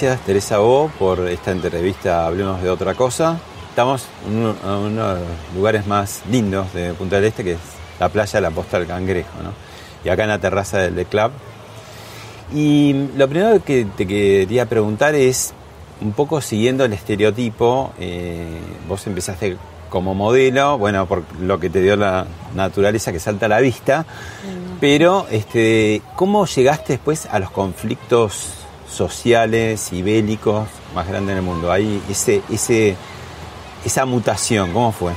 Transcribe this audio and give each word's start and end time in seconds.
Gracias 0.00 0.24
Teresa 0.24 0.62
O 0.62 0.88
por 0.98 1.28
esta 1.28 1.50
entrevista 1.50 2.24
Hablemos 2.26 2.62
de 2.62 2.70
otra 2.70 2.94
cosa. 2.94 3.38
Estamos 3.68 4.06
en 4.26 4.38
uno, 4.38 4.54
en 4.64 4.70
uno 4.70 5.14
de 5.14 5.20
los 5.20 5.54
lugares 5.54 5.86
más 5.86 6.22
lindos 6.30 6.72
de 6.72 6.94
Punta 6.94 7.16
del 7.16 7.26
Este, 7.26 7.44
que 7.44 7.52
es 7.52 7.58
la 7.98 8.08
playa 8.08 8.32
de 8.32 8.40
la 8.40 8.50
Posta 8.50 8.78
del 8.78 8.88
Cangrejo, 8.88 9.42
¿no? 9.42 9.52
Y 10.02 10.08
acá 10.08 10.22
en 10.22 10.30
la 10.30 10.38
terraza 10.38 10.78
del 10.78 10.94
The 10.94 11.04
Club. 11.04 11.32
Y 12.54 13.08
lo 13.14 13.28
primero 13.28 13.62
que 13.62 13.86
te 13.94 14.06
quería 14.06 14.64
preguntar 14.64 15.14
es, 15.14 15.52
un 16.00 16.12
poco 16.12 16.40
siguiendo 16.40 16.86
el 16.86 16.94
estereotipo, 16.94 17.92
eh, 18.00 18.58
vos 18.88 19.06
empezaste 19.06 19.58
como 19.90 20.14
modelo, 20.14 20.78
bueno, 20.78 21.04
por 21.04 21.24
lo 21.42 21.60
que 21.60 21.68
te 21.68 21.82
dio 21.82 21.96
la 21.96 22.26
naturaleza 22.54 23.12
que 23.12 23.20
salta 23.20 23.46
a 23.46 23.48
la 23.50 23.60
vista, 23.60 24.06
pero 24.80 25.26
este, 25.30 26.00
¿cómo 26.16 26.46
llegaste 26.46 26.94
después 26.94 27.26
a 27.26 27.38
los 27.38 27.50
conflictos 27.50 28.59
sociales 28.90 29.92
y 29.92 30.02
bélicos 30.02 30.68
más 30.94 31.06
grandes 31.06 31.32
en 31.32 31.38
el 31.38 31.44
mundo? 31.44 31.70
Ahí 31.72 32.02
ese, 32.08 32.42
ese, 32.50 32.96
esa 33.84 34.04
mutación, 34.04 34.72
¿cómo 34.72 34.92
fue? 34.92 35.12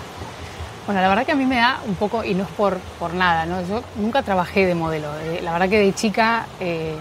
Bueno, 0.85 1.01
la 1.01 1.07
verdad 1.07 1.25
que 1.25 1.31
a 1.31 1.35
mí 1.35 1.45
me 1.45 1.55
da 1.55 1.79
un 1.87 1.95
poco, 1.95 2.23
y 2.25 2.33
no 2.33 2.43
es 2.43 2.49
por, 2.49 2.77
por 2.99 3.13
nada, 3.13 3.45
¿no? 3.45 3.65
Yo 3.65 3.81
nunca 3.95 4.21
trabajé 4.21 4.65
de 4.65 4.75
modelo. 4.75 5.07
Eh, 5.21 5.39
La 5.41 5.53
verdad 5.53 5.69
que 5.69 5.79
de 5.79 5.93
chica 5.93 6.45
eh, 6.59 6.95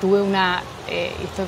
tuve 0.00 0.20
una, 0.20 0.62
eh, 0.88 1.10
esto, 1.24 1.44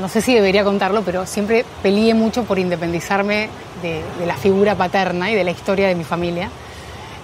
no 0.00 0.08
sé 0.08 0.20
si 0.20 0.32
debería 0.32 0.62
contarlo, 0.62 1.02
pero 1.02 1.26
siempre 1.26 1.64
peleé 1.82 2.14
mucho 2.14 2.44
por 2.44 2.58
independizarme 2.58 3.48
de, 3.82 4.02
de 4.18 4.26
la 4.26 4.36
figura 4.36 4.76
paterna 4.76 5.30
y 5.30 5.34
de 5.34 5.42
la 5.42 5.50
historia 5.50 5.88
de 5.88 5.96
mi 5.96 6.04
familia. 6.04 6.50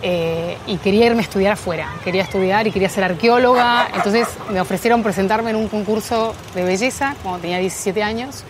Eh, 0.04 0.58
y 0.66 0.78
quería 0.78 1.06
irme 1.06 1.20
a 1.20 1.22
estudiar 1.22 1.52
afuera, 1.52 1.88
quería 2.02 2.22
estudiar 2.22 2.66
y 2.66 2.72
quería 2.72 2.88
ser 2.88 3.04
arqueóloga, 3.04 3.88
entonces 3.94 4.26
me 4.50 4.60
ofrecieron 4.60 5.00
presentarme 5.04 5.50
en 5.50 5.56
un 5.56 5.68
concurso 5.68 6.34
de 6.56 6.64
belleza 6.64 7.14
cuando 7.22 7.40
tenía 7.40 7.58
17 7.58 8.02
años, 8.02 8.44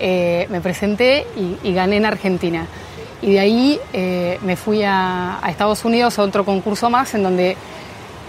Eh, 0.00 0.46
me 0.48 0.60
presenté 0.60 1.26
y, 1.64 1.72
gané 1.72 1.96
en 1.96 2.06
Argentina. 2.06 2.66
Y 3.20 3.32
de 3.32 3.40
ahí 3.40 3.80
eh, 3.92 4.38
me 4.42 4.54
fui 4.54 4.84
a, 4.84 5.38
a 5.42 5.50
Estados 5.50 5.84
Unidos 5.84 6.18
a 6.20 6.22
otro 6.22 6.44
concurso 6.44 6.88
más 6.88 7.14
en 7.14 7.24
donde 7.24 7.56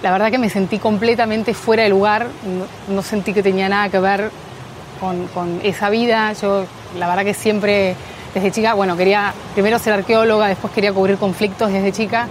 la 0.02 0.12
verdad 0.12 0.32
que 0.32 0.40
me 0.40 0.50
sentí 0.50 0.80
completamente 0.80 1.54
fuera 1.54 1.84
de 1.84 1.90
lugar, 1.90 2.28
no, 2.44 2.96
no 2.96 3.02
sentí 3.04 3.34
que 3.34 3.44
tenía 3.44 3.70
nada 3.70 3.90
que 3.90 4.00
ver 4.00 4.32
con, 5.00 5.28
con 5.28 5.60
esa 5.64 5.90
vida. 5.90 6.34
Yo, 6.34 6.66
la 6.98 7.08
verdad 7.08 7.24
que 7.24 7.34
siempre, 7.34 7.96
desde 8.34 8.52
chica, 8.52 8.74
bueno, 8.74 8.96
quería 8.98 9.34
primero 9.54 9.78
ser 9.78 9.94
arqueóloga, 9.94 10.48
después 10.48 10.74
quería 10.74 10.94
cubrir 10.94 11.18
conflictos 11.18 11.72
desde 11.72 11.92
chica. 11.92 12.28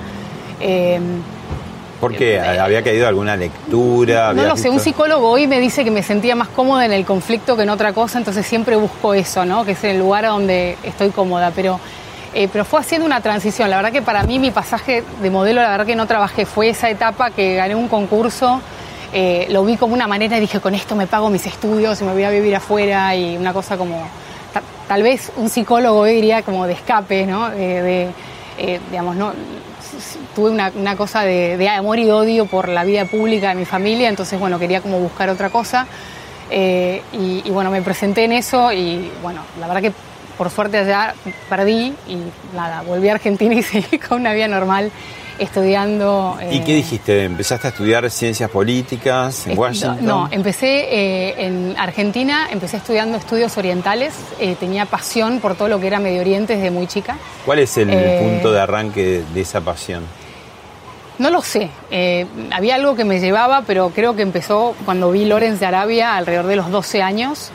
Eh, 0.60 1.00
Porque 2.00 2.36
Eh, 2.36 2.40
había 2.60 2.80
caído 2.82 3.08
alguna 3.08 3.34
lectura. 3.36 4.32
no 4.32 4.44
lo 4.44 4.56
sé, 4.56 4.70
un 4.70 4.78
psicólogo 4.78 5.28
hoy 5.30 5.48
me 5.48 5.58
dice 5.58 5.82
que 5.82 5.90
me 5.90 6.04
sentía 6.04 6.36
más 6.36 6.46
cómoda 6.48 6.84
en 6.84 6.92
el 6.92 7.04
conflicto 7.04 7.56
que 7.56 7.64
en 7.64 7.70
otra 7.70 7.92
cosa, 7.92 8.18
entonces 8.18 8.46
siempre 8.46 8.76
busco 8.76 9.14
eso, 9.14 9.44
¿no? 9.44 9.64
Que 9.64 9.72
es 9.72 9.82
el 9.82 9.98
lugar 9.98 10.24
donde 10.26 10.76
estoy 10.84 11.10
cómoda, 11.10 11.50
pero, 11.54 11.80
eh, 12.34 12.48
pero 12.52 12.64
fue 12.64 12.78
haciendo 12.78 13.04
una 13.04 13.20
transición. 13.20 13.68
La 13.68 13.76
verdad 13.76 13.90
que 13.90 14.02
para 14.02 14.22
mí 14.22 14.38
mi 14.38 14.52
pasaje 14.52 15.02
de 15.20 15.30
modelo, 15.30 15.60
la 15.60 15.70
verdad 15.70 15.86
que 15.86 15.96
no 15.96 16.06
trabajé, 16.06 16.46
fue 16.46 16.68
esa 16.68 16.88
etapa 16.88 17.30
que 17.32 17.56
gané 17.56 17.74
un 17.74 17.88
concurso, 17.88 18.60
eh, 19.12 19.48
lo 19.50 19.64
vi 19.64 19.76
como 19.76 19.92
una 19.94 20.06
manera 20.06 20.36
y 20.36 20.40
dije, 20.40 20.60
con 20.60 20.76
esto 20.76 20.94
me 20.94 21.08
pago 21.08 21.30
mis 21.30 21.46
estudios 21.46 22.00
y 22.00 22.04
me 22.04 22.12
voy 22.12 22.22
a 22.22 22.30
vivir 22.30 22.54
afuera 22.54 23.12
y 23.16 23.36
una 23.36 23.52
cosa 23.52 23.76
como, 23.76 24.06
ta- 24.52 24.62
tal 24.86 25.02
vez 25.02 25.32
un 25.36 25.48
psicólogo 25.48 25.98
hoy 25.98 26.14
diría 26.14 26.42
como 26.42 26.64
de 26.68 26.74
escape, 26.74 27.26
¿no? 27.26 27.50
Eh, 27.52 28.12
de, 28.56 28.80
digamos, 28.92 29.16
no, 29.16 29.32
tuve 30.34 30.50
una, 30.50 30.96
cosa 30.96 31.22
de, 31.22 31.68
amor 31.68 31.98
y 31.98 32.10
odio 32.10 32.46
por 32.46 32.68
la 32.68 32.84
vida 32.84 33.04
pública 33.04 33.50
de 33.50 33.54
mi 33.54 33.64
familia, 33.64 34.08
entonces, 34.08 34.38
bueno, 34.38 34.58
quería 34.58 34.80
como 34.80 34.98
buscar 34.98 35.28
otra 35.30 35.50
cosa. 35.50 35.86
Eh, 36.50 37.02
y, 37.12 37.42
y, 37.44 37.50
bueno, 37.50 37.70
me 37.70 37.82
presenté 37.82 38.24
en 38.24 38.32
eso 38.32 38.72
y 38.72 39.10
bueno, 39.22 39.42
la 39.60 39.66
verdad 39.66 39.82
que 39.82 39.92
por 40.38 40.48
suerte 40.50 40.78
allá 40.78 41.14
perdí 41.50 41.94
y 42.06 42.16
nada, 42.54 42.82
volví 42.82 43.08
a 43.08 43.14
Argentina 43.14 43.54
y 43.54 43.62
seguí 43.64 43.98
con 43.98 44.20
una 44.20 44.32
vida 44.32 44.48
normal 44.48 44.90
estudiando. 45.38 46.36
¿Y 46.50 46.58
eh, 46.58 46.62
qué 46.64 46.74
dijiste? 46.74 47.24
¿Empezaste 47.24 47.68
a 47.68 47.70
estudiar 47.70 48.10
ciencias 48.10 48.50
políticas 48.50 49.46
en 49.46 49.58
Washington? 49.58 49.98
No, 50.02 50.28
empecé 50.30 50.88
eh, 50.90 51.46
en 51.46 51.74
Argentina, 51.78 52.48
empecé 52.50 52.78
estudiando 52.78 53.16
estudios 53.18 53.56
orientales, 53.56 54.14
eh, 54.38 54.56
tenía 54.58 54.86
pasión 54.86 55.40
por 55.40 55.54
todo 55.54 55.68
lo 55.68 55.80
que 55.80 55.86
era 55.86 55.98
Medio 55.98 56.20
Oriente 56.20 56.56
desde 56.56 56.70
muy 56.70 56.86
chica. 56.86 57.16
¿Cuál 57.44 57.60
es 57.60 57.76
el 57.76 57.88
Eh, 57.90 58.20
punto 58.22 58.52
de 58.52 58.60
arranque 58.60 59.22
de 59.32 59.40
esa 59.40 59.60
pasión? 59.60 60.04
No 61.18 61.30
lo 61.30 61.42
sé, 61.42 61.68
eh, 61.90 62.26
había 62.52 62.76
algo 62.76 62.94
que 62.94 63.04
me 63.04 63.18
llevaba, 63.18 63.62
pero 63.66 63.90
creo 63.90 64.14
que 64.14 64.22
empezó 64.22 64.76
cuando 64.84 65.10
vi 65.10 65.24
Lawrence 65.24 65.58
de 65.58 65.66
Arabia 65.66 66.14
alrededor 66.16 66.46
de 66.46 66.54
los 66.56 66.70
12 66.70 67.02
años. 67.02 67.50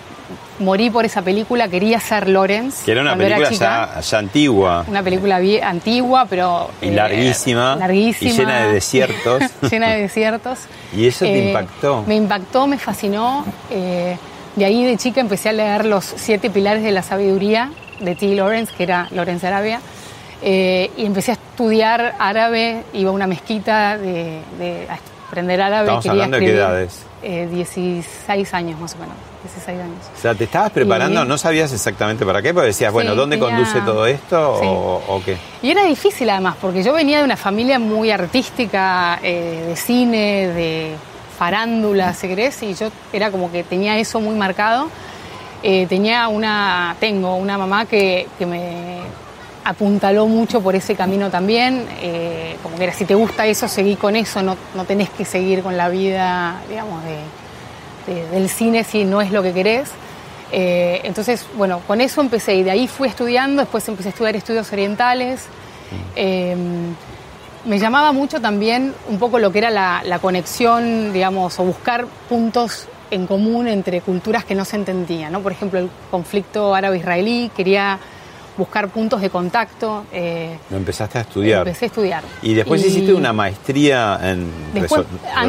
Morí 0.60 0.90
por 0.90 1.04
esa 1.04 1.22
película, 1.22 1.68
quería 1.68 2.00
ser 2.00 2.30
Lawrence. 2.30 2.86
Que 2.86 2.92
era 2.92 3.02
una 3.02 3.16
película 3.18 3.50
chica. 3.50 3.92
ya, 3.96 4.02
ya 4.02 4.18
antigua 4.20 4.86
Una 4.88 5.02
película 5.04 5.40
antigua, 5.64 6.26
pero... 6.30 6.70
y 6.82 6.88
eh, 6.88 6.92
larguísima, 6.92 7.76
larguísima. 7.76 8.32
y 8.32 8.38
llena 8.38 8.62
de 8.68 8.74
desiertos. 8.74 9.44
llena 9.72 9.90
de 9.94 10.02
desiertos. 10.04 10.60
¿Y 10.96 11.08
eso 11.08 11.26
te 11.26 11.34
Eh, 11.34 11.48
impactó? 11.48 12.04
Me 12.08 12.16
impactó, 12.16 12.68
me 12.68 12.78
fascinó. 12.78 13.46
eh, 13.72 14.18
de 14.56 14.66
ahí 14.66 14.86
de 14.86 14.98
chica 14.98 15.20
empecé 15.22 15.50
a 15.50 15.54
leer 15.54 15.86
los 15.86 16.06
siete 16.06 16.50
pilares 16.52 16.84
de 16.84 16.92
la 16.92 17.02
sabiduría 17.02 17.72
de 18.00 18.16
T. 18.16 18.28
Lawrence, 18.36 18.72
que 18.78 18.84
era 18.84 19.08
Lawrence 19.12 19.46
Arabia. 19.48 19.82
y 20.44 21.06
empecé 21.06 21.32
a 21.32 21.34
estudiar 21.34 22.14
árabe, 22.20 22.84
iba 22.94 23.10
a 23.10 23.14
una 23.14 23.26
mezquita 23.28 23.98
de, 23.98 24.42
de- 24.60 24.88
a 24.90 25.00
aprender 25.28 25.60
árabe. 25.62 25.86
Estamos 25.88 26.04
quería 26.04 26.12
hablando 26.12 26.38
de 26.38 26.46
qué 26.46 26.52
edades. 26.52 27.00
eh, 27.24 27.50
16 27.52 28.54
años 28.54 28.80
más 28.80 28.94
o 28.94 28.98
menos, 29.00 29.16
16 29.44 29.80
años. 29.80 29.98
O 30.18 30.22
sea, 30.22 30.34
¿te 30.34 30.46
estabas 30.46 30.72
preparando? 30.72 31.24
Y- 31.24 31.28
¿No 31.28 31.38
sabías 31.38 31.72
exactamente 31.74 32.26
para 32.26 32.42
qué? 32.42 32.54
Porque 32.54 32.68
decías, 32.68 32.92
bueno, 32.94 33.12
Sí, 33.12 33.18
¿dónde 33.18 33.38
tenía- 33.38 33.56
conduce 33.58 33.81
todo 33.81 34.06
esto 34.08 34.58
Sí. 34.62 34.66
o, 34.68 35.02
o 35.08 35.22
qué? 35.24 35.38
Y 35.62 35.70
era 35.72 35.84
difícil 35.84 36.30
además, 36.30 36.56
porque 36.62 36.81
yo 36.84 36.94
venía 36.94 37.20
de 37.20 37.24
una 37.26 37.38
familia 37.38 37.78
muy 37.80 38.09
artística, 38.12 39.20
eh, 39.22 39.66
de 39.68 39.76
cine, 39.76 40.48
de 40.48 40.96
farándula, 41.38 42.13
si 42.13 42.28
querés, 42.28 42.62
y 42.63 42.74
yo 42.74 42.88
era 43.12 43.31
como 43.31 43.51
que 43.51 43.63
tenía 43.63 43.98
eso 43.98 44.19
muy 44.22 44.36
marcado. 44.36 44.88
Eh, 45.62 45.86
tenía 45.88 46.28
una, 46.28 46.95
tengo 47.00 47.36
una 47.36 47.57
mamá 47.57 47.86
que, 47.86 48.28
que 48.38 48.45
me 48.45 49.01
apuntaló 49.66 50.28
mucho 50.28 50.60
por 50.62 50.75
ese 50.75 50.94
camino 50.95 51.30
también, 51.30 51.86
eh, 52.01 52.57
como 52.62 52.75
que 52.75 52.84
era, 52.84 52.94
si 52.94 53.06
te 53.06 53.16
gusta 53.16 53.45
eso, 53.45 53.68
seguí 53.69 53.95
con 53.95 54.16
eso, 54.18 54.42
no, 54.42 54.57
no 54.75 54.84
tenés 54.84 55.10
que 55.10 55.24
seguir 55.24 55.63
con 55.63 55.78
la 55.78 55.88
vida, 55.88 56.57
digamos, 56.68 57.01
de, 57.06 57.16
de- 58.08 58.28
del 58.30 58.50
cine 58.50 58.84
si 58.84 59.06
no 59.06 59.22
es 59.22 59.32
lo 59.32 59.42
que 59.44 59.54
querés. 59.54 59.90
Eh, 60.52 61.02
entonces, 61.04 61.46
bueno, 61.56 61.82
con 61.88 62.00
eso 62.02 62.22
empecé 62.22 62.56
y 62.56 62.64
de 62.64 62.72
ahí 62.72 62.88
fui 62.88 63.08
estudiando, 63.08 63.62
después 63.64 63.88
empecé 63.88 64.10
a 64.10 64.12
estudiar 64.12 64.36
estudios 64.36 64.72
orientales. 64.72 65.46
Eh, 66.16 66.56
me 67.66 67.80
llamaba 67.80 68.12
mucho 68.12 68.42
también 68.42 68.94
un 69.10 69.18
poco 69.20 69.40
lo 69.40 69.52
que 69.52 69.60
era 69.60 69.70
la, 69.72 70.02
la 70.06 70.20
conexión, 70.20 71.14
digamos, 71.14 71.60
o 71.60 71.64
buscar 71.64 72.06
puntos 72.28 72.88
en 73.10 73.26
común 73.26 73.68
entre 73.68 74.02
culturas 74.02 74.44
que 74.44 74.54
no 74.56 74.66
se 74.66 74.76
entendían, 74.76 75.32
¿no? 75.32 75.40
Por 75.42 75.52
ejemplo, 75.54 75.80
el 75.80 75.90
conflicto 76.12 76.76
árabe-israelí, 76.76 77.52
quería 77.56 78.00
buscar 78.58 78.90
puntos 78.90 79.22
de 79.22 79.30
contacto. 79.30 80.06
Eh, 80.12 80.58
Lo 80.70 80.78
empezaste 80.78 81.18
a 81.18 81.22
estudiar. 81.22 81.68
Empecé 81.68 81.86
a 81.86 81.88
estudiar. 81.88 82.24
¿Y 82.42 82.54
después 82.54 82.86
hiciste 82.86 83.14
una 83.14 83.34
maestría 83.34 84.20
en 84.22 84.52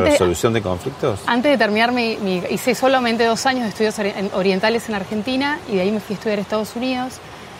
resolución 0.03 0.53
de 0.53 0.62
conflictos? 0.62 1.21
Antes 1.27 1.53
de 1.53 1.59
terminar, 1.59 1.93
mi, 1.93 2.17
hice 2.51 2.75
solamente 2.75 3.25
dos 3.25 3.47
años 3.47 3.65
de 3.65 3.69
estudios 3.71 3.97
orientales 4.35 4.89
en 4.89 4.95
Argentina 4.95 5.59
y 5.71 5.77
de 5.77 5.83
ahí 5.83 5.91
me 5.91 6.01
fui 6.01 6.15
a 6.15 6.17
estudiar 6.17 6.39
a 6.39 6.43
Estados 6.43 6.77
Unidos. 6.77 7.15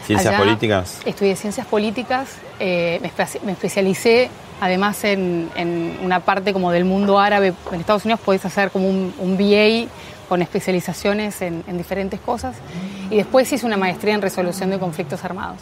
¿Ciencias 0.07 0.35
políticas? 0.35 1.01
Estudié 1.07 1.35
ciencias 1.35 1.67
políticas, 1.67 2.37
eh, 2.61 3.01
me, 3.01 3.53
especialicé 3.53 4.31
además 4.61 5.03
en, 5.05 5.51
una 6.03 6.21
parte 6.21 6.53
como 6.53 6.71
del 6.71 6.85
mundo 6.85 7.19
árabe. 7.19 7.55
En 7.73 7.81
Estados 7.81 8.05
Unidos 8.05 8.21
puedes 8.25 8.45
hacer 8.45 8.71
como 8.71 8.89
un, 8.89 9.15
un 9.19 9.37
BA 9.37 9.91
con 10.35 10.43
especializaciones 10.43 11.41
en, 11.43 11.63
diferentes 11.79 12.19
cosas. 12.19 12.57
Y 13.09 13.19
después 13.19 13.53
hice 13.53 13.65
una 13.65 13.77
maestría 13.77 14.15
en 14.15 14.21
resolución 14.21 14.69
de 14.69 14.81
conflictos 14.81 15.25
armados. 15.25 15.59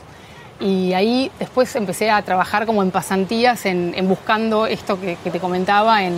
Y 0.61 0.95
ahí 0.95 1.31
después 1.39 1.77
empecé 1.77 2.11
a 2.11 2.23
trabajar 2.23 2.65
como 2.65 2.83
en 2.83 2.91
pasantías, 2.91 3.67
en, 3.67 3.95
buscando 4.09 4.65
esto 4.65 4.99
que, 4.99 5.17
te 5.17 5.39
comentaba, 5.41 6.05
en 6.05 6.15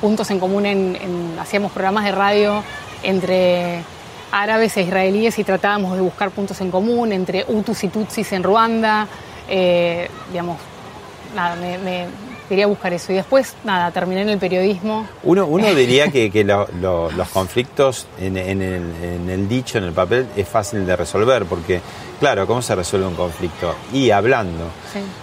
puntos 0.00 0.30
en 0.30 0.38
común, 0.38 0.64
en, 0.64 1.36
hacíamos 1.40 1.72
programas 1.72 2.04
de 2.04 2.12
radio 2.12 2.62
entre 3.02 3.82
árabes 4.30 4.76
e 4.76 4.82
israelíes 4.82 5.36
y 5.40 5.42
tratábamos 5.42 5.96
de 5.96 6.02
buscar 6.02 6.30
puntos 6.30 6.60
en 6.60 6.70
común 6.70 7.10
entre 7.10 7.44
Hutus 7.48 7.82
y 7.82 7.88
Tutsis 7.88 8.32
en 8.32 8.44
Ruanda. 8.44 9.08
Eh, 9.48 10.08
digamos, 10.30 10.56
nada, 11.34 11.56
me, 11.56 12.06
quería 12.52 12.66
buscar 12.66 12.92
eso. 12.92 13.12
Y 13.12 13.14
después, 13.14 13.54
nada, 13.64 13.90
terminé 13.90 14.20
en 14.20 14.28
el 14.28 14.38
periodismo. 14.38 15.08
Uno, 15.22 15.46
uno 15.46 15.74
diría 15.74 16.08
que, 16.08 16.30
que 16.30 16.44
los 16.44 17.28
conflictos 17.32 18.06
en, 18.20 18.36
el, 18.36 19.48
dicho, 19.48 19.78
en 19.78 19.84
el 19.84 19.92
papel, 19.92 20.26
es 20.36 20.46
fácil 20.46 20.84
de 20.84 20.94
resolver, 20.94 21.46
porque, 21.46 21.80
claro, 22.20 22.46
¿cómo 22.46 22.60
se 22.60 22.74
resuelve 22.74 23.06
un 23.06 23.14
conflicto? 23.14 23.74
Y 23.94 24.10
hablando. 24.10 24.66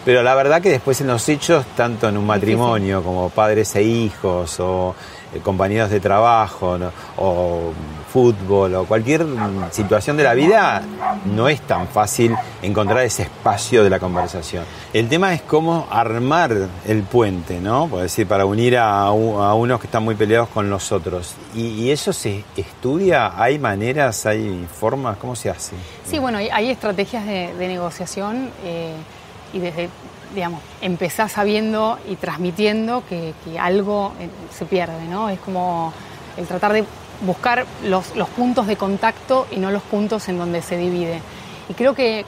Pero 0.03 0.23
la 0.23 0.33
verdad 0.33 0.59
que 0.59 0.69
después 0.69 0.99
en 1.01 1.07
los 1.07 1.29
hechos, 1.29 1.65
tanto 1.75 2.09
en 2.09 2.17
un 2.17 2.25
matrimonio 2.25 3.03
como 3.03 3.29
padres 3.29 3.75
e 3.75 3.83
hijos, 3.83 4.59
o 4.59 4.95
compañeros 5.43 5.89
de 5.89 5.99
trabajo 5.99 6.79
o 7.17 7.71
fútbol 8.11 8.73
o 8.75 8.85
cualquier 8.85 9.25
situación 9.71 10.17
de 10.17 10.23
la 10.23 10.33
vida, 10.33 10.81
no 11.25 11.47
es 11.47 11.61
tan 11.61 11.87
fácil 11.87 12.35
encontrar 12.61 13.03
ese 13.03 13.23
espacio 13.23 13.83
de 13.83 13.89
la 13.89 13.99
conversación. 13.99 14.65
El 14.93 15.07
tema 15.07 15.33
es 15.33 15.41
cómo 15.43 15.87
armar 15.91 16.55
el 16.85 17.03
puente, 17.03 17.59
¿no? 17.59 17.87
Por 17.87 18.01
decir, 18.01 18.27
para 18.27 18.45
unir 18.45 18.77
a, 18.77 19.11
unos 19.11 19.79
que 19.79 19.87
están 19.87 20.03
muy 20.03 20.15
peleados 20.15 20.49
con 20.49 20.69
los 20.69 20.91
otros. 20.91 21.35
¿Y, 21.55 21.89
eso 21.89 22.13
se 22.13 22.43
estudia? 22.55 23.33
¿Hay 23.41 23.57
maneras, 23.57 24.25
hay 24.25 24.67
formas? 24.71 25.17
¿Cómo 25.17 25.35
se 25.35 25.49
hace? 25.49 25.75
Sí, 26.05 26.19
bueno, 26.19 26.37
hay, 26.37 26.69
estrategias 26.69 27.25
de, 27.25 27.53
negociación 27.69 28.49
eh, 28.63 28.93
y 29.53 29.59
desde 29.59 29.89
digamos, 30.33 30.61
empezás 30.81 31.31
sabiendo 31.31 31.97
y 32.07 32.15
transmitiendo 32.15 33.03
que, 33.07 33.33
algo 33.59 34.13
eh, 34.19 34.29
se 34.51 34.65
pierde, 34.65 35.05
¿no? 35.05 35.29
Es 35.29 35.39
como 35.39 35.93
el 36.37 36.45
tratar 36.45 36.73
de 36.73 36.85
buscar 37.21 37.65
los, 37.83 38.05
puntos 38.35 38.67
de 38.67 38.77
contacto 38.77 39.47
y 39.51 39.57
no 39.57 39.71
los 39.71 39.83
puntos 39.83 40.27
en 40.29 40.37
donde 40.37 40.61
se 40.61 40.77
divide. 40.77 41.19
Y 41.67 41.73
creo 41.73 41.93
que, 41.93 42.25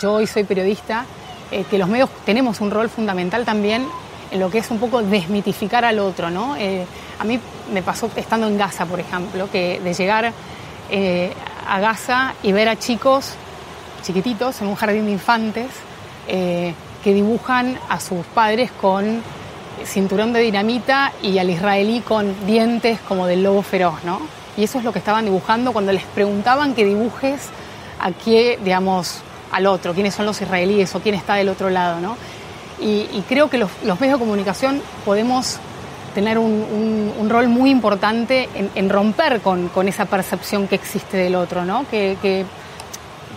yo 0.00 0.14
hoy 0.14 0.26
soy 0.26 0.44
periodista, 0.44 1.04
eh, 1.50 1.64
que 1.70 1.78
los 1.78 1.88
medios 1.88 2.08
tenemos 2.24 2.60
un 2.60 2.70
rol 2.70 2.88
fundamental 2.88 3.44
también 3.44 3.86
en 4.30 4.40
lo 4.40 4.50
que 4.50 4.58
es 4.58 4.70
un 4.70 4.78
poco 4.78 5.02
desmitificar 5.02 5.84
al 5.84 5.98
otro, 5.98 6.30
¿no? 6.30 6.56
Eh, 6.56 6.86
a 7.18 7.24
mí 7.24 7.38
me 7.72 7.82
pasó 7.82 8.10
estando 8.16 8.46
en 8.46 8.56
Gaza, 8.56 8.86
por 8.86 9.00
ejemplo, 9.00 9.50
que 9.50 9.80
de 9.80 9.94
llegar 9.94 10.32
a 11.68 11.80
Gaza 11.80 12.34
y 12.42 12.52
ver 12.52 12.68
a 12.68 12.78
chicos 12.78 13.32
chiquititos 14.02 14.60
en 14.60 14.66
un 14.68 14.74
jardín 14.74 15.06
de 15.06 15.12
infantes, 15.12 15.68
que 17.02 17.12
dibujan 17.14 17.78
a 17.88 18.00
sus 18.00 18.24
padres 18.26 18.70
con 18.72 19.22
cinturón 19.84 20.32
de 20.32 20.40
dinamita 20.40 21.12
y 21.22 21.38
al 21.38 21.50
israelí 21.50 22.00
con 22.00 22.46
dientes 22.46 23.00
como 23.00 23.26
del 23.26 23.42
lobo 23.42 23.62
feroz, 23.62 24.04
¿no? 24.04 24.20
Y 24.56 24.64
eso 24.64 24.78
es 24.78 24.84
lo 24.84 24.92
que 24.92 24.98
estaban 24.98 25.24
dibujando 25.24 25.72
cuando 25.72 25.92
les 25.92 26.04
preguntaban 26.04 26.74
que 26.74 26.84
dibujes 26.84 27.48
a 28.00 28.12
qué, 28.12 28.58
digamos, 28.62 29.20
al 29.50 29.66
otro, 29.66 29.94
quiénes 29.94 30.14
son 30.14 30.26
los 30.26 30.40
israelíes 30.40 30.94
o 30.94 31.00
quién 31.00 31.14
está 31.14 31.34
del 31.34 31.48
otro 31.48 31.70
lado, 31.70 32.00
¿no? 32.00 32.16
Y, 32.80 33.22
creo 33.28 33.48
que 33.48 33.58
los, 33.58 33.70
medios 34.00 34.18
de 34.18 34.24
comunicación 34.24 34.82
podemos 35.04 35.58
tener 36.16 36.36
un, 36.36 37.28
rol 37.30 37.46
muy 37.46 37.70
importante 37.70 38.48
en, 38.74 38.90
romper 38.90 39.40
con, 39.40 39.70
esa 39.86 40.06
percepción 40.06 40.66
que 40.66 40.74
existe 40.74 41.16
del 41.16 41.36
otro, 41.36 41.64
¿no? 41.64 41.86
que 41.88 42.44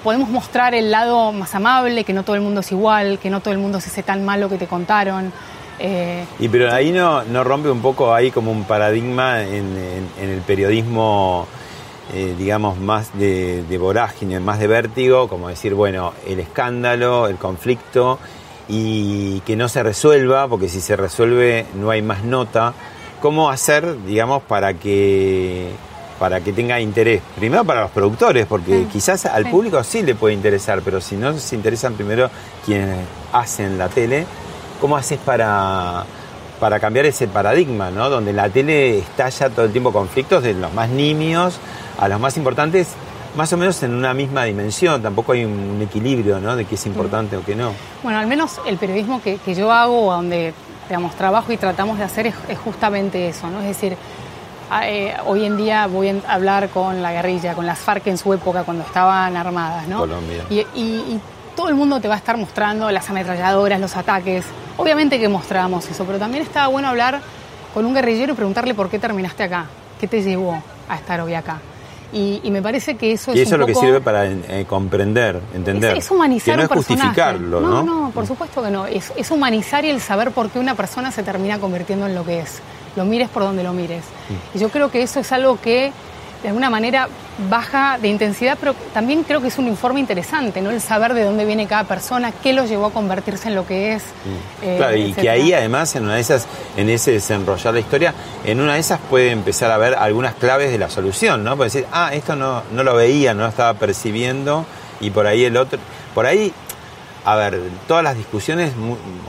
podemos 0.06 0.30
mostrar 0.30 0.76
el 0.76 0.92
lado 0.92 1.32
más 1.32 1.56
amable, 1.56 2.04
que 2.04 2.14
no 2.14 2.22
todo 2.22 2.36
el 2.36 2.42
mundo 2.44 2.60
es 2.62 2.72
igual, 2.72 3.18
que 3.18 3.32
no 3.32 3.40
todo 3.40 3.56
el 3.56 3.60
mundo 3.60 3.80
es 3.80 3.88
ese 3.88 4.04
tan 4.04 4.24
malo 4.24 4.48
que 4.50 4.60
te 4.60 4.68
contaron. 4.68 5.34
Eh, 5.80 6.24
y 6.38 6.48
pero 6.48 6.72
ahí 6.72 6.92
no, 6.92 7.24
no 7.24 7.44
rompe 7.44 7.72
un 7.72 7.82
poco 7.82 8.14
ahí 8.14 8.30
como 8.30 8.52
un 8.52 8.66
paradigma 8.66 9.42
en, 9.42 9.76
el 10.22 10.42
periodismo, 10.46 11.48
eh, 12.14 12.36
digamos, 12.38 12.78
más 12.78 13.18
de, 13.18 13.64
de, 13.64 13.78
vorágine, 13.80 14.40
más 14.40 14.60
de 14.60 14.68
vértigo, 14.68 15.28
como 15.28 15.50
decir, 15.50 15.74
bueno, 15.74 16.14
el 16.28 16.40
escándalo, 16.40 17.28
el 17.28 17.38
conflicto, 17.38 18.20
y 18.68 19.40
que 19.40 19.56
no 19.56 19.68
se 19.70 19.82
resuelva, 19.82 20.48
porque 20.48 20.70
si 20.70 20.82
se 20.82 20.96
resuelve 20.96 21.66
no 21.74 21.90
hay 21.90 22.04
más 22.04 22.24
nota. 22.24 22.76
¿Cómo 23.24 23.50
hacer, 23.50 24.04
digamos, 24.06 24.44
para 24.44 24.76
que 24.76 25.72
para 26.20 26.42
que 26.42 26.54
tenga 26.54 26.80
interés. 26.80 27.22
Primero 27.36 27.64
para 27.66 27.82
los 27.82 27.92
productores, 27.92 28.46
porque 28.46 28.86
quizás 28.92 29.26
al 29.26 29.50
público 29.50 29.84
sí 29.84 30.02
le 30.02 30.16
puede 30.16 30.34
interesar, 30.34 30.82
pero 30.84 31.02
si 31.02 31.16
no 31.16 31.38
se 31.38 31.56
interesan 31.56 31.94
primero 31.94 32.30
quienes 32.66 32.98
hacen 33.34 33.78
la 33.78 33.90
tele, 33.90 34.26
¿cómo 34.80 34.96
haces 34.98 35.20
para, 35.20 36.06
para 36.60 36.80
cambiar 36.80 37.06
ese 37.06 37.28
paradigma, 37.28 37.92
¿no? 37.92 38.10
donde 38.10 38.34
la 38.34 38.50
tele 38.50 39.00
estalla 39.00 39.50
todo 39.50 39.66
el 39.66 39.72
tiempo 39.72 39.92
conflictos 39.92 40.44
de 40.44 40.54
los 40.54 40.74
más 40.74 40.90
nimios 40.90 41.60
a 42.00 42.08
los 42.08 42.20
más 42.20 42.38
importantes, 42.38 42.90
más 43.36 43.52
o 43.52 43.58
menos 43.58 43.82
en 43.84 43.94
una 43.94 44.14
misma 44.14 44.46
dimensión, 44.46 45.02
tampoco 45.02 45.34
hay 45.34 45.44
un 45.44 45.82
equilibrio 45.82 46.40
¿no? 46.40 46.56
de 46.56 46.66
qué 46.66 46.76
es 46.76 46.86
importante 46.86 47.36
o 47.36 47.44
qué 47.44 47.56
no. 47.56 47.74
Bueno, 48.04 48.20
al 48.20 48.28
menos 48.28 48.62
el 48.66 48.78
periodismo 48.78 49.22
que, 49.22 49.40
yo 49.54 49.72
hago, 49.72 50.14
donde 50.14 50.54
digamos, 50.88 51.16
trabajo 51.16 51.52
y 51.52 51.58
tratamos 51.58 51.98
de 51.98 52.04
hacer 52.04 52.28
es, 52.28 52.36
es 52.48 52.58
justamente 52.60 53.28
eso, 53.28 53.50
¿no? 53.50 53.60
es 53.60 53.68
decir, 53.68 53.98
eh, 54.84 55.16
hoy 55.26 55.46
en 55.46 55.58
día 55.58 55.88
voy 55.88 56.10
a 56.10 56.16
hablar 56.28 56.70
con 56.70 57.02
la 57.02 57.12
guerrilla, 57.12 57.54
con 57.54 57.66
las 57.66 57.80
FARC 57.80 58.08
en 58.08 58.18
su 58.18 58.34
época 58.34 58.64
cuando 58.64 58.84
estaban 58.84 59.36
armadas, 59.38 59.88
¿no? 59.88 60.00
Colombia. 60.00 60.44
Y, 60.50 61.20
todo 61.56 61.70
el 61.70 61.76
mundo 61.76 62.02
te 62.02 62.10
va 62.10 62.16
a 62.16 62.18
estar 62.18 62.36
mostrando 62.36 62.92
las 62.92 63.10
ametralladoras, 63.10 63.80
los 63.80 63.96
ataques. 63.96 64.44
Obviamente 64.76 65.18
que 65.18 65.30
mostramos 65.30 65.90
eso, 65.90 66.04
pero 66.04 66.20
también 66.20 66.44
estaba 66.44 66.68
bueno 66.68 66.90
hablar 66.90 67.22
con 67.74 67.86
un 67.86 67.94
guerrillero 67.94 68.34
y 68.34 68.36
preguntarle 68.36 68.74
por 68.74 68.90
qué 68.90 69.00
terminaste 69.00 69.44
acá, 69.44 69.68
qué 69.98 70.06
te 70.06 70.22
llevó 70.22 70.62
a 70.90 70.96
estar 70.98 71.22
hoy 71.22 71.34
acá. 71.34 71.62
Y, 72.12 72.42
me 72.52 72.62
parece 72.62 72.96
que 72.96 73.14
eso 73.14 73.32
es. 73.32 73.38
Y 73.38 73.42
eso 73.44 73.56
es 73.56 73.60
lo 73.60 73.66
que 73.66 73.74
sirve 73.74 74.02
para 74.02 74.26
eh, 74.26 74.66
comprender, 74.68 75.40
entender. 75.54 75.96
Es, 75.98 76.12
humanizar 76.12 76.56
que 76.56 76.58
no 76.58 76.64
es 76.64 76.70
justificarlo, 76.70 77.62
¿no? 77.62 77.70
No, 77.70 77.84
no, 77.84 78.12
por 78.12 78.28
supuesto 78.28 78.62
que 78.62 78.70
no. 78.70 78.86
Es, 78.86 79.14
es 79.16 79.32
humanizar 79.32 79.86
y 79.86 79.90
el 79.92 80.02
saber 80.02 80.32
por 80.32 80.50
qué 80.50 80.60
una 80.60 80.76
persona 80.76 81.10
se 81.12 81.24
termina 81.24 81.58
convirtiendo 81.58 82.06
en 82.06 82.16
lo 82.16 82.26
que 82.26 82.40
es 82.42 82.62
lo 82.96 83.06
mires 83.06 83.30
por 83.30 83.44
donde 83.44 83.64
lo 83.64 83.74
mires. 83.74 84.04
Y 84.54 84.60
yo 84.60 84.70
creo 84.70 84.90
que 84.90 85.02
eso 85.02 85.20
es 85.20 85.32
algo 85.32 85.60
que 85.60 85.92
de 86.46 86.50
alguna 86.50 86.70
manera 86.70 87.08
baja 87.50 87.98
de 88.00 88.08
intensidad, 88.08 88.56
pero 88.60 88.76
también 88.94 89.24
creo 89.24 89.42
que 89.42 89.48
es 89.48 89.58
un 89.58 89.68
informe 89.68 90.00
interesante, 90.00 90.62
¿no? 90.62 90.70
El 90.70 90.80
saber 90.80 91.14
de 91.16 91.24
dónde 91.24 91.44
viene 91.44 91.66
cada 91.66 91.86
persona, 91.86 92.32
qué 92.32 92.54
lo 92.54 92.66
llevó 92.66 92.86
a 92.86 92.92
convertirse 92.92 93.50
en 93.50 93.56
lo 93.56 93.66
que 93.66 93.94
es. 93.94 94.04
Eh, 94.62 94.76
claro, 94.78 94.96
y 94.96 95.12
que 95.12 95.28
ahí 95.28 95.52
además 95.54 95.96
en 95.96 96.04
una 96.04 96.16
de 96.16 96.22
esas, 96.22 96.46
en 96.78 96.90
ese 96.90 97.12
desenrollar 97.12 97.74
la 97.74 97.80
historia, 97.80 98.14
en 98.44 98.62
una 98.62 98.76
de 98.76 98.80
esas 98.80 99.00
puede 99.10 99.32
empezar 99.32 99.72
a 99.72 99.78
ver 99.78 99.96
algunas 99.96 100.36
claves 100.36 100.72
de 100.72 100.78
la 100.78 100.90
solución, 100.90 101.44
¿no? 101.44 101.58
Puede 101.58 101.72
decir, 101.72 101.88
ah, 101.92 102.12
esto 102.14 102.36
no, 102.36 102.62
no 102.72 102.84
lo 102.84 102.96
veía, 102.96 103.34
no 103.34 103.44
lo 103.44 103.50
estaba 103.50 103.74
percibiendo, 103.74 104.66
y 105.02 105.10
por 105.10 105.26
ahí 105.26 105.46
el 105.46 105.58
otro. 105.58 105.80
Por 106.14 106.26
ahí 106.26 106.54
a 107.26 107.36
ver, 107.36 107.60
todas 107.88 108.04
las 108.04 108.16
discusiones, 108.16 108.74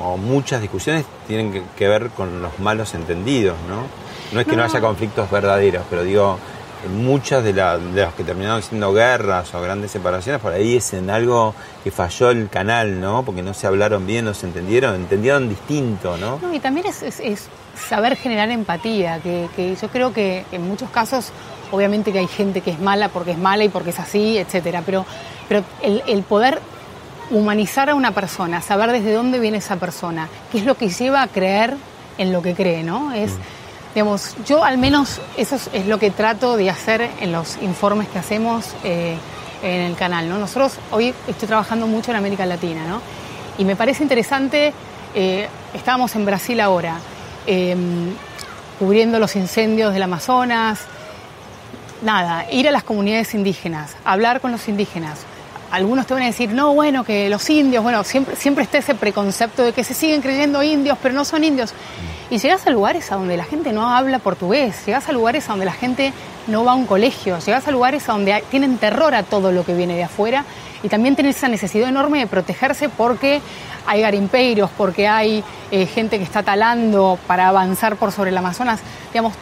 o 0.02 0.18
muchas 0.18 0.60
discusiones, 0.60 1.06
tienen 1.26 1.64
que, 1.76 1.88
ver 1.88 2.10
con 2.10 2.42
los 2.42 2.58
malos 2.58 2.94
entendidos, 2.94 3.56
¿no? 3.68 3.84
No 4.32 4.40
es 4.40 4.46
que 4.46 4.54
no, 4.54 4.64
haya 4.64 4.80
conflictos 4.82 5.30
verdaderos, 5.30 5.82
pero 5.88 6.02
digo, 6.02 6.38
muchas 6.94 7.42
de, 7.42 7.54
las 7.54 8.14
que 8.14 8.22
terminaron 8.22 8.62
siendo 8.62 8.92
guerras 8.92 9.54
o 9.54 9.62
grandes 9.62 9.92
separaciones, 9.92 10.42
por 10.42 10.52
ahí 10.52 10.76
es 10.76 10.92
en 10.92 11.08
algo 11.08 11.54
que 11.82 11.90
falló 11.90 12.30
el 12.30 12.50
canal, 12.50 13.00
¿no? 13.00 13.22
Porque 13.22 13.42
no 13.42 13.54
se 13.54 13.66
hablaron 13.66 14.06
bien, 14.06 14.26
no 14.26 14.34
se 14.34 14.46
entendieron, 14.46 14.94
entendieron 14.94 15.48
distinto, 15.48 16.18
¿no? 16.18 16.38
no 16.42 16.52
y 16.52 16.60
también 16.60 16.86
es, 16.88 17.48
saber 17.88 18.16
generar 18.16 18.50
empatía, 18.50 19.20
que, 19.20 19.76
yo 19.80 19.88
creo 19.88 20.12
que 20.12 20.44
en 20.52 20.68
muchos 20.68 20.90
casos, 20.90 21.32
obviamente 21.70 22.12
que 22.12 22.18
hay 22.18 22.28
gente 22.28 22.60
que 22.60 22.72
es 22.72 22.78
mala 22.78 23.08
porque 23.08 23.30
es 23.30 23.38
mala 23.38 23.64
y 23.64 23.70
porque 23.70 23.88
es 23.88 23.98
así, 23.98 24.36
etcétera, 24.36 24.82
pero, 24.84 25.06
pero 25.48 25.64
el, 25.82 26.02
el 26.06 26.22
poder 26.24 26.60
humanizar 27.30 27.90
a 27.90 27.94
una 27.94 28.12
persona, 28.12 28.60
saber 28.60 28.92
desde 28.92 29.12
dónde 29.12 29.38
viene 29.38 29.58
esa 29.58 29.76
persona, 29.76 30.28
qué 30.52 30.58
es 30.58 30.64
lo 30.64 30.76
que 30.76 30.88
lleva 30.88 31.22
a 31.22 31.28
creer 31.28 31.76
en 32.18 32.32
lo 32.32 32.42
que 32.42 32.54
cree, 32.54 32.82
¿no? 32.82 33.12
Es, 33.12 33.32
mm. 33.32 33.94
digamos, 33.94 34.36
yo 34.46 34.64
al 34.64 34.78
menos 34.78 35.20
eso 35.36 35.56
es, 35.72 35.86
lo 35.86 35.98
que 35.98 36.10
trato 36.10 36.56
de 36.56 36.70
hacer 36.70 37.10
en 37.20 37.32
los 37.32 37.58
informes 37.62 38.08
que 38.08 38.18
hacemos, 38.18 38.74
eh, 38.84 39.16
en 39.62 39.82
el 39.82 39.96
canal. 39.96 40.28
¿no? 40.28 40.38
Nosotros 40.38 40.74
hoy 40.90 41.14
estoy 41.26 41.48
trabajando 41.48 41.86
mucho 41.86 42.10
en 42.10 42.18
América 42.18 42.46
Latina, 42.46 42.84
¿no? 42.86 43.00
Y 43.58 43.64
me 43.64 43.74
parece 43.74 44.02
interesante, 44.02 44.72
eh, 45.14 45.48
estábamos 45.72 46.14
en 46.14 46.26
Brasil 46.26 46.60
ahora, 46.60 46.98
em, 47.46 48.10
cubriendo 48.78 49.18
los 49.18 49.34
incendios 49.34 49.94
del 49.94 50.02
Amazonas, 50.02 50.80
nada, 52.02 52.44
ir 52.52 52.68
a 52.68 52.70
las 52.70 52.84
comunidades 52.84 53.32
indígenas, 53.32 53.96
hablar 54.04 54.40
con 54.40 54.52
los 54.52 54.68
indígenas. 54.68 55.20
Algunos 55.76 56.06
te 56.06 56.14
van 56.14 56.22
a 56.22 56.26
decir, 56.26 56.52
no, 56.52 56.72
bueno, 56.72 57.04
que 57.04 57.28
los 57.28 57.50
indios, 57.50 57.82
bueno, 57.82 58.02
siempre, 58.02 58.34
siempre 58.34 58.64
está 58.64 58.78
ese 58.78 58.94
preconcepto 58.94 59.62
de 59.62 59.74
que 59.74 59.84
se 59.84 59.92
siguen 59.92 60.22
creyendo 60.22 60.62
indios, 60.62 60.96
pero 61.02 61.14
no 61.14 61.22
son 61.26 61.44
indios. 61.44 61.74
Y 62.30 62.38
llegas 62.38 62.66
a 62.66 62.70
lugares 62.70 63.12
a 63.12 63.16
donde 63.16 63.36
la 63.36 63.44
gente 63.44 63.74
no 63.74 63.94
habla 63.94 64.18
portugués, 64.18 64.86
llegas 64.86 65.06
a 65.10 65.12
lugares 65.12 65.46
a 65.46 65.52
donde 65.52 65.66
la 65.66 65.74
gente 65.74 66.14
no 66.46 66.64
va 66.64 66.72
a 66.72 66.74
un 66.76 66.86
colegio, 66.86 67.38
llegas 67.40 67.68
a 67.68 67.72
lugares 67.72 68.08
a 68.08 68.12
donde 68.12 68.42
tienen 68.50 68.78
terror 68.78 69.14
a 69.14 69.22
todo 69.22 69.52
lo 69.52 69.66
que 69.66 69.74
viene 69.74 69.96
de 69.96 70.04
afuera 70.04 70.46
y 70.82 70.88
también 70.88 71.14
tienes 71.14 71.36
esa 71.36 71.48
necesidad 71.48 71.90
enorme 71.90 72.20
de 72.20 72.26
protegerse 72.26 72.88
porque 72.88 73.42
hay 73.86 74.00
garimpeiros, 74.00 74.70
porque 74.78 75.06
hay 75.06 75.44
eh, 75.70 75.84
gente 75.84 76.16
que 76.16 76.24
está 76.24 76.42
talando 76.42 77.18
para 77.26 77.48
avanzar 77.48 77.96
por 77.96 78.12
sobre 78.12 78.30
el 78.30 78.38
Amazonas. 78.38 78.80
Digamos, 79.12 79.34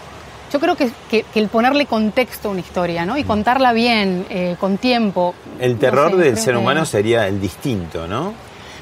yo 0.54 0.60
creo 0.60 0.76
que, 0.76 1.24
el 1.34 1.48
ponerle 1.48 1.86
contexto 1.86 2.46
a 2.46 2.52
una 2.52 2.60
historia, 2.60 3.04
¿no? 3.04 3.18
Y 3.18 3.24
contarla 3.24 3.72
bien, 3.72 4.24
eh, 4.30 4.54
con 4.60 4.78
tiempo. 4.78 5.34
El 5.58 5.78
terror 5.78 6.16
del 6.16 6.38
ser 6.38 6.56
humano 6.56 6.84
sería 6.84 7.26
el 7.26 7.40
distinto, 7.40 8.06
¿no? 8.06 8.32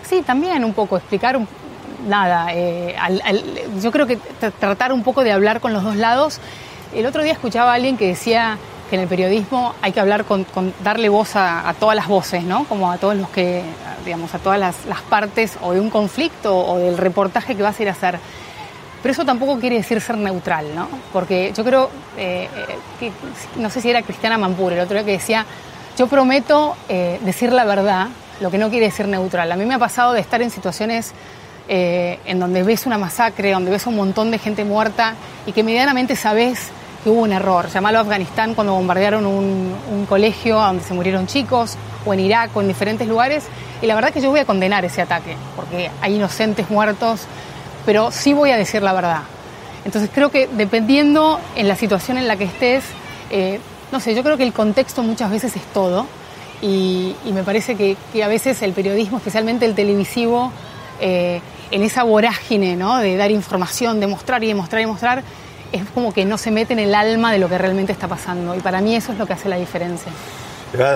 Sí, 0.02 0.20
también 0.20 0.64
un 0.64 0.74
poco, 0.74 0.98
explicar 0.98 1.34
un, 1.34 1.48
nada, 2.06 2.48
eh, 2.52 2.94
yo 3.80 3.90
creo 3.90 4.06
que 4.06 4.18
tratar 4.60 4.92
un 4.92 5.02
poco 5.02 5.24
de 5.24 5.32
hablar 5.32 5.60
con 5.60 5.72
los 5.72 5.82
dos 5.82 5.96
lados. 5.96 6.40
El 6.94 7.06
otro 7.06 7.22
día 7.22 7.32
escuchaba 7.32 7.72
a 7.72 7.74
alguien 7.76 7.96
que 7.96 8.06
decía 8.06 8.58
que 8.90 8.96
en 8.96 9.02
el 9.02 9.08
periodismo 9.08 9.74
hay 9.80 9.92
que 9.92 10.00
hablar 10.00 10.26
con, 10.26 10.44
darle 10.84 11.08
voz 11.08 11.36
a, 11.36 11.74
todas 11.80 11.96
las 11.96 12.06
voces, 12.06 12.44
¿no? 12.44 12.64
Como 12.64 12.92
a 12.92 12.98
todos 12.98 13.16
los 13.16 13.30
que, 13.30 13.62
digamos, 14.04 14.34
a 14.34 14.38
todas 14.38 14.60
las, 14.60 14.76
partes 15.08 15.56
o 15.62 15.72
de 15.72 15.80
un 15.80 15.88
conflicto 15.88 16.54
o 16.54 16.76
del 16.76 16.98
reportaje 16.98 17.56
que 17.56 17.62
vas 17.62 17.80
a 17.80 17.82
ir 17.82 17.88
a 17.88 17.92
hacer. 17.92 18.18
Pero 19.02 19.12
eso 19.12 19.24
tampoco 19.24 19.58
quiere 19.58 19.76
decir 19.76 20.00
ser 20.00 20.16
neutral, 20.16 20.74
¿no? 20.74 20.88
Porque 21.12 21.52
yo 21.56 21.64
creo, 21.64 21.90
eh, 22.16 22.48
eh, 22.54 22.78
que, 23.00 23.12
no 23.56 23.68
sé 23.68 23.80
si 23.80 23.90
era 23.90 24.02
Cristiana 24.02 24.38
Mampur, 24.38 24.72
el 24.72 24.80
otro 24.80 24.94
día 24.94 25.04
que 25.04 25.12
decía, 25.12 25.44
yo 25.98 26.06
prometo 26.06 26.74
decir 26.88 27.52
la 27.52 27.64
verdad, 27.64 28.08
lo 28.40 28.50
que 28.50 28.58
no 28.58 28.70
quiere 28.70 28.86
decir 28.86 29.06
neutral. 29.06 29.52
A 29.52 29.56
mí 29.56 29.66
me 29.66 29.74
ha 29.74 29.78
pasado 29.78 30.12
de 30.14 30.20
estar 30.20 30.40
en 30.40 30.50
situaciones 30.50 31.12
eh, 31.68 32.18
en 32.26 32.40
donde 32.40 32.64
ves 32.64 32.86
una 32.86 32.98
masacre, 32.98 33.52
donde 33.52 33.70
ves 33.70 33.86
un 33.86 33.94
montón 33.94 34.32
de 34.32 34.38
gente 34.38 34.64
muerta 34.64 35.14
y 35.46 35.52
que 35.52 35.62
medianamente 35.62 36.16
sabes 36.16 36.70
que 37.04 37.10
hubo 37.10 37.22
un 37.22 37.32
error. 37.32 37.68
Llamalo 37.68 37.98
a 37.98 38.00
Afganistán 38.00 38.54
cuando 38.54 38.74
bombardearon 38.74 39.24
un, 39.26 40.06
colegio 40.08 40.56
donde 40.56 40.82
se 40.82 40.92
murieron 40.92 41.26
chicos, 41.26 41.76
o 42.04 42.12
en 42.12 42.20
Irak, 42.20 42.50
o 42.54 42.60
en 42.60 42.68
diferentes 42.68 43.06
lugares. 43.06 43.44
Y 43.80 43.86
la 43.86 43.94
verdad 43.94 44.12
que 44.12 44.20
yo 44.20 44.30
voy 44.30 44.40
a 44.40 44.44
condenar 44.44 44.84
ese 44.84 45.00
ataque, 45.02 45.36
porque 45.56 45.90
hay 46.00 46.16
inocentes 46.16 46.68
muertos, 46.68 47.22
pero 47.84 48.10
sí 48.10 48.32
voy 48.32 48.50
a 48.50 48.56
decir 48.56 48.82
la 48.82 48.92
verdad. 48.92 49.22
Entonces 49.84 50.10
creo 50.12 50.30
que 50.30 50.48
dependiendo 50.48 51.40
en 51.56 51.68
la 51.68 51.76
situación 51.76 52.18
en 52.18 52.28
la 52.28 52.36
que 52.36 52.44
estés, 52.44 52.84
eh, 53.30 53.60
no 53.90 54.00
sé, 54.00 54.14
yo 54.14 54.22
creo 54.22 54.36
que 54.36 54.44
el 54.44 54.52
contexto 54.52 55.02
muchas 55.02 55.30
veces 55.30 55.56
es 55.56 55.64
todo. 55.72 56.06
Y, 56.60 57.16
me 57.32 57.42
parece 57.42 57.74
que, 57.74 57.96
a 58.22 58.28
veces 58.28 58.62
el 58.62 58.72
periodismo, 58.72 59.18
especialmente 59.18 59.66
el 59.66 59.74
televisivo, 59.74 60.52
eh, 61.00 61.40
en 61.72 61.82
esa 61.82 62.04
vorágine 62.04 62.76
¿no? 62.76 62.98
de 62.98 63.16
dar 63.16 63.32
información, 63.32 63.98
de 63.98 64.06
mostrar 64.06 64.44
y 64.44 64.46
demostrar 64.46 64.80
y 64.80 64.86
mostrar, 64.86 65.24
es 65.72 65.82
como 65.92 66.12
que 66.12 66.24
no 66.24 66.38
se 66.38 66.52
mete 66.52 66.74
en 66.74 66.78
el 66.78 66.94
alma 66.94 67.32
de 67.32 67.38
lo 67.38 67.48
que 67.48 67.58
realmente 67.58 67.92
está 67.92 68.06
pasando. 68.06 68.54
Y 68.54 68.60
para 68.60 68.80
mí 68.80 68.94
eso 68.94 69.10
es 69.12 69.18
lo 69.18 69.26
que 69.26 69.32
hace 69.32 69.48
la 69.48 69.56
diferencia. 69.56 70.12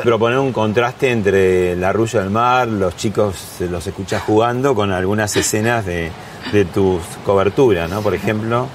proponer 0.04 0.38
un 0.38 0.52
contraste 0.52 1.10
entre 1.10 1.74
la 1.74 1.92
rulla 1.92 2.20
del 2.20 2.30
mar, 2.30 2.68
los 2.68 2.96
chicos 2.96 3.56
los 3.58 3.84
escuchas 3.86 4.22
jugando 4.22 4.74
con 4.74 4.92
algunas 4.92 5.34
escenas 5.34 5.84
de, 5.84 6.12
de 6.52 6.64
tus 6.64 7.02
coberturas, 7.24 7.90
¿no? 7.90 8.02
Por 8.02 8.14
ejemplo. 8.14 8.66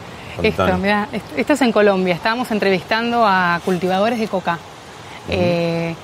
Esto, 1.12 1.28
esto 1.38 1.54
es 1.54 1.62
en 1.62 1.72
Colombia. 1.72 2.16
Estábamos 2.16 2.50
entrevistando 2.52 3.26
a 3.26 3.60
cultivadores 3.64 4.20
de 4.20 4.28
coca. 4.28 4.58
Eh, 5.30 5.96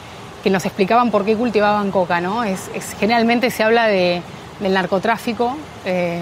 que 0.43 0.49
nos 0.49 0.65
explicaban 0.65 1.11
por 1.11 1.25
qué 1.25 1.35
cultivaban 1.35 1.91
coca, 1.91 2.21
¿no? 2.21 2.43
es, 2.43 2.69
generalmente 2.99 3.49
se 3.49 3.63
habla 3.63 3.87
de, 3.87 4.21
del 4.59 4.73
narcotráfico 4.73 5.57
eh, 5.83 6.21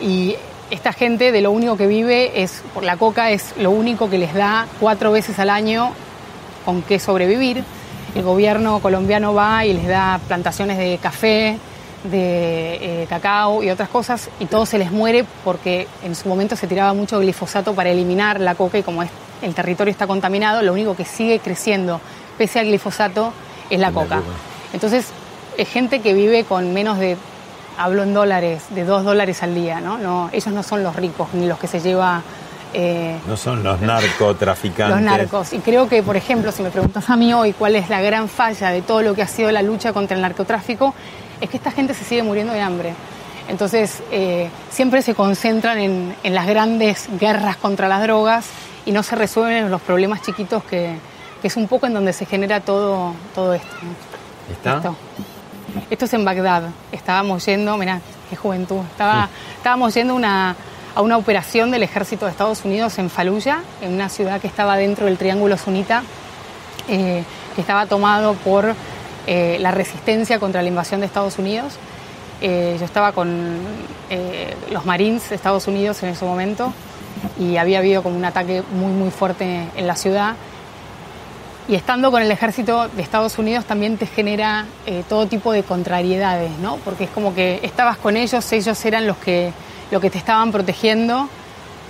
y 0.00 0.36
esta 0.70 0.92
gente 0.92 1.32
de 1.32 1.40
lo 1.40 1.50
único 1.50 1.76
que 1.76 1.86
vive 1.86 2.42
es, 2.42 2.62
por 2.72 2.84
la 2.84 2.96
coca 2.96 3.30
es 3.30 3.54
lo 3.58 3.70
único 3.70 4.08
que 4.08 4.18
les 4.18 4.34
da 4.34 4.66
cuatro 4.80 5.12
veces 5.12 5.38
al 5.38 5.50
año 5.50 5.92
con 6.64 6.82
qué 6.82 6.98
sobrevivir. 6.98 7.64
El 8.14 8.22
gobierno 8.22 8.78
colombiano 8.80 9.34
va 9.34 9.64
y 9.66 9.72
les 9.72 9.86
da 9.86 10.20
plantaciones 10.28 10.78
de 10.78 10.98
café, 11.02 11.58
de 12.04 13.02
eh, 13.02 13.06
cacao 13.08 13.62
y 13.62 13.70
otras 13.70 13.88
cosas 13.88 14.28
y 14.40 14.46
todo 14.46 14.66
se 14.66 14.78
les 14.78 14.90
muere 14.90 15.24
porque 15.44 15.86
en 16.02 16.14
su 16.14 16.28
momento 16.28 16.56
se 16.56 16.66
tiraba 16.66 16.94
mucho 16.94 17.20
glifosato 17.20 17.74
para 17.74 17.90
eliminar 17.90 18.40
la 18.40 18.54
coca 18.54 18.78
y 18.78 18.82
como 18.82 19.02
el 19.02 19.54
territorio 19.54 19.90
está 19.90 20.06
contaminado, 20.06 20.62
lo 20.62 20.72
único 20.72 20.96
que 20.96 21.04
sigue 21.04 21.38
creciendo 21.38 22.00
pese 22.38 22.58
al 22.58 22.66
glifosato 22.66 23.32
es 23.70 23.78
la 23.78 23.92
coca. 23.92 24.22
Entonces 24.72 25.06
es 25.56 25.68
gente 25.68 26.00
que 26.00 26.14
vive 26.14 26.44
con 26.44 26.72
menos 26.72 26.98
de 26.98 27.16
hablo 27.78 28.02
en 28.02 28.14
dólares, 28.14 28.64
de 28.70 28.84
dos 28.84 29.04
dólares 29.04 29.42
al 29.42 29.54
día, 29.54 29.80
¿no? 29.80 29.98
no 29.98 30.30
ellos 30.32 30.52
no 30.52 30.62
son 30.62 30.82
los 30.82 30.96
ricos 30.96 31.28
ni 31.34 31.46
los 31.46 31.58
que 31.58 31.66
se 31.66 31.80
lleva... 31.80 32.22
Eh, 32.74 33.18
no 33.26 33.36
son 33.36 33.62
los 33.62 33.80
narcotraficantes. 33.82 34.96
Los 34.96 35.04
narcos. 35.04 35.52
Y 35.52 35.58
creo 35.58 35.90
que, 35.90 36.02
por 36.02 36.16
ejemplo, 36.16 36.50
si 36.52 36.62
me 36.62 36.70
preguntas 36.70 37.10
a 37.10 37.16
mí 37.16 37.34
hoy 37.34 37.52
cuál 37.52 37.76
es 37.76 37.90
la 37.90 38.00
gran 38.00 38.30
falla 38.30 38.70
de 38.70 38.80
todo 38.80 39.02
lo 39.02 39.14
que 39.14 39.20
ha 39.20 39.26
sido 39.26 39.52
la 39.52 39.60
lucha 39.60 39.92
contra 39.92 40.16
el 40.16 40.22
narcotráfico, 40.22 40.94
es 41.42 41.50
que 41.50 41.56
esta 41.56 41.72
gente 41.72 41.92
se 41.92 42.04
sigue 42.04 42.22
muriendo 42.22 42.52
de 42.52 42.60
hambre. 42.60 42.94
Entonces, 43.48 44.00
eh, 44.12 44.48
siempre 44.70 45.02
se 45.02 45.14
concentran 45.14 45.78
en, 45.78 46.14
las 46.22 46.46
grandes 46.46 47.08
guerras 47.18 47.56
contra 47.56 47.88
las 47.88 48.00
drogas 48.02 48.46
y 48.86 48.92
no 48.92 49.02
se 49.02 49.16
resuelven 49.16 49.70
los 49.70 49.82
problemas 49.82 50.22
chiquitos 50.22 50.62
que, 50.64 50.96
es 51.42 51.56
un 51.56 51.66
poco 51.66 51.86
en 51.86 51.94
donde 51.94 52.12
se 52.12 52.24
genera 52.24 52.60
todo, 52.60 53.14
todo 53.34 53.54
esto. 53.54 53.66
¿Está? 54.52 54.80
Esto 55.90 56.04
es 56.04 56.14
en 56.14 56.24
Bagdad. 56.24 56.70
Estábamos 56.92 57.44
yendo, 57.44 57.76
mirá, 57.76 58.00
qué 58.30 58.36
juventud. 58.36 58.78
Estaba, 58.92 59.28
estábamos 59.56 59.92
yendo 59.94 60.14
una, 60.14 60.54
a 60.94 61.02
una 61.02 61.16
operación 61.16 61.72
del 61.72 61.82
ejército 61.82 62.26
de 62.26 62.30
Estados 62.30 62.64
Unidos 62.64 62.96
en 62.98 63.10
Fallujah, 63.10 63.62
en 63.80 63.94
una 63.94 64.08
ciudad 64.08 64.40
que 64.40 64.46
estaba 64.46 64.76
dentro 64.76 65.06
del 65.06 65.18
Triángulo 65.18 65.58
Sunita, 65.58 66.04
eh, 66.88 67.24
que 67.56 67.60
estaba 67.60 67.86
tomado 67.86 68.34
por 68.34 68.76
eh, 69.26 69.58
la 69.60 69.70
resistencia 69.70 70.38
contra 70.38 70.62
la 70.62 70.68
invasión 70.68 71.00
de 71.00 71.06
Estados 71.06 71.38
Unidos. 71.38 71.74
Eh, 72.40 72.76
yo 72.78 72.84
estaba 72.84 73.12
con 73.12 73.58
los 74.70 74.84
Marines 74.84 75.30
de 75.30 75.36
Estados 75.36 75.66
Unidos 75.68 76.02
en 76.02 76.10
ese 76.10 76.24
momento 76.24 76.72
y 77.38 77.56
había 77.56 77.78
habido 77.78 78.02
como 78.02 78.16
un 78.16 78.24
ataque 78.24 78.62
muy 78.74 78.92
muy 78.92 79.10
fuerte 79.10 79.68
en 79.74 79.86
la 79.86 79.96
ciudad 79.96 80.34
y 81.68 81.76
estando 81.76 82.10
con 82.10 82.22
el 82.22 82.30
ejército 82.30 82.88
de 82.88 83.02
Estados 83.02 83.38
Unidos 83.38 83.64
también 83.64 83.96
te 83.96 84.06
genera 84.06 84.66
eh, 84.84 85.04
todo 85.08 85.26
tipo 85.26 85.52
de 85.52 85.62
contrariedades, 85.62 86.50
¿no? 86.58 86.76
Porque 86.84 87.04
es 87.04 87.10
como 87.10 87.34
que 87.34 87.60
estabas 87.62 87.98
con 87.98 88.16
ellos, 88.16 88.52
ellos 88.52 88.84
eran 88.84 89.06
los 89.06 89.16
que, 89.18 89.52
lo 89.90 90.00
que 90.00 90.10
te 90.10 90.18
estaban 90.18 90.50
protegiendo, 90.50 91.28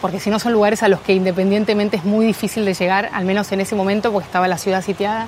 porque 0.02 0.20
si 0.20 0.28
no 0.28 0.38
son 0.38 0.52
lugares 0.52 0.82
a 0.82 0.88
los 0.88 1.00
que 1.00 1.14
independientemente 1.14 1.96
es 1.96 2.04
muy 2.04 2.26
difícil 2.26 2.66
de 2.66 2.74
llegar, 2.74 3.08
al 3.14 3.24
menos 3.24 3.50
en 3.52 3.60
ese 3.60 3.74
momento, 3.74 4.12
porque 4.12 4.26
estaba 4.26 4.46
la 4.46 4.58
ciudad 4.58 4.82
sitiada, 4.82 5.26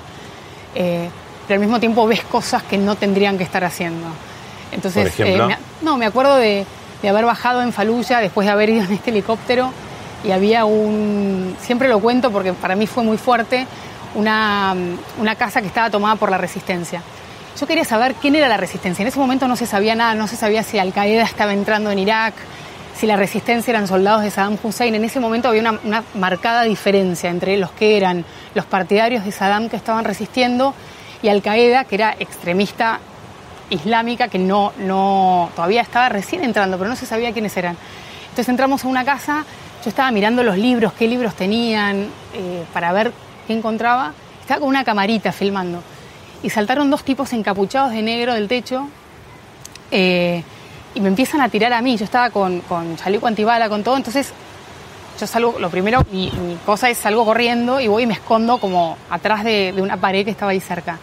eh, 0.75 1.09
pero 1.47 1.55
al 1.55 1.61
mismo 1.61 1.79
tiempo 1.79 2.05
ves 2.07 2.21
cosas 2.23 2.63
que 2.63 2.77
no 2.77 2.95
tendrían 2.95 3.37
que 3.37 3.43
estar 3.43 3.63
haciendo. 3.63 4.07
Entonces, 4.71 5.13
eh, 5.19 5.39
no, 5.81 5.97
me 5.97 6.05
acuerdo 6.05 6.35
de, 6.35 6.65
de 7.01 7.09
haber 7.09 7.25
bajado 7.25 7.61
en 7.61 7.71
Faluya 7.71 8.19
después 8.19 8.45
de 8.45 8.51
haber 8.51 8.69
ido 8.69 8.83
en 8.83 8.91
este 8.91 9.11
helicóptero 9.11 9.71
y 10.25 10.31
había 10.31 10.65
un, 10.65 11.55
siempre 11.61 11.87
lo 11.87 11.99
cuento 11.99 12.31
porque 12.31 12.53
para 12.53 12.75
mí 12.75 12.87
fue 12.87 13.03
muy 13.03 13.17
fuerte, 13.17 13.67
una, 14.15 14.75
una 15.19 15.35
casa 15.35 15.61
que 15.61 15.67
estaba 15.67 15.89
tomada 15.89 16.15
por 16.15 16.31
la 16.31 16.37
resistencia. 16.37 17.01
Yo 17.59 17.67
quería 17.67 17.85
saber 17.85 18.15
quién 18.15 18.35
era 18.35 18.47
la 18.47 18.57
resistencia. 18.57 19.03
En 19.03 19.07
ese 19.07 19.19
momento 19.19 19.47
no 19.47 19.55
se 19.55 19.65
sabía 19.65 19.95
nada, 19.95 20.15
no 20.15 20.27
se 20.27 20.35
sabía 20.35 20.63
si 20.63 20.79
Al 20.79 20.93
Qaeda 20.93 21.23
estaba 21.23 21.53
entrando 21.53 21.91
en 21.91 21.99
Irak, 21.99 22.33
si 22.97 23.05
la 23.07 23.17
resistencia 23.17 23.71
eran 23.71 23.87
soldados 23.87 24.23
de 24.23 24.31
Saddam 24.31 24.57
Hussein. 24.61 24.95
En 24.95 25.03
ese 25.03 25.19
momento 25.19 25.49
había 25.49 25.61
una, 25.61 26.03
marcada 26.15 26.63
diferencia 26.63 27.29
entre 27.29 27.57
los 27.57 27.71
que 27.71 27.97
eran 27.97 28.25
los 28.55 28.65
partidarios 28.65 29.23
de 29.25 29.31
Saddam 29.31 29.69
que 29.69 29.75
estaban 29.75 30.05
resistiendo 30.05 30.73
y 31.25 31.29
Al 31.29 31.41
Qaeda, 31.41 31.85
que 31.85 31.95
era 31.95 32.15
extremista 32.19 32.99
islámica, 33.71 34.27
que 34.27 34.37
no, 34.37 34.73
no, 34.77 35.49
todavía 35.55 35.81
estaba 35.81 36.07
recién 36.07 36.43
entrando, 36.43 36.77
pero 36.77 36.87
no 36.87 36.95
se 36.95 37.07
sabía 37.07 37.33
quiénes 37.33 37.57
eran. 37.57 37.75
Entonces 38.25 38.47
entramos 38.47 38.85
a 38.85 38.87
una 38.87 39.03
casa, 39.03 39.43
yo 39.83 39.89
estaba 39.89 40.11
mirando 40.11 40.43
los 40.43 40.55
libros, 40.55 40.93
qué 40.93 41.07
libros 41.07 41.33
tenían, 41.33 42.09
eh, 42.35 42.63
para 42.71 42.93
ver 42.93 43.11
que 43.47 43.53
encontraba, 43.53 44.13
estaba 44.39 44.59
con 44.59 44.69
una 44.69 44.83
camarita 44.83 45.31
filmando. 45.31 45.81
Y 46.43 46.51
saltaron 46.51 46.91
dos 46.91 47.03
tipos 47.03 47.33
encapuchados 47.33 47.91
de 47.91 48.03
negro 48.03 48.35
del 48.35 48.47
techo 48.47 48.87
eh, 49.89 50.43
y 50.93 51.01
me 51.01 51.07
empiezan 51.07 51.41
a 51.41 51.49
tirar 51.49 51.73
a 51.73 51.81
mí. 51.81 51.97
Yo 51.97 52.05
estaba 52.05 52.29
con, 52.29 52.59
con 52.61 52.97
chaleco 52.97 53.25
antibala, 53.25 53.67
con 53.67 53.83
todo, 53.83 53.97
entonces 53.97 54.31
yo 55.19 55.27
salgo, 55.27 55.59
lo 55.59 55.69
primero, 55.69 56.05
mi, 56.11 56.31
cosa 56.65 56.89
es 56.89 56.97
salgo 56.97 57.25
corriendo 57.25 57.79
y 57.79 57.87
voy 57.87 58.03
y 58.03 58.05
me 58.07 58.13
escondo 58.13 58.57
como 58.57 58.97
atrás 59.09 59.43
de, 59.43 59.73
una 59.77 59.97
pared 59.97 60.25
que 60.25 60.31
estaba 60.31 60.51
ahí 60.51 60.59
cerca. 60.59 60.97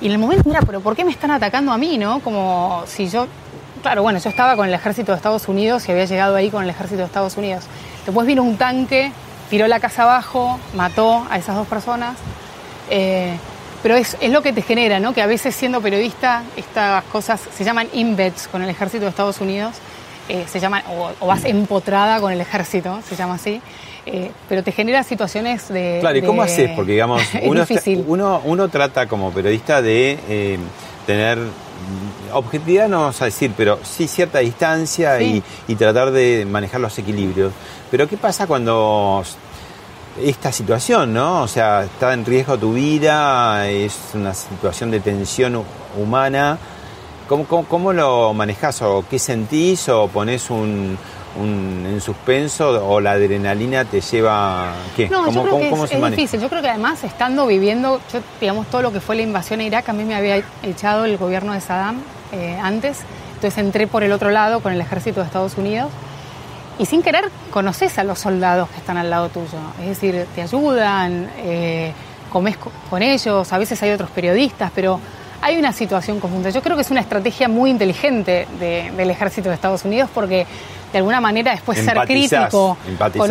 Y 0.00 0.06
en 0.06 0.12
el 0.12 0.18
momento, 0.18 0.48
mira, 0.48 0.60
pero 0.62 0.80
¿por 0.80 0.96
qué 0.96 1.04
me 1.04 1.12
están 1.12 1.30
atacando 1.30 1.72
a 1.72 1.78
mí, 1.78 1.96
no? 1.96 2.20
Como 2.20 2.82
si 2.86 3.08
yo, 3.08 3.28
claro, 3.82 4.02
bueno, 4.02 4.18
yo 4.18 4.30
estaba 4.30 4.56
con 4.56 4.66
el 4.66 4.74
ejército 4.74 5.12
de 5.12 5.16
Estados 5.16 5.46
Unidos 5.46 5.88
y 5.88 5.92
había 5.92 6.06
llegado 6.06 6.34
ahí 6.34 6.50
con 6.50 6.64
el 6.64 6.70
ejército 6.70 6.98
de 6.98 7.06
Estados 7.06 7.36
Unidos. 7.36 7.64
Después 8.04 8.26
vino 8.26 8.42
un 8.42 8.56
tanque, 8.56 9.12
tiró 9.48 9.68
la 9.68 9.78
casa 9.78 10.02
abajo, 10.02 10.58
mató 10.74 11.24
a 11.30 11.38
esas 11.38 11.54
dos 11.54 11.68
personas. 11.68 12.16
Eh, 12.90 13.36
pero 13.82 13.96
es, 13.96 14.16
es, 14.20 14.30
lo 14.30 14.42
que 14.42 14.52
te 14.52 14.62
genera, 14.62 14.98
¿no? 15.00 15.12
Que 15.12 15.22
a 15.22 15.26
veces 15.26 15.54
siendo 15.54 15.80
periodista, 15.80 16.42
estas 16.56 17.04
cosas 17.04 17.40
se 17.52 17.64
llaman 17.64 17.88
embeds 17.92 18.48
con 18.48 18.62
el 18.62 18.70
ejército 18.70 19.04
de 19.04 19.10
Estados 19.10 19.40
Unidos, 19.40 19.76
eh, 20.28 20.44
se 20.46 20.60
llaman, 20.60 20.82
o, 21.20 21.26
vas 21.26 21.44
empotrada 21.44 22.20
con 22.20 22.32
el 22.32 22.40
ejército, 22.40 23.00
se 23.08 23.16
llama 23.16 23.34
así, 23.34 23.60
eh, 24.06 24.30
pero 24.48 24.62
te 24.62 24.72
genera 24.72 25.02
situaciones 25.02 25.68
de... 25.68 25.98
Claro, 26.00 26.18
¿y 26.18 26.22
cómo 26.22 26.42
haces? 26.42 26.70
Porque, 26.76 26.92
digamos, 26.92 27.22
uno, 27.42 27.64
uno, 28.06 28.40
uno, 28.44 28.68
trata 28.68 29.06
como 29.06 29.32
periodista 29.32 29.82
de 29.82 30.18
eh, 30.28 30.58
tener 31.06 31.38
objetividad, 32.32 32.88
no 32.88 33.00
vamos 33.00 33.20
a 33.20 33.26
decir, 33.26 33.52
pero 33.56 33.78
sí 33.82 34.06
cierta 34.06 34.38
distancia 34.38 35.20
Y, 35.20 35.42
y 35.68 35.74
tratar 35.74 36.10
de 36.12 36.46
manejar 36.48 36.80
los 36.80 36.96
equilibrios. 36.98 37.52
Pero 37.90 38.08
¿qué 38.08 38.16
pasa 38.16 38.46
cuando 38.46 39.24
esta 40.20 40.52
situación, 40.52 41.12
¿no? 41.12 41.42
O 41.42 41.48
sea, 41.48 41.84
está 41.84 42.12
en 42.12 42.24
riesgo 42.24 42.58
tu 42.58 42.74
vida, 42.74 43.68
es 43.68 43.96
una 44.14 44.34
situación 44.34 44.90
de 44.90 45.00
tensión 45.00 45.64
humana. 45.98 46.58
¿Cómo, 47.32 47.64
cómo, 47.64 47.92
lo 47.94 48.34
manejas 48.34 48.82
o 48.82 49.06
qué 49.08 49.18
sentís 49.18 49.88
o 49.88 50.06
pones 50.08 50.50
un, 50.50 50.98
en 51.40 52.00
suspenso 52.02 52.86
o 52.86 53.00
la 53.00 53.12
adrenalina 53.12 53.86
te 53.86 54.02
lleva 54.02 54.74
qué? 54.94 55.08
No, 55.08 55.24
¿Cómo, 55.24 55.32
yo 55.32 55.42
creo 55.44 55.88
que 55.88 55.96
es, 55.96 56.10
difícil. 56.10 56.40
Yo 56.42 56.50
creo 56.50 56.60
que 56.60 56.68
además 56.68 57.02
estando 57.04 57.46
viviendo, 57.46 58.02
yo, 58.12 58.20
digamos 58.38 58.66
todo 58.66 58.82
lo 58.82 58.92
que 58.92 59.00
fue 59.00 59.16
la 59.16 59.22
invasión 59.22 59.60
a 59.60 59.62
Irak, 59.62 59.88
a 59.88 59.94
mí 59.94 60.04
me 60.04 60.14
había 60.14 60.42
echado 60.62 61.06
el 61.06 61.16
gobierno 61.16 61.54
de 61.54 61.62
Saddam 61.62 62.02
eh, 62.32 62.58
antes, 62.62 62.98
entonces 63.36 63.56
entré 63.56 63.86
por 63.86 64.02
el 64.02 64.12
otro 64.12 64.30
lado 64.30 64.60
con 64.60 64.74
el 64.74 64.80
ejército 64.82 65.20
de 65.20 65.26
Estados 65.26 65.56
Unidos. 65.56 65.88
Y 66.78 66.84
sin 66.84 67.02
querer 67.02 67.30
conoces 67.50 67.96
a 67.96 68.04
los 68.04 68.18
soldados 68.18 68.68
que 68.68 68.76
están 68.76 68.98
al 68.98 69.08
lado 69.08 69.30
tuyo. 69.30 69.58
Es 69.80 69.88
decir, 69.88 70.26
te 70.34 70.42
ayudan, 70.42 71.30
eh, 71.38 71.94
comes 72.30 72.58
con 72.90 73.00
ellos, 73.00 73.50
a 73.50 73.56
veces 73.56 73.82
hay 73.82 73.92
otros 73.92 74.10
periodistas, 74.10 74.70
pero 74.74 75.00
hay 75.42 75.58
una 75.58 75.72
situación 75.72 76.20
conjunta. 76.20 76.50
Yo 76.50 76.62
creo 76.62 76.76
que 76.76 76.82
es 76.82 76.90
una 76.90 77.00
estrategia 77.00 77.48
muy 77.48 77.70
inteligente 77.70 78.46
del 78.58 79.10
ejército 79.10 79.48
de 79.48 79.56
Estados 79.56 79.84
Unidos 79.84 80.08
porque 80.14 80.46
de 80.92 80.98
alguna 80.98 81.20
manera 81.20 81.50
después 81.50 81.78
ser 81.78 81.98
crítico 82.06 82.76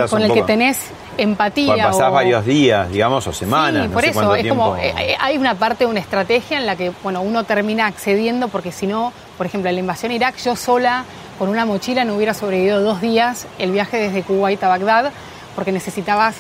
con, 0.09 0.21
el 0.21 0.33
que 0.33 0.41
tenés 0.43 0.77
empatía. 1.17 1.85
pasás 1.85 2.11
varios 2.11 2.45
días, 2.45 2.91
digamos, 2.91 3.25
o 3.27 3.33
semanas. 3.33 3.85
Sí, 3.85 3.93
por 3.93 4.03
eso, 4.03 4.35
es 4.35 4.47
como, 4.47 4.75
eh, 4.75 5.15
hay 5.19 5.37
una 5.37 5.55
parte, 5.55 5.85
una 5.85 6.01
estrategia 6.01 6.57
en 6.57 6.65
la 6.65 6.75
que, 6.75 6.91
bueno, 7.01 7.21
uno 7.21 7.45
termina 7.45 7.85
accediendo 7.85 8.49
porque 8.49 8.73
si 8.73 8.87
no, 8.87 9.13
por 9.37 9.45
ejemplo, 9.45 9.69
en 9.69 9.75
la 9.75 9.79
invasión 9.79 10.11
a 10.11 10.15
Irak, 10.15 10.35
yo 10.43 10.55
sola 10.55 11.05
con 11.39 11.49
una 11.49 11.65
mochila 11.65 12.03
no 12.03 12.15
hubiera 12.15 12.33
sobrevivido 12.33 12.81
dos 12.81 12.99
días 12.99 13.47
el 13.57 13.71
viaje 13.71 13.97
desde 13.97 14.23
Kuwait 14.23 14.61
a 14.63 14.67
Bagdad, 14.67 15.11
porque 15.55 15.71
necesitabas 15.71 16.35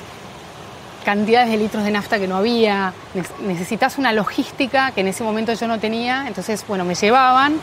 cantidades 1.03 1.49
de 1.49 1.57
litros 1.57 1.83
de 1.83 1.91
nafta 1.91 2.19
que 2.19 2.27
no 2.27 2.37
había, 2.37 2.93
necesitas 3.41 3.97
una 3.97 4.13
logística 4.13 4.91
que 4.91 5.01
en 5.01 5.07
ese 5.07 5.23
momento 5.23 5.53
yo 5.53 5.67
no 5.67 5.79
tenía, 5.79 6.25
entonces, 6.27 6.63
bueno, 6.67 6.85
me 6.85 6.95
llevaban, 6.95 7.55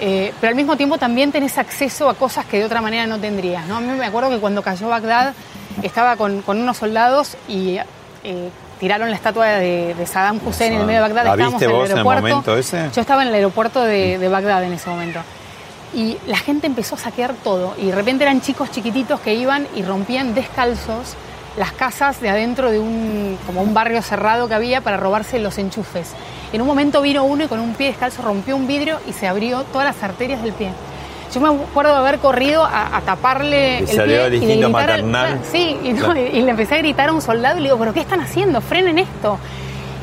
eh, 0.00 0.32
pero 0.40 0.50
al 0.50 0.56
mismo 0.56 0.76
tiempo 0.76 0.98
también 0.98 1.32
tenés 1.32 1.58
acceso 1.58 2.08
a 2.08 2.14
cosas 2.14 2.46
que 2.46 2.58
de 2.58 2.64
otra 2.64 2.80
manera 2.80 3.06
no 3.06 3.18
tendrías, 3.18 3.66
¿no? 3.66 3.76
A 3.76 3.80
mí 3.80 3.88
me 3.88 4.06
acuerdo 4.06 4.30
que 4.30 4.38
cuando 4.38 4.62
cayó 4.62 4.88
Bagdad 4.88 5.34
estaba 5.82 6.16
con, 6.16 6.42
unos 6.46 6.76
soldados 6.76 7.36
y 7.48 7.78
eh, 8.24 8.50
tiraron 8.78 9.10
la 9.10 9.16
estatua 9.16 9.46
de, 9.46 9.94
Saddam 10.06 10.40
Hussein 10.44 10.72
en 10.72 10.80
el 10.80 10.86
medio 10.86 11.02
de 11.02 11.12
Bagdad, 11.12 11.26
estábamos 11.32 11.62
en 11.62 11.70
el 11.70 11.98
aeropuerto. 11.98 12.56
ese? 12.56 12.90
Yo 12.94 13.00
estaba 13.00 13.22
en 13.22 13.28
el 13.28 13.34
aeropuerto 13.34 13.82
de, 13.82 14.18
de 14.18 14.28
Bagdad 14.28 14.64
en 14.64 14.72
ese 14.72 14.88
momento 14.88 15.20
y 15.92 16.16
la 16.26 16.38
gente 16.38 16.66
empezó 16.66 16.94
a 16.94 16.98
saquear 16.98 17.34
todo 17.34 17.74
y 17.76 17.86
de 17.86 17.94
repente 17.94 18.24
eran 18.24 18.40
chicos 18.40 18.70
chiquititos 18.70 19.20
que 19.20 19.34
iban 19.34 19.66
y 19.74 19.82
rompían 19.82 20.34
descalzos 20.34 21.16
las 21.56 21.72
casas 21.72 22.20
de 22.20 22.28
adentro 22.28 22.70
de 22.70 22.78
un 22.78 23.38
como 23.46 23.62
un 23.62 23.74
barrio 23.74 24.02
cerrado 24.02 24.48
que 24.48 24.54
había 24.54 24.80
para 24.80 24.96
robarse 24.96 25.38
los 25.38 25.58
enchufes. 25.58 26.12
En 26.52 26.60
un 26.60 26.66
momento 26.66 27.02
vino 27.02 27.24
uno 27.24 27.44
y 27.44 27.46
con 27.48 27.60
un 27.60 27.74
pie 27.74 27.88
descalzo 27.88 28.22
rompió 28.22 28.56
un 28.56 28.66
vidrio 28.66 28.98
y 29.06 29.12
se 29.12 29.26
abrió 29.26 29.62
todas 29.64 29.86
las 29.86 30.02
arterias 30.02 30.42
del 30.42 30.52
pie. 30.52 30.70
Yo 31.32 31.40
me 31.40 31.48
acuerdo 31.48 31.92
de 31.92 31.98
haber 31.98 32.18
corrido 32.18 32.64
a, 32.64 33.00
taparle 33.04 33.78
el 33.78 33.86
pie 33.86 34.36
y 34.36 34.60
de 34.60 34.68
maternal. 34.68 35.40
sí, 35.50 35.76
y, 35.84 35.90
y, 35.90 36.42
le 36.42 36.50
empecé 36.50 36.74
a 36.74 36.78
gritar 36.78 37.08
a 37.08 37.12
un 37.12 37.22
soldado 37.22 37.58
y 37.58 37.60
le 37.60 37.68
digo, 37.68 37.78
pero 37.78 37.94
¿qué 37.94 38.00
están 38.00 38.20
haciendo? 38.20 38.60
Frenen 38.60 38.98
esto. 38.98 39.38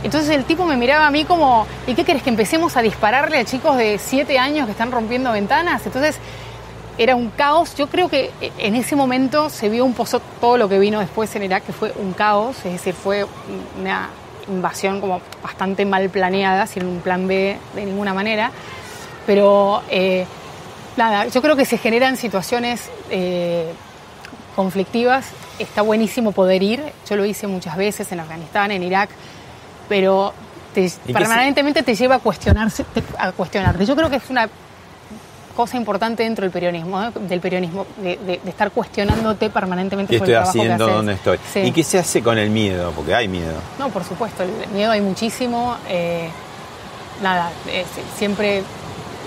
Entonces 0.03 0.29
el 0.29 0.45
tipo 0.45 0.65
me 0.65 0.77
miraba 0.77 1.07
a 1.07 1.11
mí 1.11 1.25
como, 1.25 1.67
¿y 1.85 1.95
qué 1.95 2.05
querés 2.05 2.23
que 2.23 2.29
empecemos 2.29 2.77
a 2.77 2.81
dispararle 2.81 3.39
a 3.39 3.45
chicos 3.45 3.75
de 3.77 3.97
7 3.97 4.39
años 4.39 4.65
que 4.65 4.71
están 4.71 4.91
rompiendo 4.91 5.31
ventanas? 5.33 5.85
Entonces 5.85 6.17
era 6.97 7.15
un 7.15 7.29
caos. 7.29 7.75
Yo 7.75 7.87
creo 7.87 8.09
que 8.09 8.31
en 8.57 8.75
ese 8.75 8.95
momento 8.95 9.49
se 9.49 9.69
vio 9.69 9.85
un 9.85 9.93
pozo 9.93 10.21
todo 10.41 10.57
lo 10.57 10.69
que 10.69 10.79
vino 10.79 10.99
después 10.99 11.35
en 11.35 11.43
Irak, 11.43 11.65
que 11.65 11.73
fue 11.73 11.93
un 11.97 12.13
caos, 12.13 12.57
es 12.65 12.73
decir, 12.73 12.93
fue 12.93 13.25
una 13.79 14.09
invasión 14.47 15.01
como 15.01 15.21
bastante 15.43 15.85
mal 15.85 16.09
planeada, 16.09 16.67
sin 16.67 16.85
un 16.85 16.99
plan 16.99 17.27
B 17.27 17.57
de 17.75 17.85
ninguna 17.85 18.13
manera. 18.13 18.51
Pero 19.25 19.81
eh, 19.89 20.25
nada, 20.95 21.27
yo 21.27 21.41
creo 21.41 21.55
que 21.55 21.65
se 21.65 21.77
generan 21.77 22.17
situaciones 22.17 22.89
eh, 23.09 23.71
conflictivas. 24.55 25.25
Está 25.59 25.81
buenísimo 25.81 26.31
poder 26.31 26.63
ir. 26.63 26.83
Yo 27.09 27.15
lo 27.15 27.25
hice 27.25 27.47
muchas 27.47 27.75
veces 27.75 28.11
en 28.11 28.19
Afganistán, 28.19 28.71
en 28.71 28.83
Irak 28.83 29.09
pero 29.87 30.33
permanentemente 31.11 31.81
te 31.81 31.95
lleva 31.95 32.15
a 32.15 32.19
cuestionarse, 32.19 32.85
a 33.17 33.31
cuestionarte. 33.31 33.85
Yo 33.85 33.95
creo 33.95 34.09
que 34.09 34.17
es 34.17 34.29
una 34.29 34.47
cosa 35.57 35.75
importante 35.75 36.21
dentro 36.21 36.43
del 36.43 36.51
periodismo, 36.51 37.09
del 37.09 37.39
periodismo, 37.39 37.87
de, 37.97 38.39
estar 38.45 38.69
cuestionándote 38.69 39.49
permanentemente. 39.49 40.11
¿Qué 40.11 40.17
estoy 40.17 40.35
haciendo? 40.35 40.87
¿Dónde 40.87 41.13
estoy? 41.13 41.39
¿Y 41.55 41.71
qué 41.71 41.83
se 41.83 41.97
hace 41.97 42.21
con 42.21 42.37
el 42.37 42.51
miedo? 42.51 42.91
Porque 42.95 43.15
hay 43.15 43.27
miedo. 43.27 43.55
No, 43.79 43.89
por 43.89 44.03
supuesto, 44.03 44.43
el 44.43 44.51
miedo 44.71 44.91
hay 44.91 45.01
muchísimo. 45.01 45.75
Eh, 45.89 46.29
nada, 47.23 47.49
siempre, 48.19 48.61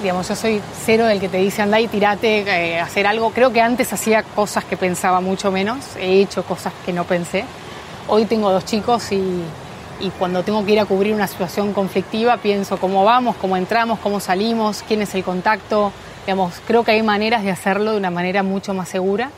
digamos, 0.03 0.29
yo 0.29 0.37
soy 0.37 0.62
cero 0.85 1.05
del 1.07 1.19
que 1.19 1.29
te 1.29 1.38
dice 1.38 1.62
anda 1.62 1.81
y 1.81 1.88
tirate, 1.88 2.43
eh, 2.43 2.79
hacer 2.79 3.09
algo. 3.09 3.31
Creo 3.31 3.53
que 3.53 3.61
antes 3.61 3.93
hacía 3.93 4.23
cosas 4.23 4.64
que 4.64 4.77
pensaba 4.77 5.21
mucho 5.21 5.51
menos, 5.51 5.97
he 5.97 6.21
hecho 6.21 6.45
cosas 6.45 6.73
que 6.87 6.93
no 6.93 7.03
pensé. 7.03 7.45
Hoy 8.07 8.25
tengo 8.27 8.53
dos 8.53 8.64
chicos 8.64 9.11
y 9.11 9.43
y 10.01 10.09
cuando 10.11 10.43
tengo 10.43 10.64
que 10.64 10.73
ir 10.73 10.81
a 10.81 10.87
cubrir 10.87 11.14
una 11.14 11.27
situación 11.27 11.75
conflictiva 11.75 12.38
pienso 12.38 12.79
cómo 12.79 13.05
vamos, 13.05 13.37
cómo 13.37 13.57
entramos, 13.57 13.99
cómo 13.99 14.19
salimos, 14.19 14.83
quién 14.88 15.03
es 15.03 15.14
el 15.14 15.23
contacto. 15.23 15.93
Digamos, 16.26 16.61
creo 16.66 16.85
que 16.85 16.92
hay 16.92 17.02
maneras 17.02 17.42
de 17.42 17.50
hacerlo 17.50 17.92
de 17.92 17.96
una 17.96 18.11
manera 18.11 18.42
mucho 18.42 18.74
más 18.74 18.88
segura. 18.88 19.30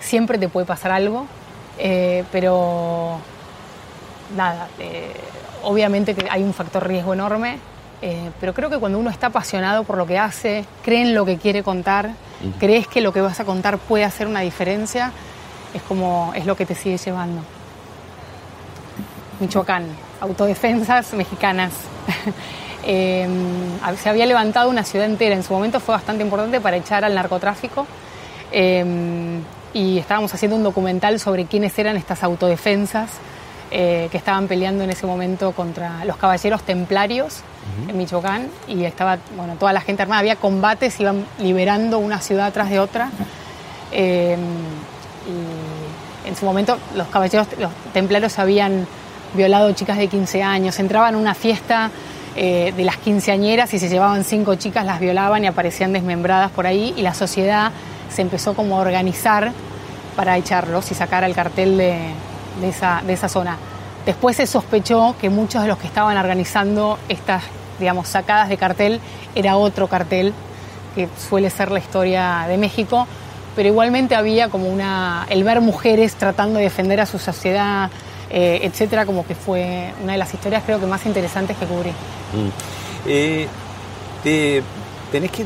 Siempre 0.00 0.38
te 0.38 0.48
puede 0.48 0.66
pasar 0.66 0.90
algo, 0.90 1.26
eh, 1.78 2.24
pero 2.32 3.18
nada, 4.36 4.68
eh, 4.78 5.12
obviamente 5.62 6.14
que 6.14 6.28
hay 6.30 6.42
un 6.42 6.54
factor 6.54 6.86
riesgo 6.86 7.14
enorme, 7.14 7.58
eh, 8.00 8.30
pero 8.40 8.54
creo 8.54 8.70
que 8.70 8.78
cuando 8.78 8.98
uno 8.98 9.10
está 9.10 9.28
apasionado 9.28 9.84
por 9.84 9.96
lo 9.96 10.06
que 10.06 10.18
hace, 10.18 10.64
cree 10.82 11.02
en 11.02 11.14
lo 11.14 11.24
que 11.24 11.36
quiere 11.36 11.62
contar, 11.62 12.12
crees 12.58 12.86
que 12.86 13.00
lo 13.00 13.12
que 13.12 13.20
vas 13.20 13.40
a 13.40 13.44
contar 13.44 13.78
puede 13.78 14.04
hacer 14.04 14.26
una 14.26 14.40
diferencia, 14.40 15.12
es 15.74 15.82
como 15.82 16.32
es 16.34 16.46
lo 16.46 16.56
que 16.56 16.64
te 16.64 16.74
sigue 16.74 16.96
llevando. 16.96 17.42
Michoacán, 19.40 19.84
autodefensas 20.20 21.12
mexicanas. 21.14 21.72
Em, 22.90 23.78
se 24.02 24.08
había 24.08 24.24
levantado 24.24 24.70
una 24.70 24.82
ciudad 24.82 25.04
entera, 25.04 25.34
en 25.34 25.42
su 25.42 25.52
momento 25.52 25.78
fue 25.78 25.94
bastante 25.94 26.24
importante 26.24 26.58
para 26.58 26.78
echar 26.78 27.04
al 27.04 27.14
narcotráfico 27.14 27.86
em, 28.50 29.42
y 29.74 29.98
estábamos 29.98 30.32
haciendo 30.32 30.56
un 30.56 30.62
documental 30.62 31.20
sobre 31.20 31.44
quiénes 31.44 31.78
eran 31.78 31.98
estas 31.98 32.24
autodefensas 32.24 33.10
eh, 33.70 34.08
que 34.10 34.16
estaban 34.16 34.48
peleando 34.48 34.84
en 34.84 34.88
ese 34.88 35.04
momento 35.04 35.52
contra 35.52 36.02
los 36.06 36.16
caballeros 36.16 36.62
templarios 36.62 37.42
en 37.86 37.98
Michoacán 37.98 38.48
y 38.66 38.84
estaba 38.84 39.18
bueno, 39.36 39.56
toda 39.56 39.74
la 39.74 39.82
gente 39.82 40.00
armada, 40.00 40.20
había 40.20 40.36
combates, 40.36 40.98
iban 40.98 41.26
liberando 41.38 41.98
una 41.98 42.22
ciudad 42.22 42.50
tras 42.54 42.70
de 42.70 42.80
otra. 42.80 43.10
Em, 43.92 44.40
y 45.26 46.26
en 46.26 46.36
su 46.36 46.46
momento 46.46 46.78
los 46.96 47.08
caballeros, 47.08 47.48
los 47.58 47.70
templarios 47.92 48.38
habían 48.38 48.86
violado 49.34 49.70
chicas 49.72 49.98
de 49.98 50.08
15 50.08 50.42
años, 50.42 50.78
entraban 50.78 51.14
a 51.14 51.18
una 51.18 51.34
fiesta 51.34 51.90
eh, 52.40 52.72
de 52.76 52.84
las 52.84 52.98
quinceañeras 52.98 53.74
y 53.74 53.80
se 53.80 53.88
llevaban 53.88 54.22
cinco 54.22 54.54
chicas, 54.54 54.86
las 54.86 55.00
violaban 55.00 55.42
y 55.42 55.48
aparecían 55.48 55.92
desmembradas 55.92 56.52
por 56.52 56.68
ahí 56.68 56.94
y 56.96 57.02
la 57.02 57.12
sociedad 57.12 57.72
se 58.14 58.22
empezó 58.22 58.54
como 58.54 58.78
a 58.78 58.80
organizar 58.80 59.50
para 60.14 60.36
echarlos 60.36 60.88
y 60.92 60.94
sacar 60.94 61.24
al 61.24 61.34
cartel 61.34 61.76
de, 61.76 61.98
esa, 62.62 63.02
de 63.04 63.12
esa 63.12 63.28
zona. 63.28 63.56
Después 64.06 64.36
se 64.36 64.46
sospechó 64.46 65.16
que 65.20 65.30
muchos 65.30 65.62
de 65.62 65.68
los 65.68 65.78
que 65.78 65.88
estaban 65.88 66.16
organizando 66.16 66.96
estas, 67.08 67.42
digamos, 67.80 68.06
sacadas 68.06 68.48
de 68.48 68.56
cartel 68.56 69.00
era 69.34 69.56
otro 69.56 69.88
cartel, 69.88 70.32
que 70.94 71.08
suele 71.28 71.50
ser 71.50 71.72
la 71.72 71.80
historia 71.80 72.44
de 72.46 72.56
México, 72.56 73.08
pero 73.56 73.68
igualmente 73.68 74.14
había 74.14 74.48
como 74.48 74.68
una, 74.68 75.26
el 75.28 75.42
ver 75.42 75.60
mujeres 75.60 76.14
tratando 76.14 76.58
de 76.58 76.66
defender 76.66 77.00
a 77.00 77.06
su 77.06 77.18
sociedad, 77.18 77.90
eh, 78.30 78.60
etcétera, 78.62 79.06
como 79.06 79.26
que 79.26 79.34
fue 79.34 79.92
una 80.02 80.12
de 80.12 80.18
las 80.18 80.32
historias 80.32 80.62
creo 80.64 80.80
que 80.80 80.86
más 80.86 81.04
interesantes 81.06 81.56
que 81.56 81.66
cubrí. 81.66 81.90
Mm. 81.90 82.48
Eh, 83.06 83.48
te, 84.22 84.62
tenés 85.10 85.30
que, 85.30 85.44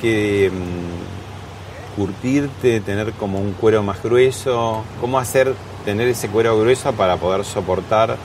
que 0.00 0.50
mm, 0.50 1.98
curtirte, 2.00 2.80
tener 2.80 3.12
como 3.12 3.38
un 3.38 3.52
cuero 3.52 3.82
más 3.82 4.02
grueso. 4.02 4.84
¿Cómo 5.00 5.18
hacer 5.18 5.54
tener 5.84 6.08
ese 6.08 6.28
cuero 6.28 6.58
grueso 6.58 6.92
para 6.92 7.16
poder 7.16 7.44
soportar 7.44 8.16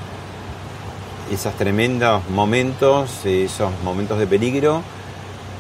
esos 1.31 1.53
tremendos 1.53 2.27
momentos, 2.29 3.25
esos 3.25 3.71
momentos 3.84 4.19
de 4.19 4.27
peligro 4.27 4.81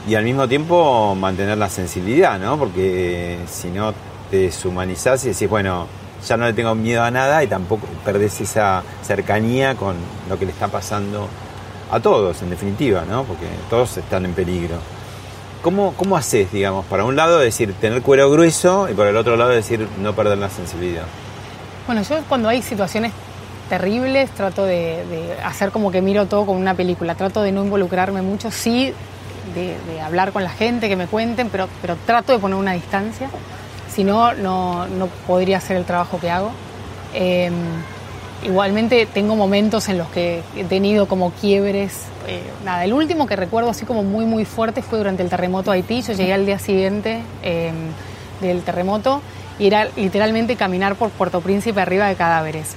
y 0.07 0.15
al 0.15 0.23
mismo 0.23 0.47
tiempo 0.47 1.15
mantener 1.15 1.57
la 1.57 1.69
sensibilidad, 1.69 2.37
¿no? 2.39 2.57
Porque 2.57 3.39
si 3.49 3.69
no 3.69 3.93
te 4.29 4.37
deshumanizás 4.37 5.25
y 5.25 5.29
decís, 5.29 5.49
bueno, 5.49 5.87
ya 6.27 6.37
no 6.37 6.45
le 6.45 6.53
tengo 6.53 6.75
miedo 6.75 7.03
a 7.03 7.11
nada 7.11 7.43
y 7.43 7.47
tampoco 7.47 7.87
perdés 8.03 8.41
esa 8.41 8.83
cercanía 9.03 9.75
con 9.75 9.95
lo 10.29 10.37
que 10.37 10.45
le 10.45 10.51
está 10.51 10.67
pasando 10.67 11.27
a 11.91 11.99
todos, 11.99 12.41
en 12.41 12.49
definitiva, 12.49 13.03
¿no? 13.07 13.23
Porque 13.23 13.45
todos 13.69 13.97
están 13.97 14.25
en 14.25 14.33
peligro. 14.33 14.75
¿Cómo, 15.61 15.93
¿Cómo 15.95 16.15
haces, 16.15 16.51
digamos, 16.51 16.85
para 16.85 17.05
un 17.05 17.15
lado 17.15 17.39
decir 17.39 17.73
tener 17.73 18.01
cuero 18.01 18.29
grueso 18.29 18.87
y 18.89 18.93
por 18.93 19.07
el 19.07 19.17
otro 19.17 19.35
lado 19.35 19.49
decir 19.49 19.87
no 19.99 20.13
perder 20.13 20.37
la 20.37 20.49
sensibilidad? 20.49 21.05
Bueno, 21.87 22.01
yo 22.03 22.17
cuando 22.27 22.49
hay 22.49 22.61
situaciones 22.61 23.11
terribles 23.69 24.29
trato 24.31 24.63
de, 24.65 25.35
hacer 25.43 25.71
como 25.71 25.91
que 25.91 26.01
miro 26.01 26.27
todo 26.27 26.45
como 26.45 26.59
una 26.59 26.75
película, 26.75 27.15
trato 27.15 27.41
de 27.41 27.51
no 27.51 27.63
involucrarme 27.63 28.21
mucho, 28.21 28.51
sí 28.51 28.93
de, 29.53 30.01
hablar 30.01 30.31
con 30.31 30.43
la 30.43 30.49
gente, 30.49 30.89
que 30.89 30.95
me 30.95 31.07
cuenten, 31.07 31.49
pero, 31.49 31.67
pero 31.81 31.95
trato 32.05 32.33
de 32.33 32.39
poner 32.39 32.57
una 32.57 32.73
distancia, 32.73 33.29
si 33.95 34.03
no, 34.03 34.33
no, 34.33 34.85
podría 35.25 35.57
hacer 35.57 35.77
el 35.77 35.85
trabajo 35.85 36.19
que 36.19 36.29
hago. 36.29 36.51
Em, 37.13 37.53
igualmente 38.43 39.05
tengo 39.05 39.37
momentos 39.37 39.87
en 39.87 39.97
los 39.97 40.09
que 40.09 40.41
he 40.57 40.65
tenido 40.65 41.07
como 41.07 41.31
quiebres. 41.31 42.03
Eh, 42.27 42.41
nada, 42.65 42.83
el 42.83 42.91
último 42.91 43.25
que 43.25 43.37
recuerdo 43.37 43.69
así 43.69 43.85
como 43.85 44.03
muy 44.03 44.25
muy 44.25 44.43
fuerte 44.43 44.81
fue 44.81 44.97
durante 44.97 45.23
el 45.23 45.29
terremoto 45.29 45.71
Haití. 45.71 46.01
Yo 46.01 46.11
llegué 46.11 46.33
al 46.33 46.45
día 46.45 46.59
siguiente 46.59 47.21
em, 47.41 47.73
del 48.41 48.63
terremoto 48.63 49.21
y 49.59 49.67
era 49.67 49.87
literalmente 49.95 50.57
caminar 50.57 50.95
por 50.95 51.09
Puerto 51.11 51.39
Príncipe 51.39 51.79
arriba 51.79 52.07
de 52.07 52.15
cadáveres. 52.15 52.75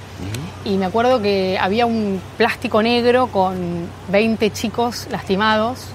Y 0.63 0.77
me 0.77 0.85
acuerdo 0.85 1.21
que 1.21 1.57
había 1.59 1.85
un 1.85 2.21
plástico 2.37 2.81
negro 2.81 3.27
con 3.27 3.87
20 4.09 4.51
chicos 4.51 5.07
lastimados, 5.11 5.87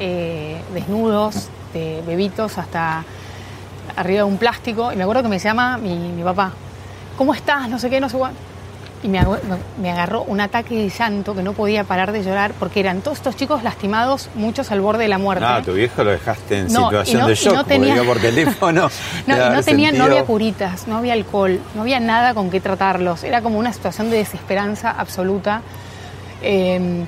eh, 0.00 0.56
desnudos, 0.72 1.48
de 1.74 2.02
bebitos 2.06 2.56
hasta 2.56 3.04
arriba 3.96 4.18
de 4.18 4.24
un 4.24 4.38
plástico. 4.38 4.92
Y 4.92 4.96
me 4.96 5.02
acuerdo 5.02 5.22
que 5.22 5.28
me 5.28 5.38
llama 5.38 5.78
mi, 5.78 5.94
mi 5.96 6.22
papá, 6.22 6.52
¿cómo 7.16 7.34
estás? 7.34 7.68
No 7.68 7.78
sé 7.78 7.90
qué, 7.90 8.00
no 8.00 8.08
sé 8.08 8.16
cuánto 8.16 8.54
y 9.04 9.08
me, 9.08 9.90
agarró 9.90 10.22
un 10.22 10.40
ataque 10.40 10.76
de 10.76 10.88
llanto 10.88 11.34
que 11.34 11.42
no 11.42 11.52
podía 11.52 11.84
parar 11.84 12.10
de 12.10 12.24
llorar 12.24 12.52
porque 12.58 12.80
eran 12.80 13.02
todos 13.02 13.18
estos 13.18 13.36
chicos 13.36 13.62
lastimados, 13.62 14.30
muchos 14.34 14.70
al 14.72 14.80
borde 14.80 15.02
de 15.02 15.08
la 15.08 15.18
muerte. 15.18 15.44
No, 15.44 15.62
tu 15.62 15.74
viejo 15.74 16.02
lo 16.02 16.10
dejaste 16.10 16.60
en 16.60 16.70
situación 16.70 17.26
de 17.26 17.34
shock, 17.34 17.54
no 17.54 17.64
tenía... 17.64 18.02
por 18.02 18.18
teléfono. 18.20 18.90
no, 19.26 19.50
no, 19.50 19.62
tenía, 19.62 19.92
no 19.92 20.04
había 20.04 20.24
curitas, 20.24 20.88
no 20.88 20.96
había 20.96 21.12
alcohol, 21.12 21.60
no 21.74 21.82
había 21.82 22.00
nada 22.00 22.32
con 22.32 22.50
qué 22.50 22.60
tratarlos. 22.60 23.24
Era 23.24 23.42
como 23.42 23.58
una 23.58 23.74
situación 23.74 24.08
de 24.08 24.16
desesperanza 24.16 24.92
absoluta. 24.92 25.60
Em, 26.40 27.04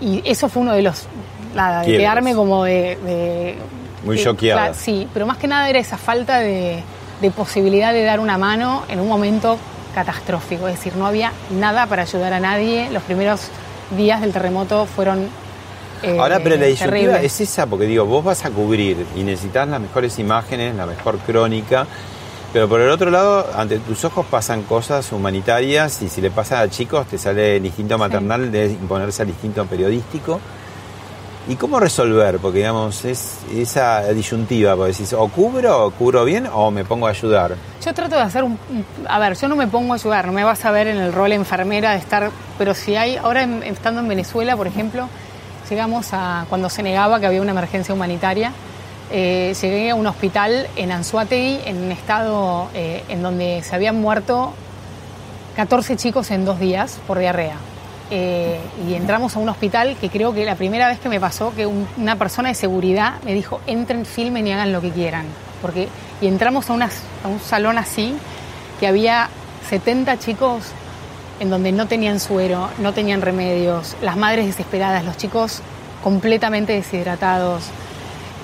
y 0.00 0.22
eso 0.24 0.48
fue 0.48 0.62
uno 0.62 0.72
de 0.72 0.80
los. 0.80 1.06
Nada, 1.54 1.82
de 1.82 1.98
quedarme 1.98 2.34
como 2.34 2.64
de. 2.64 3.58
Muy 4.04 4.22
choqueada. 4.22 4.74
Sí, 4.74 5.08
pero 5.12 5.26
más 5.26 5.38
que 5.38 5.48
nada 5.48 5.68
era 5.68 5.78
esa 5.78 5.96
falta 5.96 6.38
de, 6.38 6.82
de 7.20 7.30
posibilidad 7.30 7.92
de 7.92 8.04
dar 8.04 8.20
una 8.20 8.38
mano 8.38 8.84
en 8.88 9.00
un 9.00 9.08
momento 9.08 9.58
catastrófico, 9.94 10.68
es 10.68 10.76
decir, 10.76 10.96
no 10.96 11.06
había 11.06 11.32
nada 11.50 11.86
para 11.86 12.02
ayudar 12.02 12.32
a 12.32 12.40
nadie. 12.40 12.90
Los 12.90 13.02
primeros 13.04 13.42
días 13.96 14.20
del 14.20 14.32
terremoto 14.32 14.86
fueron... 14.86 15.28
Eh, 16.02 16.18
Ahora, 16.18 16.40
pero 16.42 16.56
la 16.56 16.66
disyuntiva 16.66 17.22
es 17.22 17.40
esa, 17.40 17.66
porque 17.66 17.86
digo, 17.86 18.04
vos 18.04 18.24
vas 18.24 18.44
a 18.44 18.50
cubrir 18.50 19.06
y 19.16 19.22
necesitas 19.22 19.66
las 19.68 19.80
mejores 19.80 20.18
imágenes, 20.18 20.74
la 20.74 20.84
mejor 20.84 21.18
crónica, 21.18 21.86
pero 22.52 22.68
por 22.68 22.80
el 22.80 22.90
otro 22.90 23.10
lado, 23.10 23.48
ante 23.56 23.78
tus 23.78 24.04
ojos 24.04 24.26
pasan 24.26 24.62
cosas 24.62 25.10
humanitarias 25.12 26.02
y 26.02 26.08
si 26.08 26.20
le 26.20 26.30
pasa 26.30 26.60
a 26.60 26.68
chicos 26.68 27.06
te 27.06 27.16
sale 27.18 27.56
el 27.56 27.66
instinto 27.66 27.96
maternal 27.96 28.52
de 28.52 28.66
imponerse 28.66 29.22
al 29.22 29.30
instinto 29.30 29.64
periodístico. 29.66 30.40
¿Y 31.46 31.56
cómo 31.56 31.78
resolver? 31.78 32.38
Porque, 32.38 32.58
digamos, 32.58 33.04
es 33.04 33.38
esa 33.54 34.02
disyuntiva, 34.14 34.76
porque 34.76 34.92
decís, 34.92 35.12
o 35.12 35.28
cubro, 35.28 35.86
o 35.86 35.90
cubro 35.90 36.24
bien, 36.24 36.48
o 36.50 36.70
me 36.70 36.84
pongo 36.84 37.06
a 37.06 37.10
ayudar. 37.10 37.54
Yo 37.84 37.92
trato 37.92 38.16
de 38.16 38.22
hacer 38.22 38.44
un... 38.44 38.58
A 39.06 39.18
ver, 39.18 39.36
yo 39.36 39.48
no 39.48 39.56
me 39.56 39.66
pongo 39.66 39.92
a 39.92 39.96
ayudar, 39.96 40.26
no 40.26 40.32
me 40.32 40.42
vas 40.42 40.64
a 40.64 40.70
ver 40.70 40.86
en 40.86 40.96
el 40.96 41.12
rol 41.12 41.32
enfermera 41.32 41.92
de 41.92 41.98
estar... 41.98 42.30
Pero 42.56 42.72
si 42.72 42.96
hay, 42.96 43.16
ahora 43.16 43.44
estando 43.64 44.00
en 44.00 44.08
Venezuela, 44.08 44.56
por 44.56 44.66
ejemplo, 44.66 45.08
llegamos 45.68 46.08
a... 46.12 46.46
Cuando 46.48 46.70
se 46.70 46.82
negaba 46.82 47.20
que 47.20 47.26
había 47.26 47.42
una 47.42 47.50
emergencia 47.50 47.94
humanitaria, 47.94 48.52
eh, 49.10 49.54
llegué 49.60 49.90
a 49.90 49.94
un 49.94 50.06
hospital 50.06 50.66
en 50.76 50.92
Anzuategui, 50.92 51.60
en 51.66 51.76
un 51.76 51.92
estado 51.92 52.68
eh, 52.72 53.04
en 53.10 53.22
donde 53.22 53.62
se 53.62 53.74
habían 53.74 54.00
muerto 54.00 54.54
14 55.56 55.96
chicos 55.96 56.30
en 56.30 56.46
dos 56.46 56.58
días 56.58 56.98
por 57.06 57.18
diarrea. 57.18 57.56
Eh, 58.10 58.60
y 58.86 58.94
entramos 58.94 59.34
a 59.34 59.38
un 59.38 59.48
hospital 59.48 59.96
que 59.98 60.10
creo 60.10 60.34
que 60.34 60.44
la 60.44 60.56
primera 60.56 60.88
vez 60.88 61.00
que 61.00 61.08
me 61.08 61.18
pasó 61.18 61.54
que 61.54 61.66
una 61.66 62.16
persona 62.16 62.50
de 62.50 62.54
seguridad 62.54 63.14
me 63.24 63.32
dijo 63.32 63.60
entren, 63.66 64.04
filmen 64.04 64.46
y 64.46 64.52
hagan 64.52 64.72
lo 64.72 64.80
que 64.80 64.90
quieran. 64.90 65.26
Porque, 65.62 65.88
y 66.20 66.26
entramos 66.26 66.68
a, 66.68 66.74
a 66.74 67.28
un 67.28 67.40
salón 67.40 67.78
así 67.78 68.14
que 68.78 68.86
había 68.86 69.30
70 69.68 70.18
chicos 70.18 70.64
en 71.40 71.50
donde 71.50 71.72
no 71.72 71.86
tenían 71.86 72.20
suero, 72.20 72.68
no 72.78 72.92
tenían 72.92 73.22
remedios, 73.22 73.96
las 74.02 74.16
madres 74.16 74.46
desesperadas, 74.46 75.04
los 75.04 75.16
chicos 75.16 75.62
completamente 76.02 76.72
deshidratados. 76.74 77.64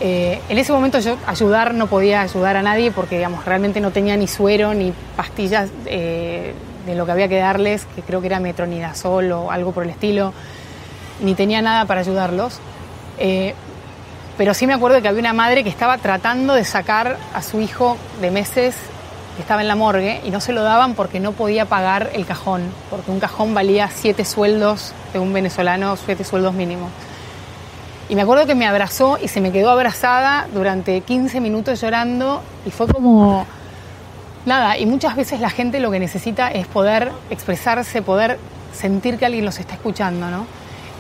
Eh, 0.01 0.41
en 0.49 0.57
ese 0.57 0.73
momento 0.73 0.99
yo 0.99 1.19
ayudar 1.27 1.75
no 1.75 1.87
podía 1.87 2.23
ayudar 2.23 2.57
a 2.57 2.63
nadie 2.63 2.91
porque 2.91 3.17
digamos, 3.17 3.45
realmente 3.45 3.81
no 3.81 3.91
tenía 3.91 4.17
ni 4.17 4.27
suero 4.27 4.73
ni 4.73 4.95
pastillas 5.15 5.69
eh, 5.85 6.55
de 6.87 6.95
lo 6.95 7.07
que 7.07 7.13
había 7.13 7.29
que 7.29 7.39
darles, 7.39 7.87
que 7.95 8.03
creo 8.03 8.21
que 8.21 8.27
era 8.27 8.41
metronidazol 8.41 9.33
o 9.33 9.51
algo 9.51 9.73
por 9.73 9.85
el 9.85 9.91
estilo, 9.91 10.33
ni 11.23 11.35
tenía 11.35 11.63
nada 11.63 11.85
para 11.85 12.01
ayudarlos. 12.01 12.59
Eh, 13.19 13.55
pero 14.37 14.55
sí 14.55 14.67
me 14.67 14.73
acuerdo 14.73 15.03
que 15.03 15.09
había 15.09 15.21
una 15.21 15.33
madre 15.33 15.63
que 15.63 15.69
estaba 15.69 15.99
tratando 15.99 16.55
de 16.55 16.65
sacar 16.65 17.19
a 17.35 17.43
su 17.43 17.61
hijo 17.61 17.97
de 18.21 18.31
meses 18.31 18.75
que 19.37 19.43
estaba 19.43 19.61
en 19.61 19.69
la 19.69 19.77
morgue 19.77 20.21
y 20.25 20.31
no 20.31 20.41
se 20.41 20.53
lo 20.53 20.63
daban 20.63 20.95
porque 20.95 21.21
no 21.21 21.33
podía 21.33 21.67
pagar 21.67 22.11
el 22.15 22.25
cajón, 22.25 22.63
porque 22.89 23.11
un 23.11 23.21
cajón 23.21 23.55
valía 23.55 23.91
siete 23.95 24.25
sueldos 24.25 24.95
de 25.13 25.19
un 25.19 25.33
venezolano, 25.33 25.97
siete 25.97 26.25
sueldos 26.25 26.55
mínimos. 26.55 26.91
Y 28.09 28.17
me 28.17 28.23
acuerdo 28.23 28.47
que 28.47 28.55
me 28.55 28.67
abrazó 28.67 29.19
y 29.23 29.29
se 29.29 29.41
me 29.41 29.53
quedó 29.53 29.71
abrazada 29.71 30.49
durante 30.53 31.01
15 31.03 31.41
minutos 31.41 31.81
llorando 31.81 32.43
y 32.67 32.71
fue 32.71 32.89
como 32.89 33.47
Nada, 34.51 34.77
y 34.77 34.85
muchas 34.85 35.15
veces 35.15 35.39
la 35.39 35.49
gente 35.49 35.79
lo 35.79 35.93
que 35.93 36.01
necesita 36.01 36.49
es 36.49 36.67
poder 36.67 37.13
expresarse, 37.31 38.03
poder 38.03 38.37
sentir 38.73 39.17
que 39.17 39.25
alguien 39.25 39.45
los 39.45 39.61
está 39.61 39.75
escuchando, 39.75 40.29
¿no? 40.29 40.45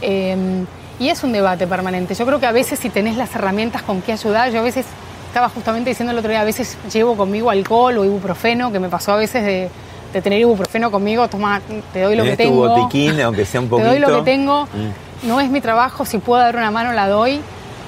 Em, 0.02 0.66
y 1.00 1.08
es 1.08 1.24
un 1.24 1.32
debate 1.32 1.66
permanente. 1.66 2.14
Yo 2.14 2.24
creo 2.26 2.38
que 2.38 2.46
a 2.46 2.52
veces 2.52 2.78
si 2.78 2.90
tenés 2.90 3.16
las 3.16 3.34
herramientas 3.34 3.82
con 3.82 4.02
qué 4.02 4.12
ayudar, 4.12 4.52
yo 4.52 4.60
a 4.60 4.62
veces 4.62 4.86
estaba 5.26 5.48
justamente 5.48 5.90
diciendo 5.90 6.12
el 6.12 6.18
otro 6.18 6.30
día, 6.30 6.42
a 6.42 6.44
veces 6.44 6.78
llevo 6.92 7.16
conmigo 7.16 7.50
alcohol 7.50 7.98
o 7.98 8.04
ibuprofeno, 8.04 8.70
que 8.70 8.78
me 8.78 8.88
pasó 8.88 9.14
a 9.14 9.16
veces 9.16 9.44
de, 9.44 10.20
tener 10.20 10.38
ibuprofeno 10.38 10.92
conmigo, 10.92 11.26
toma, 11.26 11.60
te 11.92 12.02
doy 12.02 12.14
lo 12.14 12.22
que 12.22 12.36
tengo. 12.36 12.68
Tu 12.68 12.82
botiquín, 12.82 13.20
aunque 13.20 13.44
sea 13.44 13.60
un 13.60 13.68
poquito. 13.68 13.88
Te 13.88 13.98
doy 13.98 13.98
lo 13.98 14.16
que 14.18 14.30
tengo, 14.30 14.66
mm. 14.66 15.26
no 15.26 15.40
es 15.40 15.50
mi 15.50 15.60
trabajo, 15.60 16.04
si 16.04 16.18
puedo 16.18 16.40
dar 16.40 16.54
una 16.54 16.70
mano 16.70 16.92
la 16.92 17.08
doy. 17.08 17.40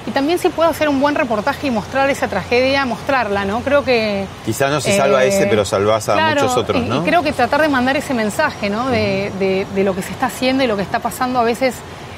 Y 0.05 0.11
también 0.11 0.37
si 0.37 0.49
puedo 0.49 0.69
hacer 0.69 0.89
un 0.89 0.99
buen 0.99 1.15
reportaje 1.15 1.67
y 1.67 1.71
mostrar 1.71 2.09
esa 2.09 2.27
tragedia, 2.27 2.85
mostrarla, 2.85 3.45
¿no? 3.45 3.61
Creo 3.61 3.83
que... 3.83 4.25
Quizás 4.45 4.69
no 4.69 4.81
se 4.81 4.97
salva 4.97 5.23
ese, 5.23 5.47
pero 5.47 5.63
salvas 5.63 6.09
a 6.09 6.29
muchos 6.29 6.57
otros, 6.57 6.83
¿no? 6.83 7.01
Y, 7.01 7.05
creo 7.05 7.23
que 7.23 7.31
tratar 7.31 7.61
de 7.61 7.69
mandar 7.69 7.95
ese 7.95 8.13
mensaje, 8.13 8.69
¿no? 8.69 8.89
De, 8.89 9.65
lo 9.75 9.95
que 9.95 10.01
se 10.01 10.11
está 10.11 10.27
haciendo 10.27 10.63
y 10.63 10.67
lo 10.67 10.75
que 10.75 10.83
está 10.83 10.99
pasando 10.99 11.39
a 11.39 11.43
veces... 11.43 11.75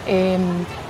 Eh, 0.08 0.38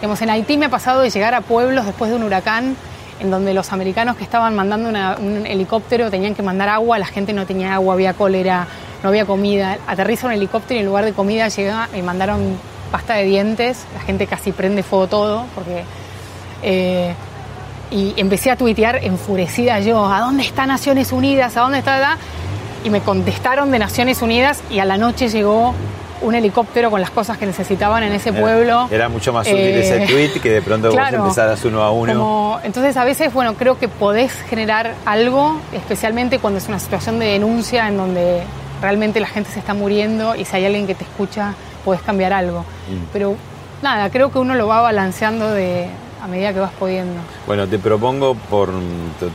digamos, 0.01 0.21
en 0.21 0.29
Haití 0.29 0.57
me 0.57 0.65
ha 0.65 0.69
pasado 0.69 0.99
de 1.01 1.09
llegar 1.09 1.33
a 1.35 1.41
pueblos 1.41 1.85
después 1.85 2.11
de 2.11 2.17
un 2.17 2.23
huracán 2.23 2.75
en 3.19 3.31
donde 3.31 3.53
los 3.53 3.71
americanos 3.71 4.17
que 4.17 4.23
estaban 4.23 4.55
mandando 4.55 4.89
un 4.89 5.45
helicóptero 5.45 6.11
tenían 6.11 6.35
que 6.35 6.43
mandar 6.43 6.69
agua, 6.69 6.99
la 6.99 7.05
gente 7.05 7.31
no 7.31 7.45
tenía 7.45 7.75
agua, 7.75 7.93
había 7.93 8.13
cólera, 8.13 8.67
no 9.03 9.09
había 9.09 9.25
comida. 9.25 9.77
Aterriza 9.87 10.27
un 10.27 10.33
helicóptero 10.33 10.77
y 10.77 10.81
en 10.81 10.85
lugar 10.85 11.05
de 11.05 11.13
comida 11.13 11.47
llega 11.47 11.89
y 11.95 12.01
mandaron 12.01 12.57
pasta 12.91 13.15
de 13.15 13.23
dientes, 13.23 13.85
la 13.93 14.01
gente 14.01 14.27
casi 14.27 14.51
prende 14.51 14.83
fuego 14.83 15.07
todo 15.07 15.45
porque 15.55 15.83
eh, 16.65 17.13
y 17.91 18.13
empecé 18.17 18.49
a 18.49 18.55
tuitear 18.55 19.03
enfurecida 19.03 19.79
yo, 19.79 20.05
¿a 20.05 20.19
dónde 20.19 20.43
está 20.43 20.65
Naciones 20.65 21.11
Unidas? 21.11 21.55
¿A 21.55 21.61
dónde 21.61 21.79
está? 21.79 21.99
La? 21.99 22.17
Y 22.83 22.89
me 22.89 23.01
contestaron 23.01 23.71
de 23.71 23.79
Naciones 23.79 24.21
Unidas 24.21 24.61
y 24.71 24.79
a 24.79 24.85
la 24.85 24.97
noche 24.97 25.29
llegó 25.29 25.75
un 26.21 26.33
helicóptero 26.33 26.89
con 26.89 27.01
las 27.01 27.11
cosas 27.11 27.37
que 27.37 27.45
necesitaban 27.45 28.01
en 28.03 28.13
ese 28.13 28.33
pueblo. 28.33 28.87
Era, 28.89 29.09
mucho 29.09 29.31
más 29.31 29.47
útil 29.47 29.59
ese 29.59 30.03
eh, 30.03 30.07
tweet 30.07 30.41
que 30.41 30.49
de 30.53 30.61
pronto 30.61 30.91
vos 30.91 30.99
empezaras 31.11 31.63
uno 31.65 31.83
a 31.83 31.91
uno. 31.91 32.59
entonces 32.63 32.97
a 32.97 33.03
veces, 33.03 33.31
bueno, 33.31 33.53
creo 33.53 33.77
que 33.77 33.87
podés 33.87 34.31
generar 34.49 34.93
algo, 35.05 35.59
especialmente 35.73 36.39
cuando 36.39 36.57
es 36.57 36.67
una 36.67 36.79
situación 36.79 37.19
de 37.19 37.27
denuncia 37.27 37.87
en 37.87 37.97
donde 37.97 38.41
realmente 38.81 39.19
la 39.19 39.27
gente 39.27 39.51
se 39.51 39.59
está 39.59 39.73
muriendo 39.75 40.35
y 40.35 40.45
si 40.45 40.55
hay 40.55 40.65
alguien 40.65 40.87
que 40.87 40.95
te 40.95 41.03
escucha, 41.03 41.53
puedes 41.83 42.01
cambiar 42.01 42.33
algo. 42.33 42.65
Pero 43.13 43.35
nada, 43.83 44.09
creo 44.09 44.31
que 44.31 44.39
uno 44.39 44.55
lo 44.55 44.67
va 44.67 44.81
balanceando 44.81 45.51
de, 45.51 45.87
a 46.25 46.27
medida 46.27 46.51
que 46.53 46.59
vas 46.59 46.71
pudiendo. 46.79 47.21
Bueno, 47.45 47.67
te 47.67 47.77
propongo 47.77 48.33
por 48.33 48.71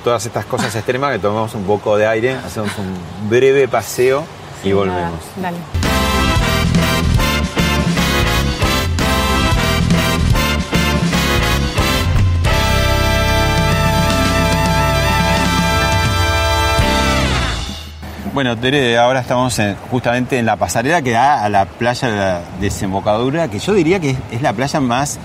todas 0.03 0.26
estas 0.26 0.44
cosas 0.44 0.74
extremas 0.74 1.12
que 1.12 1.20
tomemos 1.20 1.55
un 1.55 1.62
poco 1.62 1.96
de 1.96 2.05
aire, 2.09 2.35
hacemos 2.35 2.70
un 2.79 3.29
breve 3.31 3.68
paseo 3.68 4.24
y 4.64 4.66
Sí, 4.68 4.72
volvemos. 4.72 5.12
nada, 5.37 5.53
dale. 5.53 5.59
Bueno, 18.33 18.57
Tere, 18.57 18.96
ahora 18.96 19.20
estamos 19.20 19.59
en- 19.59 19.74
justamente 19.90 20.38
en 20.38 20.46
la 20.46 20.57
pasarela 20.57 21.03
que 21.03 21.11
da 21.11 21.42
a 21.44 21.48
la 21.48 21.64
playa 21.64 22.09
de 22.09 22.16
la 22.16 22.40
desembocadura, 22.61 23.48
que 23.48 23.59
yo 23.59 23.74
diría 23.74 23.98
que 23.98 24.11
es, 24.11 24.18
es 24.31 24.42
la 24.42 24.53
playa 24.53 24.79
más 24.81 25.18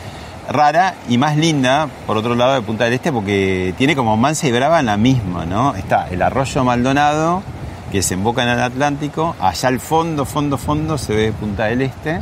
rara 0.49 0.95
y 1.09 1.17
más 1.17 1.37
linda, 1.37 1.87
por 2.05 2.17
otro 2.17 2.35
lado, 2.35 2.53
de 2.53 2.61
Punta 2.61 2.85
del 2.85 2.93
Este, 2.93 3.11
porque 3.11 3.73
tiene 3.77 3.95
como 3.95 4.17
Mansa 4.17 4.47
y 4.47 4.51
Brava 4.51 4.79
en 4.79 4.87
la 4.87 4.97
misma, 4.97 5.45
¿no? 5.45 5.75
Está 5.75 6.07
el 6.09 6.21
arroyo 6.21 6.63
Maldonado, 6.63 7.43
que 7.91 7.97
desemboca 7.97 8.43
en 8.43 8.49
el 8.49 8.61
Atlántico, 8.61 9.35
allá 9.39 9.69
al 9.69 9.79
fondo, 9.79 10.25
fondo, 10.25 10.57
fondo 10.57 10.97
se 10.97 11.15
ve 11.15 11.31
Punta 11.31 11.65
del 11.65 11.81
Este, 11.81 12.21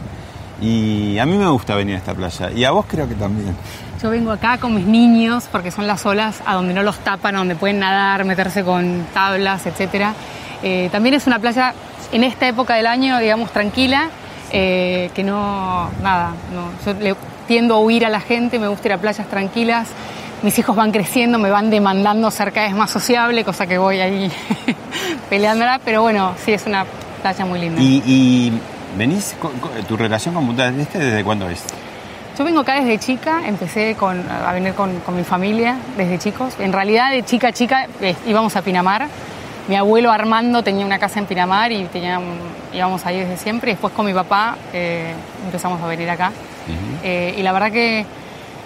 y 0.62 1.18
a 1.18 1.26
mí 1.26 1.38
me 1.38 1.48
gusta 1.48 1.76
venir 1.76 1.96
a 1.96 1.98
esta 1.98 2.14
playa, 2.14 2.52
y 2.52 2.64
a 2.64 2.72
vos 2.72 2.86
creo 2.88 3.08
que 3.08 3.16
también. 3.16 3.56
Yo 4.02 4.10
vengo 4.10 4.32
acá 4.32 4.58
con 4.58 4.76
mis 4.76 4.86
niños 4.86 5.48
porque 5.52 5.72
son 5.72 5.88
las 5.88 6.06
olas 6.06 6.42
a 6.46 6.56
donde 6.56 6.74
no 6.74 6.84
los 6.84 7.00
tapan, 7.00 7.36
a 7.36 7.38
donde 7.40 7.56
pueden 7.56 7.80
nadar, 7.80 8.26
meterse 8.26 8.64
con 8.64 9.06
tablas, 9.14 9.66
etcétera. 9.66 10.14
Eh, 10.62 10.90
también 10.92 11.16
es 11.16 11.26
una 11.26 11.40
playa 11.40 11.74
en 12.12 12.24
esta 12.24 12.48
época 12.48 12.76
del 12.76 12.86
año, 12.86 13.18
digamos, 13.20 13.52
tranquila, 13.52 14.10
eh, 14.52 15.10
que 15.16 15.24
no, 15.24 15.90
nada, 16.02 16.32
no, 16.54 16.70
yo 16.86 17.00
le 17.00 17.16
tiendo 17.48 17.76
a 17.76 17.80
huir 17.80 18.06
a 18.06 18.10
la 18.10 18.20
gente, 18.20 18.60
me 18.60 18.68
gusta 18.68 18.88
ir 18.88 18.94
a 18.94 18.98
playas 18.98 19.28
tranquilas. 19.28 19.88
Mis 20.42 20.58
hijos 20.60 20.76
van 20.76 20.92
creciendo, 20.92 21.40
me 21.40 21.50
van 21.50 21.70
demandando 21.70 22.30
ser 22.32 22.52
cada 22.52 22.68
vez 22.68 22.76
más 22.76 22.92
sociable, 22.92 23.44
cosa 23.46 23.66
que 23.66 23.78
voy 23.78 24.00
ahí 24.02 24.30
peleándola, 25.30 25.80
pero 25.84 26.02
bueno, 26.02 26.34
sí 26.44 26.52
es 26.54 26.66
una 26.66 26.86
playa 27.22 27.46
muy 27.46 27.60
linda. 27.60 27.82
Y, 27.82 28.04
y 28.06 28.54
venís, 28.98 29.36
con- 29.40 29.58
con- 29.60 29.72
tu 29.86 29.96
relación 29.98 30.34
con 30.34 30.46
Punta 30.46 30.66
del 30.70 30.82
Este, 30.82 31.00
¿desde 31.00 31.24
cuándo 31.24 31.50
es? 31.50 31.64
Yo 32.38 32.44
vengo 32.44 32.62
acá 32.62 32.76
desde 32.82 32.98
chica, 32.98 33.42
empecé 33.46 33.96
con- 33.96 34.24
a 34.30 34.52
venir 34.54 34.74
con, 34.74 35.00
con 35.02 35.16
mi 35.16 35.24
familia 35.24 35.78
desde 35.98 36.18
chicos. 36.20 36.56
En 36.60 36.74
realidad, 36.74 37.12
de 37.12 37.24
chica 37.24 37.50
a 37.50 37.52
chica 37.54 37.88
eh, 38.02 38.16
íbamos 38.28 38.56
a 38.56 38.62
Pinamar. 38.62 39.08
Mi 39.70 39.78
abuelo 39.78 40.12
Armando 40.12 40.62
tenía 40.62 40.86
una 40.86 41.00
casa 41.00 41.20
en 41.20 41.26
Pinamar 41.26 41.72
y 41.72 41.86
tenía 41.86 42.20
íbamos 42.74 43.06
ahí 43.06 43.20
desde 43.20 43.38
siempre. 43.38 43.72
Y 43.72 43.74
después 43.76 43.94
con 43.94 44.06
mi 44.06 44.14
papá 44.14 44.58
eh, 44.74 45.14
empezamos 45.46 45.82
a 45.82 45.88
venir 45.88 46.10
acá. 46.10 46.32
Eh, 47.04 47.36
y 47.38 47.42
la 47.44 47.52
verdad 47.52 47.72
que 47.72 48.06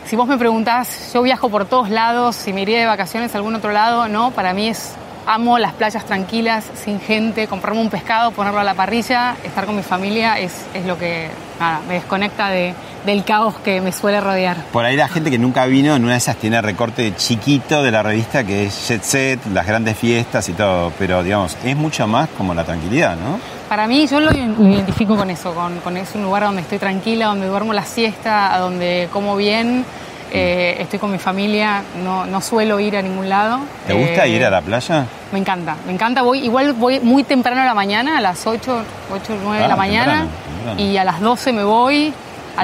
si 0.06 0.16
vos 0.16 0.28
me 0.28 0.38
preguntás, 0.38 1.12
yo 1.14 1.22
viajo 1.22 1.50
por 1.50 1.66
todos 1.66 1.90
lados, 1.90 2.36
si 2.36 2.54
me 2.54 2.62
iría 2.62 2.80
de 2.80 2.86
vacaciones 2.86 3.34
a 3.34 3.38
algún 3.38 3.56
otro 3.56 3.72
lado, 3.72 4.08
no, 4.08 4.32
para 4.32 4.54
mí 4.54 4.70
es, 4.70 4.94
amo 5.26 5.58
las 5.60 5.74
playas 5.74 6.06
tranquilas, 6.06 6.64
sin 6.86 7.02
gente, 7.02 7.48
comprarme 7.48 7.82
un 7.82 7.90
pescado, 7.90 8.32
ponerlo 8.32 8.60
a 8.62 8.64
la 8.64 8.74
parrilla, 8.74 9.36
estar 9.44 9.66
con 9.66 9.76
mi 9.76 9.84
familia, 9.84 10.40
es, 10.40 10.54
es 10.74 10.86
lo 10.86 10.98
que 10.98 11.28
nada, 11.60 11.82
me 11.88 11.96
desconecta 11.96 12.50
de- 12.50 12.74
del 13.06 13.24
caos 13.26 13.56
que 13.60 13.80
me 13.82 13.92
suele 13.92 14.20
rodear. 14.22 14.58
Por 14.72 14.84
ahí 14.86 14.96
la 14.98 15.08
gente 15.10 15.30
que 15.32 15.38
nunca 15.40 15.66
vino, 15.66 15.96
en 15.96 16.04
una 16.04 16.14
de 16.14 16.18
esas 16.20 16.36
tiene 16.38 16.62
recorte 16.62 17.14
chiquito 17.16 17.82
de 17.84 17.92
la 17.92 18.04
revista 18.04 18.44
que 18.46 18.66
es 18.66 18.88
Jet 18.88 19.04
Set, 19.04 19.40
las 19.54 19.66
grandes 19.68 19.98
fiestas 19.98 20.48
y 20.50 20.54
todo, 20.54 20.92
pero 20.98 21.24
digamos, 21.24 21.58
es 21.66 21.76
mucho 21.76 22.06
más 22.08 22.30
como 22.38 22.54
la 22.54 22.64
tranquilidad, 22.64 23.16
¿no? 23.18 23.40
Para 23.69 23.86
mí, 23.88 24.08
yo 24.08 24.19
lo 24.21 24.32
identifico 24.32 25.15
con 25.17 25.30
eso, 25.30 25.53
con, 25.53 25.80
con 25.80 25.97
es 25.97 26.15
un 26.15 26.23
lugar 26.23 26.43
donde 26.43 26.62
estoy 26.62 26.80
tranquila, 26.80 27.27
donde 27.27 27.47
duermo 27.47 27.73
la 27.73 27.84
siesta, 27.84 28.53
a 28.53 28.60
donde 28.60 29.10
como 29.12 29.36
bien, 29.36 29.84
eh, 30.32 30.77
estoy 30.80 30.99
con 30.99 31.12
mi 31.12 31.17
familia, 31.19 31.82
no, 32.01 32.25
no 32.25 32.39
suelo 32.39 32.80
ir 32.80 32.95
a 32.95 33.01
ningún 33.01 33.27
lado. 33.27 33.60
¿Te 33.86 33.93
gusta 33.93 34.25
Eh, 34.25 34.30
ir 34.30 34.45
a 34.45 34.49
la 34.49 34.62
playa? 34.62 35.06
Me 35.34 35.39
encanta, 35.39 35.75
me 35.86 35.91
encanta. 35.91 36.21
Voy, 36.21 36.39
igual 36.45 36.71
voy 36.73 37.01
muy 37.01 37.23
temprano 37.23 37.62
a 37.62 37.65
la 37.65 37.73
mañana, 37.73 38.17
a 38.17 38.21
las 38.21 38.47
8, 38.47 38.84
8 39.13 39.36
9 39.43 39.58
de 39.60 39.65
Ah, 39.65 39.67
la 39.67 39.75
mañana, 39.75 40.06
temprano, 40.21 40.30
temprano. 40.56 40.82
y 40.82 40.97
a 40.97 41.03
las 41.03 41.19
12 41.19 41.51
me 41.51 41.63
voy, 41.65 42.13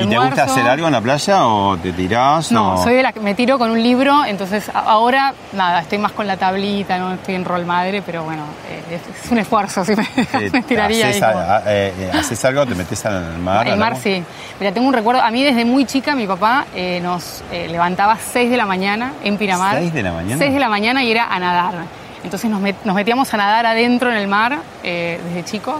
¿Y 0.01 0.07
te 0.07 0.17
gusta 0.17 0.43
hacer 0.43 0.67
algo 0.67 0.87
en 0.87 0.93
la 0.93 1.01
playa 1.01 1.45
o 1.45 1.77
te 1.77 1.91
tirás? 1.93 2.51
No, 2.51 2.75
o... 2.75 2.83
soy 2.83 2.95
de 2.95 3.03
la 3.03 3.11
que 3.11 3.19
me 3.19 3.35
tiro 3.35 3.57
con 3.59 3.69
un 3.71 3.81
libro, 3.81 4.25
entonces 4.25 4.69
ahora 4.73 5.33
nada, 5.53 5.81
estoy 5.81 5.97
más 5.97 6.11
con 6.13 6.25
la 6.27 6.37
tablita, 6.37 6.97
no 6.97 7.13
estoy 7.13 7.35
en 7.35 7.45
rol 7.45 7.65
madre, 7.65 8.01
pero 8.05 8.23
bueno, 8.23 8.43
eh, 8.69 8.95
es, 8.95 9.25
es 9.25 9.31
un 9.31 9.37
esfuerzo, 9.37 9.83
si 9.85 9.95
me, 9.95 10.03
Eh, 10.33 10.49
me 10.51 10.61
tiraría 10.63 11.07
haces, 11.09 11.21
a- 11.23 11.57
a- 11.57 11.59
eh, 11.67 11.93
eh, 11.97 12.11
haces 12.13 12.43
algo, 12.45 12.65
te 12.65 12.75
metes 12.75 13.05
al 13.05 13.37
mar. 13.39 13.65
El 13.67 13.73
al 13.73 13.79
mar 13.79 13.91
agua? 13.93 14.01
sí. 14.03 14.23
Mira, 14.59 14.71
tengo 14.71 14.87
un 14.87 14.93
recuerdo. 14.93 15.21
A 15.21 15.31
mí 15.31 15.43
desde 15.43 15.65
muy 15.65 15.85
chica 15.85 16.15
mi 16.15 16.25
papá 16.27 16.65
nos 17.01 17.43
levantaba 17.51 18.13
a 18.13 18.17
6 18.17 18.49
de 18.49 18.57
la 18.57 18.65
mañana 18.65 19.13
en 19.23 19.37
Pinamar. 19.37 19.77
¿Seis 19.77 19.93
de 19.93 20.03
la 20.03 20.11
mañana? 20.13 20.37
6 20.37 20.53
de 20.53 20.59
la 20.59 20.69
mañana 20.69 21.03
y 21.03 21.11
era 21.11 21.25
a 21.33 21.39
nadar. 21.39 21.73
Entonces 22.23 22.49
nos, 22.49 22.61
met- 22.61 22.75
nos 22.85 22.95
metíamos 22.95 23.33
a 23.33 23.37
nadar 23.37 23.65
adentro 23.65 24.09
en 24.09 24.17
el 24.17 24.27
mar 24.27 24.57
eh, 24.83 25.19
desde 25.27 25.43
chicos 25.43 25.75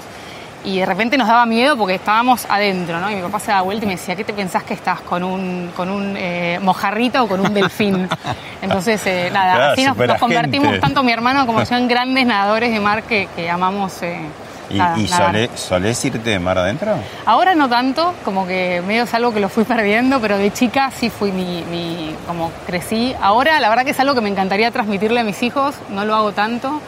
y 0.66 0.80
de 0.80 0.86
repente 0.86 1.18
nos 1.18 1.28
daba 1.28 1.46
miedo 1.46 1.76
porque 1.78 1.96
estábamos 1.96 2.46
adentro, 2.50 3.00
¿no? 3.00 3.12
Y 3.12 3.16
mi 3.16 3.22
papá 3.22 3.40
se 3.40 3.48
daba 3.52 3.64
vuelta 3.64 3.86
y 3.86 3.88
me 3.88 3.96
decía, 3.96 4.16
¿qué 4.16 4.24
te 4.24 4.34
pensás 4.34 4.64
que 4.64 4.74
estás? 4.74 5.02
¿Con 5.02 5.24
un, 5.24 5.72
con 5.76 5.90
un 5.90 6.16
eh, 6.18 6.60
mojarrita 6.62 7.22
o 7.24 7.28
con 7.28 7.40
un 7.40 7.54
delfín? 7.54 8.08
Entonces, 8.62 9.02
eh, 9.06 9.30
nada, 9.34 9.56
Claro, 9.56 9.72
así 9.74 9.84
nos, 9.84 10.20
convertimos 10.20 10.80
tanto 10.80 11.04
mi 11.04 11.12
hermano 11.12 11.46
como 11.46 11.64
yo 11.64 11.76
en 11.76 11.88
grandes 11.88 12.26
nadadores 12.26 12.72
de 12.72 12.80
mar 12.80 13.04
que, 13.04 13.28
que 13.36 13.50
amamos 13.50 14.02
eh, 14.04 14.20
¿Y, 14.70 14.78
nada, 14.78 14.98
y 14.98 15.08
solé- 15.08 15.50
solés 15.56 16.04
irte 16.06 16.30
de 16.30 16.40
mar 16.40 16.58
adentro? 16.58 16.96
Ahora 17.26 17.54
no 17.54 17.68
tanto, 17.68 18.14
como 18.24 18.48
que 18.48 18.82
medio 18.88 19.04
es 19.04 19.14
algo 19.14 19.34
que 19.34 19.40
lo 19.42 19.50
fui 19.50 19.66
perdiendo, 19.66 20.20
pero 20.22 20.38
de 20.38 20.52
chica 20.54 20.90
sí 20.98 21.10
fui 21.10 21.32
mi, 21.34 21.64
mi- 21.70 22.16
como 22.26 22.50
crecí. 22.66 23.14
Ahora 23.22 23.60
la 23.60 23.68
verdad 23.70 23.84
que 23.84 23.92
es 23.92 24.00
algo 24.00 24.16
que 24.16 24.22
me 24.22 24.30
encantaría 24.30 24.72
transmitirle 24.72 25.20
a 25.20 25.24
mis 25.26 25.44
hijos, 25.44 25.76
no 25.90 26.06
lo 26.06 26.16
hago 26.16 26.32
tanto. 26.32 26.80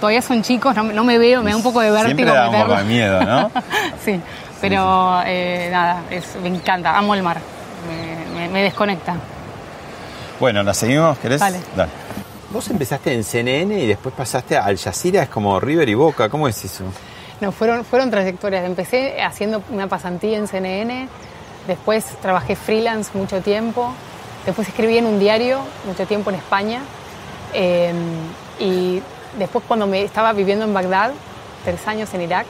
Todavía 0.00 0.22
son 0.22 0.42
chicos, 0.42 0.74
no, 0.74 0.82
me- 0.84 0.94
no 0.94 1.04
me 1.04 1.18
veo, 1.18 1.42
me 1.42 1.50
da 1.50 1.56
un 1.56 1.62
poco 1.62 1.80
de 1.80 1.90
vértigo. 1.90 2.14
Siempre 2.16 2.34
da 2.34 2.48
un 2.48 2.56
poco 2.62 2.74
de 2.76 2.84
miedo, 2.84 3.22
¿no? 3.22 3.50
sí, 4.04 4.18
pero 4.60 5.20
eh, 5.26 5.68
nada, 5.70 6.02
es- 6.10 6.36
me 6.42 6.48
encanta, 6.48 6.96
amo 6.96 7.14
el 7.14 7.22
mar, 7.22 7.38
me, 8.34 8.40
me- 8.40 8.48
me 8.48 8.62
desconecta. 8.62 9.14
Bueno, 10.38 10.62
¿la 10.62 10.72
seguimos? 10.74 11.18
¿Querés? 11.18 11.40
Dale. 11.40 11.58
Vos 12.50 12.68
empezaste 12.70 13.14
en 13.14 13.22
CNN 13.22 13.78
y 13.78 13.86
después 13.86 14.14
pasaste 14.14 14.56
a 14.56 14.64
Al 14.64 14.76
Jazeera, 14.78 15.22
es 15.22 15.28
como 15.28 15.60
River 15.60 15.88
y 15.88 15.94
Boca, 15.94 16.28
¿cómo 16.28 16.48
es 16.48 16.64
eso? 16.64 16.84
No, 17.40 17.52
fueron, 17.52 17.84
fueron 17.84 18.10
trayectorias. 18.10 18.64
Empecé 18.64 19.22
haciendo 19.22 19.62
una 19.70 19.86
pasantía 19.86 20.36
en 20.38 20.48
CNN, 20.48 21.08
después 21.68 22.04
trabajé 22.22 22.56
freelance 22.56 23.10
mucho 23.14 23.40
tiempo, 23.40 23.92
después 24.46 24.66
escribí 24.66 24.98
en 24.98 25.06
un 25.06 25.18
diario 25.20 25.60
mucho 25.86 26.06
tiempo 26.06 26.30
en 26.30 26.36
España 26.36 26.80
eh, 27.54 27.92
y 28.58 29.00
después 29.38 29.64
cuando 29.66 29.86
me 29.86 30.02
estaba 30.02 30.32
viviendo 30.32 30.64
en 30.64 30.74
Bagdad, 30.74 31.12
tres 31.64 31.86
años 31.86 32.12
en 32.14 32.22
Irak, 32.22 32.46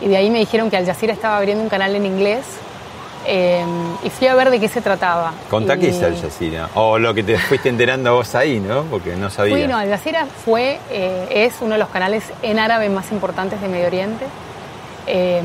y 0.00 0.08
de 0.08 0.16
ahí 0.16 0.30
me 0.30 0.38
dijeron 0.38 0.70
que 0.70 0.76
Al 0.76 0.86
Jazeera 0.86 1.12
estaba 1.14 1.38
abriendo 1.38 1.62
un 1.62 1.68
canal 1.68 1.94
en 1.96 2.06
inglés 2.06 2.44
eh, 3.26 3.64
y 4.04 4.10
fui 4.10 4.26
a 4.28 4.34
ver 4.34 4.48
de 4.50 4.60
qué 4.60 4.68
se 4.68 4.80
trataba. 4.80 5.32
Contá 5.50 5.76
qué 5.76 5.88
es 5.90 6.02
Al 6.02 6.20
Jazeera. 6.20 6.70
O 6.74 6.98
lo 6.98 7.12
que 7.14 7.22
te 7.22 7.36
fuiste 7.48 7.68
enterando 7.68 8.14
vos 8.14 8.34
ahí, 8.34 8.60
¿no? 8.60 8.84
Porque 8.84 9.16
no 9.16 9.28
sabía. 9.28 9.56
Fui, 9.56 9.66
no, 9.66 9.76
Al 9.76 9.88
Jazeera 9.88 10.26
fue, 10.44 10.78
eh, 10.90 11.26
es 11.30 11.54
uno 11.60 11.72
de 11.72 11.78
los 11.78 11.88
canales 11.88 12.24
en 12.42 12.58
árabe 12.58 12.88
más 12.88 13.10
importantes 13.12 13.60
de 13.60 13.68
Medio 13.68 13.86
Oriente. 13.88 14.24
Eh, 15.06 15.40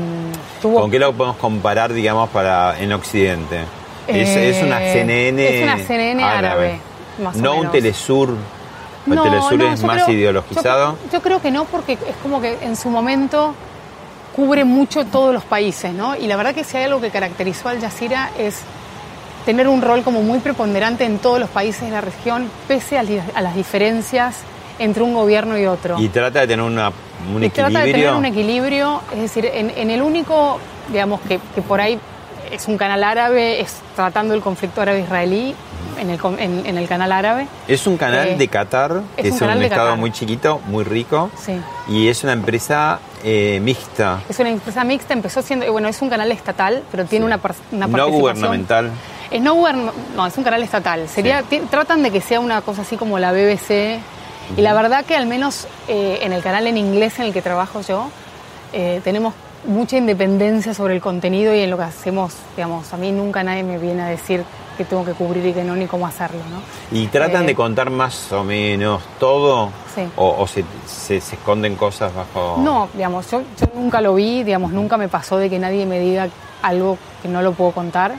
tuvo 0.60 0.80
¿Con 0.82 0.90
qué 0.90 0.98
lo 0.98 1.12
podemos 1.14 1.38
comparar, 1.38 1.92
digamos, 1.92 2.28
para 2.30 2.78
en 2.78 2.92
Occidente? 2.92 3.60
Es, 4.06 4.28
Eh, 4.28 4.50
es 4.50 4.62
una 4.62 4.78
CNN 4.78 5.48
es 5.48 5.62
una 5.62 5.78
CNN 5.78 6.22
árabe, 6.22 6.78
más 7.22 7.34
o 7.36 7.38
no 7.40 7.52
un 7.52 7.58
menos. 7.60 7.72
Telesur. 7.72 8.36
El 9.06 9.14
No, 9.16 9.22
Telesur 9.22 9.54
no, 9.58 9.72
es 9.72 9.80
yo 9.80 9.86
más 9.86 10.02
creo- 10.04 10.16
ideologizado. 10.16 10.96
Yo, 11.06 11.12
yo 11.12 11.22
creo 11.22 11.40
que 11.42 11.50
no, 11.50 11.64
porque 11.66 11.94
es 11.94 12.16
como 12.22 12.40
que 12.40 12.58
en 12.62 12.74
su 12.76 12.88
momento 12.88 13.54
cubre 14.34 14.64
mucho 14.64 15.04
todos 15.04 15.32
los 15.32 15.44
países, 15.44 15.92
¿no? 15.92 16.16
Y 16.16 16.26
la 16.26 16.36
verdad 16.36 16.54
que 16.54 16.64
si 16.64 16.76
hay 16.76 16.84
algo 16.84 17.00
que 17.00 17.10
caracterizó 17.10 17.68
al 17.68 17.80
Jazeera 17.80 18.30
es 18.38 18.60
tener 19.46 19.68
un 19.68 19.82
rol 19.82 20.02
como 20.02 20.22
muy 20.22 20.38
preponderante 20.40 21.04
en 21.04 21.18
todos 21.18 21.38
los 21.38 21.50
países 21.50 21.82
de 21.82 21.90
la 21.90 22.00
región, 22.00 22.48
pese 22.66 22.98
a, 22.98 23.02
a 23.34 23.40
las 23.42 23.54
diferencias 23.54 24.36
entre 24.78 25.02
un 25.02 25.14
gobierno 25.14 25.56
y 25.58 25.66
otro. 25.66 26.00
Y 26.00 26.08
trata 26.08 26.40
de 26.40 26.46
tener 26.48 26.64
una, 26.64 26.90
un 27.32 27.44
y 27.44 27.50
trata 27.50 27.68
de 27.68 27.74
tener 27.74 27.88
equilibrio. 27.90 28.18
un 28.18 28.24
equilibrio, 28.24 29.00
es 29.12 29.20
decir, 29.20 29.44
en, 29.46 29.70
en 29.76 29.90
el 29.90 30.02
único, 30.02 30.58
digamos, 30.90 31.20
que, 31.20 31.38
que 31.54 31.62
por 31.62 31.80
ahí 31.80 31.98
es 32.50 32.66
un 32.66 32.76
canal 32.76 33.04
árabe, 33.04 33.60
es 33.60 33.76
tratando 33.94 34.34
el 34.34 34.40
conflicto 34.40 34.80
árabe-israelí 34.80 35.54
en 35.98 36.10
el, 36.10 36.18
en- 36.38 36.66
en 36.66 36.78
el 36.78 36.88
canal 36.88 37.12
árabe. 37.12 37.46
Es 37.68 37.86
un 37.86 37.96
canal 37.96 38.28
Eh, 38.28 38.36
de 38.36 38.48
Qatar, 38.48 39.00
que 39.16 39.22
es 39.22 39.26
es 39.28 39.32
un 39.32 39.34
un, 39.34 39.38
canal 39.40 39.58
de 39.60 39.64
estado 39.66 39.84
Qatar. 39.86 39.98
muy 39.98 40.12
chiquito, 40.12 40.60
muy 40.66 40.84
rico. 40.84 41.30
Sí. 41.38 41.52
Y 41.88 42.08
es 42.08 42.22
una 42.24 42.32
empresa 42.32 42.98
eh, 43.22 43.58
mixta, 43.62 44.20
Es 44.28 44.38
una 44.38 44.50
empresa 44.50 44.84
mixta, 44.84 45.14
empezó 45.14 45.40
siendo, 45.42 45.70
bueno, 45.72 45.88
es 45.88 46.00
un 46.02 46.10
canal 46.10 46.30
estatal, 46.30 46.82
pero 46.90 47.04
tiene 47.06 47.24
Sí. 47.26 47.32
una, 47.32 47.40
una 47.72 47.86
no 47.86 48.08
gubernamental. 48.10 48.90
Es 49.30 49.40
no 49.40 49.54
no, 50.16 50.26
es 50.26 50.36
un 50.36 50.44
canal 50.44 50.62
estatal. 50.62 51.08
Sería, 51.08 51.42
Sí. 51.48 51.62
tratan 51.70 52.02
de 52.02 52.10
que 52.10 52.20
sea 52.20 52.40
una 52.40 52.60
cosa 52.60 52.82
así 52.82 52.96
como 52.96 53.18
la 53.18 53.32
BBC. 53.32 53.98
Y 54.56 54.60
la 54.60 54.74
verdad 54.74 55.04
que 55.06 55.16
al 55.16 55.26
menos 55.26 55.66
eh, 55.88 56.18
en 56.22 56.32
el 56.34 56.42
canal 56.42 56.66
en 56.66 56.76
inglés 56.76 57.18
en 57.18 57.24
el 57.26 57.32
que 57.32 57.40
trabajo 57.40 57.80
yo, 57.80 58.08
tenemos 59.02 59.32
mucha 59.66 59.96
independencia 59.96 60.74
sobre 60.74 60.94
el 60.94 61.00
contenido 61.00 61.54
y 61.54 61.60
en 61.60 61.70
lo 61.70 61.76
que 61.78 61.84
hacemos, 61.84 62.34
digamos, 62.56 62.92
a 62.92 62.96
mí 62.98 63.12
nunca 63.12 63.42
nadie 63.42 63.62
me 63.62 63.78
viene 63.78 64.02
a 64.02 64.06
decir 64.08 64.44
que 64.76 64.84
tengo 64.84 65.04
que 65.04 65.12
cubrir 65.12 65.44
y 65.46 65.52
que 65.52 65.64
no, 65.64 65.74
ni 65.76 65.86
cómo 65.86 66.06
hacerlo, 66.06 66.40
¿no? 66.50 66.96
¿Y 66.98 67.06
tratan 67.08 67.44
Eh, 67.44 67.46
de 67.48 67.54
contar 67.54 67.90
más 67.90 68.30
o 68.32 68.44
menos 68.44 69.02
todo? 69.18 69.70
Sí. 69.94 70.02
¿O, 70.16 70.36
o 70.38 70.46
se, 70.46 70.64
se- 70.86 71.20
se 71.20 71.36
esconden 71.36 71.76
cosas 71.76 72.12
bajo...? 72.14 72.56
No, 72.58 72.88
digamos, 72.94 73.30
yo, 73.30 73.40
yo 73.58 73.66
nunca 73.74 74.00
lo 74.00 74.14
vi, 74.14 74.42
digamos, 74.42 74.72
nunca 74.72 74.96
me 74.96 75.08
pasó 75.08 75.36
de 75.38 75.48
que 75.50 75.58
nadie 75.58 75.86
me 75.86 75.98
diga 76.00 76.28
algo 76.62 76.98
que 77.22 77.28
no 77.28 77.42
lo 77.42 77.52
puedo 77.52 77.72
contar. 77.72 78.12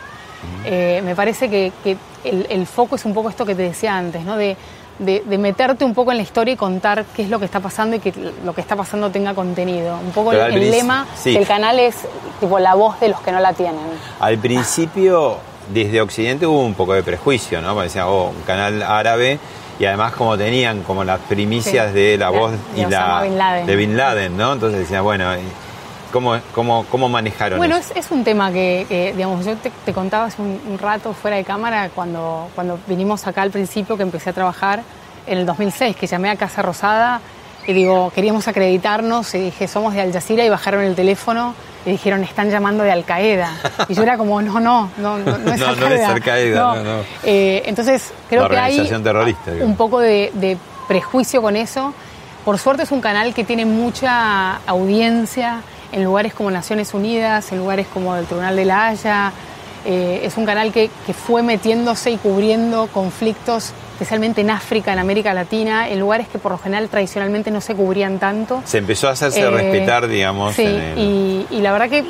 Eh, 0.64 1.02
me 1.04 1.16
parece 1.16 1.50
que, 1.50 1.72
que 1.84 1.98
el, 2.24 2.46
el 2.50 2.68
foco 2.68 2.96
es 2.96 3.06
un 3.06 3.14
poco 3.14 3.30
esto 3.30 3.46
que 3.46 3.56
te 3.56 3.64
decía 3.64 3.98
antes, 3.98 4.24
¿no? 4.24 4.38
De, 4.38 4.56
de- 5.00 5.24
de 5.26 5.38
meterte 5.38 5.84
un 5.84 5.94
poco 5.94 6.12
en 6.12 6.18
la 6.18 6.24
historia 6.24 6.54
y 6.54 6.58
contar 6.58 7.04
qué 7.16 7.24
es 7.24 7.30
lo 7.30 7.40
que 7.40 7.46
está 7.46 7.60
pasando 7.60 7.96
y 7.96 8.00
que 8.00 8.14
lo 8.46 8.54
que 8.54 8.62
está 8.62 8.76
pasando 8.76 9.10
tenga 9.10 9.34
contenido. 9.34 9.98
Un 9.98 10.12
poco 10.12 10.30
Pero 10.30 10.46
el, 10.46 10.72
lema 10.72 11.06
sí. 11.18 11.34
del 11.34 11.46
canal 11.48 11.80
es 11.80 11.96
tipo 12.40 12.60
la 12.60 12.76
voz 12.76 13.00
de 13.00 13.10
los 13.10 13.20
que 13.22 13.32
no 13.32 13.40
la 13.40 13.54
tienen. 13.54 13.82
Al 14.20 14.38
principio, 14.38 15.38
desde 15.74 16.02
Occidente 16.02 16.46
hubo 16.48 16.62
un 16.62 16.74
poco 16.74 16.94
de 16.94 17.04
prejuicio, 17.04 17.62
¿no? 17.62 17.70
Porque 17.74 17.86
decían, 17.88 18.06
oh, 18.08 18.32
un 18.36 18.42
canal 18.44 18.82
árabe 18.84 19.40
y 19.80 19.86
además 19.86 20.14
como 20.14 20.38
tenían 20.38 20.84
como 20.84 21.04
las 21.04 21.20
primicias 21.22 21.88
Sí. 21.92 21.94
de 22.00 22.18
la 22.18 22.30
voz 22.30 22.52
de 22.76 22.82
y 22.82 22.86
la 22.86 23.22
Bin 23.24 23.38
Laden. 23.38 23.66
de 23.66 23.76
Bin 23.76 23.98
Laden, 23.98 24.38
¿no? 24.38 24.54
Entonces 24.54 24.80
decían, 24.80 25.04
bueno, 25.04 25.30
¿cómo, 26.14 26.38
cómo, 26.54 26.86
cómo 26.90 27.10
manejaron 27.10 27.58
Bueno, 27.58 27.76
eso? 27.76 27.94
es, 27.96 28.06
es 28.06 28.12
un 28.12 28.24
tema 28.24 28.52
que, 28.52 28.86
que, 28.88 29.14
digamos, 29.14 29.46
yo 29.46 29.56
te, 29.58 29.72
te 29.84 29.92
contaba 29.94 30.26
hace 30.26 30.42
un, 30.42 30.60
un 30.70 30.78
rato 30.78 31.14
fuera 31.14 31.38
de 31.38 31.44
cámara 31.44 31.90
cuando, 31.94 32.48
cuando 32.56 32.80
vinimos 32.88 33.26
acá 33.28 33.42
al 33.42 33.52
principio 33.52 33.98
que 33.98 34.04
empecé 34.04 34.30
a 34.30 34.34
trabajar 34.34 34.84
en 35.28 35.40
el 35.40 35.46
2006, 35.46 35.96
que 35.96 36.08
llamé 36.08 36.30
a 36.30 36.36
Casa 36.36 36.62
Rosada 36.62 37.20
y 37.68 37.74
digo, 37.74 38.12
queríamos 38.14 38.48
acreditarnos 38.48 39.34
y 39.34 39.40
dije, 39.40 39.68
somos 39.68 39.94
de 39.96 40.02
Al 40.02 40.14
Jazeera 40.14 40.46
y 40.46 40.50
bajaron 40.50 40.84
el 40.84 40.94
teléfono 40.96 41.56
y 41.86 41.92
dijeron, 41.92 42.24
están 42.24 42.50
llamando 42.50 42.84
de 42.84 42.92
Al 42.92 43.06
Qaeda. 43.06 43.52
Y 43.88 43.94
yo 43.94 44.04
era 44.04 44.18
como, 44.18 44.42
no, 44.42 44.60
no, 44.60 44.90
no, 44.98 45.18
no, 45.20 45.38
no 45.38 45.54
es 45.54 45.60
No, 45.60 45.68
Al 45.68 45.80
no 45.80 45.88
es 45.88 45.94
Qaeda. 45.94 46.10
Al 46.10 46.22
Qaeda, 46.22 46.60
no, 46.60 46.84
no. 46.84 47.00
Eh, 47.24 47.64
entonces, 47.66 48.12
creo 48.30 48.50
que 48.50 48.58
hay 48.58 48.90
un 49.62 49.76
poco 49.76 50.00
de, 50.00 50.32
de 50.34 50.58
prejuicio 50.88 51.42
con 51.42 51.56
eso. 51.56 51.94
Por 52.44 52.58
suerte 52.58 52.84
es 52.84 52.92
un 52.92 53.02
canal 53.02 53.34
que 53.34 53.44
tiene 53.44 53.66
mucha 53.66 54.58
audiencia 54.68 55.62
en 55.92 56.04
lugares 56.04 56.34
como 56.34 56.52
Naciones 56.52 56.94
Unidas, 56.94 57.52
en 57.52 57.60
lugares 57.60 57.88
como 57.94 58.16
el 58.16 58.26
Tribunal 58.26 58.56
de 58.56 58.66
la 58.66 58.88
Haya. 58.88 59.32
Eh, 59.86 60.22
es 60.24 60.38
un 60.38 60.46
canal 60.46 60.72
que, 60.72 60.90
que 61.06 61.14
fue 61.14 61.44
metiéndose 61.44 62.12
y 62.12 62.18
cubriendo 62.18 62.88
conflictos, 62.88 63.72
especialmente 63.96 64.42
en 64.42 64.50
África, 64.50 64.92
en 64.92 65.00
América 65.00 65.34
Latina, 65.34 65.88
en 65.90 66.00
lugares 66.02 66.28
que 66.28 66.38
por 66.38 66.52
lo 66.52 66.58
general 66.58 66.90
tradicionalmente 66.90 67.50
no 67.50 67.62
se 67.62 67.74
cubrían 67.76 68.20
tanto. 68.20 68.62
Se 68.66 68.78
empezó 68.78 69.08
a 69.08 69.12
hacerse 69.12 69.40
Eh, 69.42 69.50
respetar, 69.50 70.08
digamos, 70.08 70.54
Sí, 70.56 70.64
en 70.66 70.76
el- 70.82 71.00
y, 71.00 71.48
y 71.52 71.62
la 71.62 71.72
verdad 71.72 71.90
que, 71.90 72.04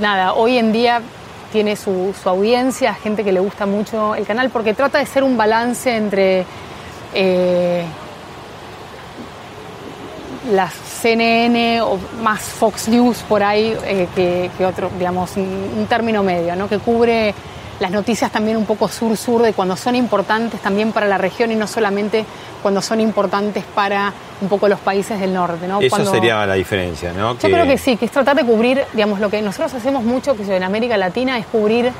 nada, 0.00 0.34
hoy 0.34 0.58
en 0.58 0.72
día 0.72 1.00
tiene 1.52 1.76
su, 1.76 2.12
su 2.20 2.28
audiencia, 2.28 2.94
gente 2.94 3.22
que 3.24 3.30
le 3.32 3.38
gusta 3.40 3.64
mucho 3.66 4.14
el 4.16 4.26
canal, 4.26 4.50
porque 4.50 4.74
trata 4.74 4.98
de 4.98 5.06
ser 5.06 5.22
un 5.22 5.36
balance 5.36 5.94
entre 5.96 6.44
eh, 7.14 7.84
las 10.52 10.72
CNN 10.74 11.80
o 11.82 11.98
más 12.22 12.40
Fox 12.40 12.88
News 12.88 13.18
por 13.28 13.42
ahí 13.42 13.76
eh, 13.84 14.08
que, 14.14 14.50
que 14.58 14.66
otro, 14.66 14.90
digamos, 14.98 15.36
un, 15.36 15.70
un 15.78 15.86
término 15.86 16.22
medio, 16.22 16.56
¿no? 16.56 16.68
que 16.68 16.78
cubre 16.78 17.34
las 17.80 17.90
noticias 17.90 18.30
también 18.30 18.56
un 18.56 18.66
poco 18.66 18.88
sur-sur 18.88 19.42
de 19.42 19.52
cuando 19.52 19.76
son 19.76 19.96
importantes 19.96 20.60
también 20.60 20.92
para 20.92 21.06
la 21.06 21.18
región 21.18 21.50
y 21.50 21.56
no 21.56 21.66
solamente 21.66 22.24
cuando 22.62 22.80
son 22.82 23.00
importantes 23.00 23.64
para 23.74 24.12
un 24.40 24.48
poco 24.48 24.68
los 24.68 24.78
países 24.80 25.18
del 25.18 25.32
norte. 25.34 25.66
¿no? 25.66 25.80
Eso 25.80 25.88
Cuando- 25.96 26.10
sería 26.10 26.44
la 26.46 26.54
diferencia, 26.54 27.12
¿no? 27.12 27.32
yo 27.38 27.48
creo 27.48 27.66
que 27.66 27.78
sí, 27.78 27.96
que 27.96 28.04
es 28.04 28.10
tratar 28.12 28.36
de 28.36 28.44
cubrir, 28.44 28.84
digamos, 28.92 29.18
lo 29.18 29.28
que 29.30 29.40
nosotros 29.42 29.72
hacemos 29.74 30.04
mucho 30.04 30.36
que 30.36 30.54
en 30.54 30.62
América 30.62 30.96
Latina 30.96 31.38
es 31.38 31.46
cubrir 31.46 31.90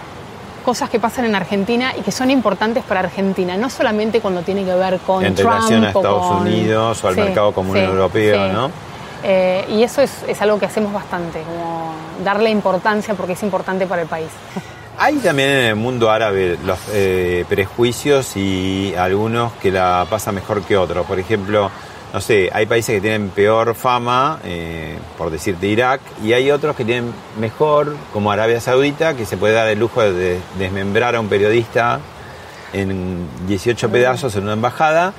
cosas 0.64 0.90
que 0.90 1.00
pasan 1.00 1.24
en 1.24 1.34
Argentina 1.34 1.94
y 1.98 2.02
que 2.02 2.12
son 2.12 2.30
importantes 2.30 2.84
para 2.84 3.00
Argentina, 3.00 3.56
no 3.56 3.70
solamente 3.70 4.20
cuando 4.20 4.42
tiene 4.42 4.62
que 4.64 4.74
ver 4.74 4.98
con 5.06 5.24
En 5.24 5.34
Trump 5.34 5.50
relación 5.54 5.84
a 5.84 5.86
o 5.86 5.88
Estados 5.98 6.26
con- 6.26 6.36
Unidos 6.42 7.02
o 7.04 7.08
al 7.08 7.16
mercado 7.16 7.52
común 7.52 7.78
europeo, 7.78 8.48
¿no? 8.52 8.70
Eh, 9.22 9.64
y 9.70 9.82
eso 9.82 10.02
es, 10.02 10.10
es 10.28 10.40
algo 10.42 10.58
que 10.58 10.66
hacemos 10.66 10.92
bastante, 10.92 11.40
como 11.42 11.92
darle 12.22 12.50
importancia 12.50 13.14
porque 13.14 13.32
es 13.32 13.42
importante 13.42 13.86
para 13.86 14.02
el 14.02 14.08
país. 14.08 14.28
Hay 15.02 15.16
también 15.16 15.48
en 15.48 15.64
el 15.64 15.76
mundo 15.76 16.10
árabe 16.10 16.58
los 16.66 16.78
eh, 16.92 17.46
prejuicios 17.48 18.36
y 18.36 18.94
algunos 18.98 19.50
que 19.54 19.70
la 19.70 20.06
pasan 20.10 20.34
mejor 20.34 20.62
que 20.62 20.76
otros. 20.76 21.06
Por 21.06 21.18
ejemplo, 21.18 21.70
no 22.12 22.20
sé, 22.20 22.50
hay 22.52 22.66
países 22.66 22.96
que 22.96 23.00
tienen 23.00 23.30
peor 23.30 23.74
fama, 23.74 24.40
eh, 24.44 24.98
por 25.16 25.30
decirte 25.30 25.68
Irak, 25.68 26.02
y 26.22 26.34
hay 26.34 26.50
otros 26.50 26.76
que 26.76 26.84
tienen 26.84 27.14
mejor, 27.38 27.96
como 28.12 28.30
Arabia 28.30 28.60
Saudita, 28.60 29.14
que 29.16 29.24
se 29.24 29.38
puede 29.38 29.54
dar 29.54 29.68
el 29.68 29.78
lujo 29.78 30.02
de 30.02 30.38
desmembrar 30.58 31.16
a 31.16 31.20
un 31.20 31.28
periodista 31.28 31.98
en 32.74 33.26
18 33.48 33.88
pedazos 33.90 34.36
en 34.36 34.42
una 34.44 34.52
embajada. 34.52 35.14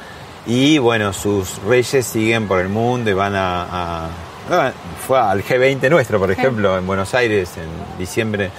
Y 0.45 0.77
bueno, 0.77 1.11
sus 1.11 1.59
reyes 1.63 2.05
siguen 2.05 2.47
por 2.47 2.59
el 2.61 2.69
mundo 2.69 3.09
y 3.09 3.13
van 3.13 3.33
a. 3.35 3.63
a- 3.63 4.09
ah, 4.51 4.71
fue 5.07 5.17
al 5.19 5.43
G20 5.43 5.89
nuestro, 5.89 6.19
por 6.19 6.29
ejemplo, 6.29 6.77
en 6.77 6.85
Buenos 6.85 7.15
Aires 7.15 7.49
en 7.57 7.97
diciembre 7.97 8.51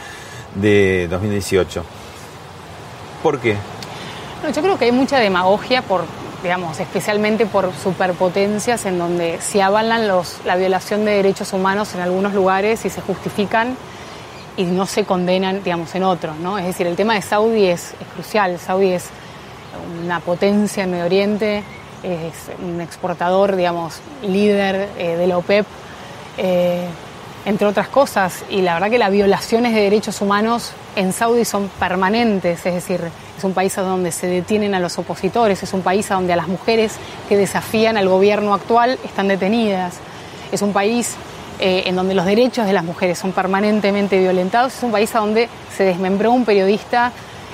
de 0.55 1.09
2018. 1.09 1.85
¿Por 3.23 3.38
qué? 3.38 3.57
No, 4.43 4.51
yo 4.51 4.62
creo 4.62 4.79
que 4.79 4.87
hay 4.87 4.93
mucha 4.93 5.19
demagogia 5.19 5.83
por, 5.83 6.05
digamos, 6.43 6.81
especialmente 6.81 7.47
por 7.47 7.73
superpotencias 7.75 8.85
en 8.87 8.99
donde 8.99 9.41
se 9.41 9.62
avalan 9.62 10.09
los, 10.09 10.38
la 10.45 10.57
violación 10.57 11.05
de 11.05 11.12
derechos 11.12 11.53
humanos 11.53 11.95
en 11.95 12.01
algunos 12.01 12.35
lugares 12.35 12.85
y 12.85 12.91
se 12.91 13.01
justifican 13.01 13.77
y 14.57 14.65
no 14.65 14.87
se 14.87 15.05
condenan, 15.05 15.62
digamos, 15.62 15.95
en 15.95 16.03
otros, 16.03 16.37
¿no? 16.37 16.59
Es 16.59 16.67
decir, 16.67 16.87
el 16.87 16.97
tema 16.97 17.15
de 17.15 17.23
Saudi 17.23 17.67
es, 17.67 17.95
crucial. 18.15 18.59
Saudi 18.59 18.93
es 18.93 19.07
una 20.05 20.21
potencia 20.21 20.85
en 20.85 20.91
Medio 20.91 21.07
Oriente, 21.07 21.62
es 22.03 22.51
un 22.62 22.81
exportador, 22.81 23.57
digamos, 23.57 24.01
líder 24.23 24.91
eh, 24.99 25.17
de 25.17 25.27
la 25.27 25.38
OPEP, 25.38 25.67
eh, 26.37 26.87
entre 27.45 27.67
otras 27.67 27.89
cosas. 27.89 28.45
Y 28.51 28.63
la 28.63 28.75
verdad 28.75 28.91
que 28.91 28.99
las 28.99 29.11
violaciones 29.11 29.75
de 29.75 29.81
derechos 29.81 30.21
humanos 30.21 30.73
en 30.97 31.13
Saudi 31.13 31.45
son 31.45 31.69
permanentes, 31.79 32.65
es 32.65 32.75
decir, 32.75 33.01
es 33.37 33.45
un 33.45 33.55
país 33.55 33.77
a 33.79 33.83
donde 33.83 34.13
se 34.13 34.27
detienen 34.27 34.75
a 34.75 34.81
los 34.81 34.99
opositores, 34.99 35.63
es 35.63 35.73
un 35.73 35.83
país 35.83 36.11
a 36.11 36.15
donde 36.15 36.33
a 36.33 36.37
las 36.37 36.49
mujeres 36.49 36.97
que 37.29 37.37
desafían 37.37 37.97
al 37.97 38.09
gobierno 38.09 38.55
actual 38.55 38.99
están 39.05 39.29
detenidas, 39.29 39.95
es 40.53 40.63
un 40.63 40.73
país 40.73 41.17
eh, 41.59 41.85
en 41.87 41.97
donde 41.97 42.15
los 42.15 42.27
derechos 42.27 42.67
de 42.67 42.73
las 42.73 42.85
mujeres 42.85 43.19
son 43.19 43.33
permanentemente 43.33 44.19
violentados, 44.19 44.75
es 44.77 44.83
un 44.83 44.93
país 44.93 45.15
a 45.15 45.21
donde 45.21 45.49
se 45.77 45.85
desmembró 45.85 46.33
un 46.33 46.45
periodista 46.45 47.13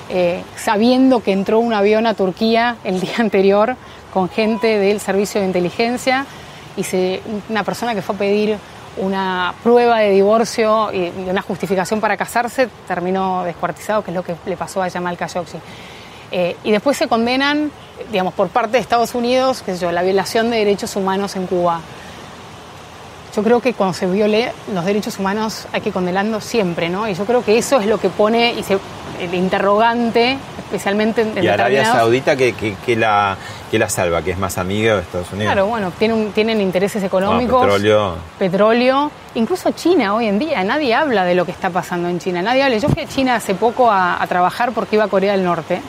eh, 0.09 0.43
sabiendo 0.55 1.21
que 1.21 1.31
entró 1.31 1.59
un 1.59 1.73
avión 1.73 2.07
a 2.07 2.13
Turquía 2.13 2.77
el 2.83 2.99
día 2.99 3.15
anterior 3.19 3.75
con 4.13 4.27
gente 4.27 4.79
del 4.79 4.99
servicio 4.99 5.39
de 5.39 5.47
inteligencia 5.47 6.25
y 6.75 6.83
una 7.49 7.63
persona 7.63 7.93
que 7.93 8.01
fue 8.01 8.15
a 8.15 8.17
pedir 8.17 8.57
una 8.99 9.53
prueba 9.63 9.99
de 9.99 10.11
divorcio 10.11 10.91
y, 10.93 11.11
una 11.29 11.41
justificación 11.41 11.99
para 11.99 12.15
casarse 12.17 12.69
terminó 12.87 13.43
descuartizado, 13.43 14.03
que 14.03 14.11
es 14.11 14.15
lo 14.15 14.23
que 14.23 14.35
le 14.45 14.55
pasó 14.57 14.81
a 14.83 14.89
Jamal 14.89 15.17
Khashoggi. 15.17 15.57
Eh, 16.31 16.55
y 16.63 16.71
después 16.71 16.95
se 16.97 17.07
condenan, 17.07 17.71
digamos, 18.11 18.33
por 18.33 18.49
parte 18.49 18.73
de 18.73 18.79
Estados 18.79 19.15
Unidos, 19.15 19.63
qué 19.65 19.75
sé 19.75 19.91
la 19.91 20.03
violación 20.03 20.51
de 20.51 20.57
derechos 20.57 20.95
humanos 20.95 21.35
en 21.35 21.47
Cuba. 21.47 21.81
Yo 23.35 23.43
creo 23.43 23.61
que 23.61 23.73
cuando 23.73 23.93
se 23.93 24.05
viole 24.07 24.51
los 24.73 24.85
derechos 24.85 25.17
humanos 25.19 25.67
hay 25.71 25.81
que 25.81 25.91
condenarlos 25.91 26.43
siempre, 26.43 26.89
¿no? 26.89 27.07
Y 27.07 27.13
yo 27.13 27.25
creo 27.25 27.43
que 27.43 27.57
eso 27.57 27.79
es 27.79 27.85
lo 27.87 27.99
que 27.99 28.09
pone 28.09 28.53
y 28.53 28.63
se- 28.63 28.79
el 29.19 29.33
interrogante, 29.33 30.37
especialmente 30.57 31.21
en 31.21 31.43
Y 31.43 31.47
Arabia 31.47 31.85
Saudita 31.85 32.35
que, 32.35 32.53
que- 32.53 32.75
que 32.85 32.95
la, 32.95 33.35
que 33.69 33.77
la 33.79 33.89
salva, 33.89 34.21
que 34.21 34.31
es 34.31 34.37
más 34.37 34.57
amiga 34.57 34.95
de 34.95 35.01
Estados 35.01 35.31
Unidos. 35.31 35.53
Claro, 35.53 35.67
bueno, 35.67 35.91
tienen, 35.97 36.31
tienen 36.31 36.61
intereses 36.61 37.03
Ah, 37.03 37.07
económicos. 37.07 37.61
petróleo. 37.61 38.15
petróleo, 38.37 39.11
incluso 39.35 39.71
China 39.71 40.15
hoy 40.15 40.27
en 40.27 40.39
día, 40.39 40.63
nadie 40.63 40.93
habla 40.93 41.23
de 41.25 41.35
lo 41.35 41.45
que 41.45 41.51
está 41.51 41.69
pasando 41.69 42.07
en 42.09 42.19
China, 42.19 42.41
nadie 42.41 42.63
habla. 42.63 42.77
Yo 42.77 42.89
fui 42.89 43.03
a 43.03 43.07
China 43.07 43.35
hace 43.35 43.55
poco 43.55 43.89
a, 43.91 44.21
a 44.21 44.27
trabajar 44.27 44.71
porque 44.71 44.95
iba 44.95 45.05
a 45.05 45.07
Corea 45.07 45.33
del 45.33 45.43
Norte 45.43 45.81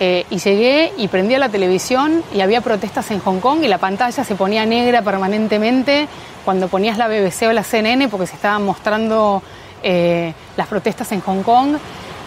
eh, 0.00 0.24
y 0.30 0.38
llegué 0.38 0.92
y 0.96 1.08
prendía 1.08 1.38
la 1.38 1.48
televisión 1.48 2.22
y 2.34 2.40
había 2.40 2.60
protestas 2.60 3.10
en 3.10 3.20
Hong 3.20 3.40
Kong 3.40 3.62
y 3.62 3.68
la 3.68 3.78
pantalla 3.78 4.24
se 4.24 4.34
ponía 4.34 4.64
negra 4.66 5.02
permanentemente 5.02 6.08
cuando 6.44 6.68
ponías 6.68 6.98
la 6.98 7.06
BBC 7.08 7.42
o 7.48 7.52
la 7.52 7.62
CNN 7.62 8.08
porque 8.08 8.26
se 8.26 8.34
estaban 8.34 8.64
mostrando 8.64 9.42
eh, 9.84 10.32
las 10.56 10.66
protestas 10.66 11.10
en 11.12 11.20
Hong 11.20 11.42
Kong. 11.42 11.76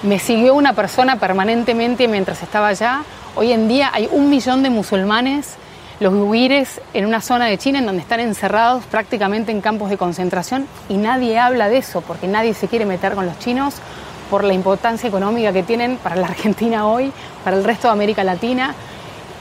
Me 0.05 0.19
siguió 0.19 0.53
una 0.53 0.73
persona 0.73 1.15
permanentemente 1.15 2.07
mientras 2.07 2.43
estaba 2.43 2.67
allá. 2.67 3.01
Hoy 3.35 3.51
en 3.51 3.67
día 3.67 3.89
hay 3.91 4.07
un 4.11 4.29
millón 4.29 4.61
de 4.61 4.69
musulmanes 4.69 5.55
los 5.99 6.13
uigures 6.13 6.79
en 6.93 7.07
una 7.07 7.21
zona 7.21 7.45
de 7.45 7.57
China 7.57 7.79
en 7.79 7.87
donde 7.87 8.03
están 8.03 8.19
encerrados 8.19 8.83
prácticamente 8.85 9.51
en 9.51 9.61
campos 9.61 9.89
de 9.89 9.97
concentración 9.97 10.67
y 10.89 10.97
nadie 10.97 11.39
habla 11.39 11.69
de 11.69 11.77
eso 11.77 12.01
porque 12.01 12.27
nadie 12.27 12.53
se 12.53 12.67
quiere 12.67 12.85
meter 12.85 13.15
con 13.15 13.25
los 13.25 13.39
chinos 13.39 13.75
por 14.29 14.43
la 14.43 14.53
importancia 14.53 15.07
económica 15.07 15.51
que 15.53 15.63
tienen 15.63 15.97
para 15.97 16.17
la 16.17 16.27
Argentina 16.35 16.85
hoy, 16.85 17.11
para 17.43 17.57
el 17.57 17.63
resto 17.63 17.87
de 17.87 17.93
América 17.93 18.23
Latina 18.23 18.75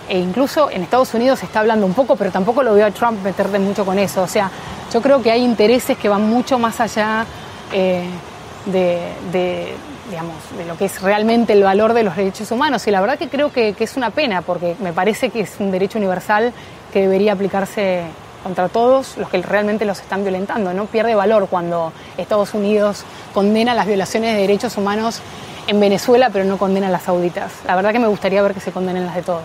e 0.09 0.19
incluso 0.19 0.71
en 0.71 0.83
Estados 0.83 1.13
Unidos 1.13 1.41
se 1.41 1.47
está 1.47 1.61
hablando 1.61 1.85
un 1.85 1.93
poco, 1.93 2.17
pero 2.17 2.31
tampoco 2.31 2.63
lo 2.63 2.73
veo 2.73 2.87
a 2.87 2.91
Trump 2.91 3.23
meterle 3.23 3.59
mucho 3.59 3.85
con 3.85 3.99
eso. 3.99 4.23
O 4.23 4.29
sea, 4.29 4.51
Yo 4.91 5.03
creo 5.03 5.21
que 5.21 5.31
hay 5.31 5.43
intereses 5.43 5.99
que 5.99 6.09
van 6.09 6.23
mucho 6.23 6.59
más 6.59 6.81
allá 6.81 7.27
eh, 7.73 8.05
de, 8.67 9.75
digamos, 10.15 10.37
de 10.57 10.65
lo 10.65 10.77
que 10.77 10.85
es 10.85 11.03
realmente 11.03 11.55
el 11.55 11.65
valor 11.65 11.93
de 11.93 12.05
los 12.05 12.15
derechos 12.15 12.53
humanos. 12.53 12.87
Y 12.87 12.93
la 12.93 13.01
verdad 13.01 13.19
que 13.19 13.29
creo 13.29 13.53
que, 13.53 13.75
es 13.77 13.97
una 13.97 14.11
pena, 14.11 14.43
porque 14.43 14.77
me 14.81 14.93
parece 14.93 15.31
que 15.31 15.41
es 15.41 15.57
un 15.59 15.73
derecho 15.73 15.99
universal 15.99 16.53
que 16.93 17.01
debería 17.01 17.33
aplicarse 17.33 18.03
contra 18.45 18.69
todos 18.69 19.17
los 19.17 19.29
que 19.29 19.43
realmente 19.43 19.85
los 19.85 19.99
están 19.99 20.23
violentando. 20.23 20.73
No 20.73 20.87
pierde 20.87 21.17
valor 21.17 21.49
cuando 21.49 21.93
Estados 22.17 22.55
Unidos 22.55 23.05
condena 23.33 23.75
las 23.75 23.89
violaciones 23.89 24.35
de 24.35 24.43
derechos 24.43 24.77
humanos 24.77 25.21
en 25.67 25.81
Venezuela, 25.81 26.31
pero 26.33 26.45
no 26.45 26.59
condena 26.59 26.89
las 26.91 27.03
sauditas. 27.03 27.51
La 27.67 27.75
verdad 27.75 27.91
que 27.91 27.99
me 27.99 28.07
gustaría 28.07 28.41
ver 28.41 28.55
que 28.55 28.61
se 28.61 28.71
condenen 28.71 29.07
las 29.07 29.17
de 29.17 29.23
todos. 29.23 29.43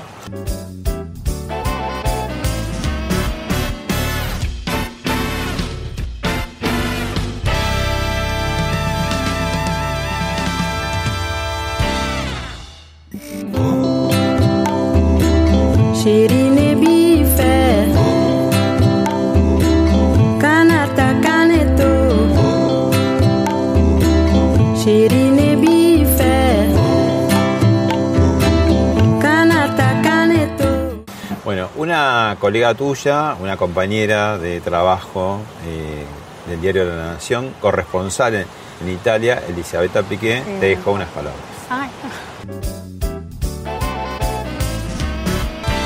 Bueno, 31.46 31.70
una 31.76 32.38
colega 32.40 32.74
tuya, 32.74 33.36
una 33.40 33.56
compañera 33.58 34.38
de 34.38 34.62
trabajo 34.62 35.40
eh, 35.68 36.06
del 36.50 36.62
diario 36.62 36.86
de 36.86 36.96
la 36.96 37.14
Nación, 37.14 37.54
corresponsal 37.62 38.36
en, 38.36 38.90
Italia, 38.90 39.44
Elisabetta 39.48 40.02
Piqué, 40.04 40.42
te 40.60 40.68
dejó 40.68 40.92
unas 40.92 41.10
palabras. 41.10 42.79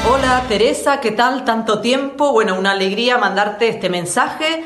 Hola 0.06 0.44
Teresa, 0.50 1.00
¿qué 1.00 1.12
tal? 1.12 1.46
Tanto 1.46 1.80
tiempo. 1.80 2.34
Bueno, 2.34 2.60
una 2.60 2.72
alegría 2.72 3.18
mandarte 3.18 3.70
este 3.70 3.90
mensaje 3.90 4.66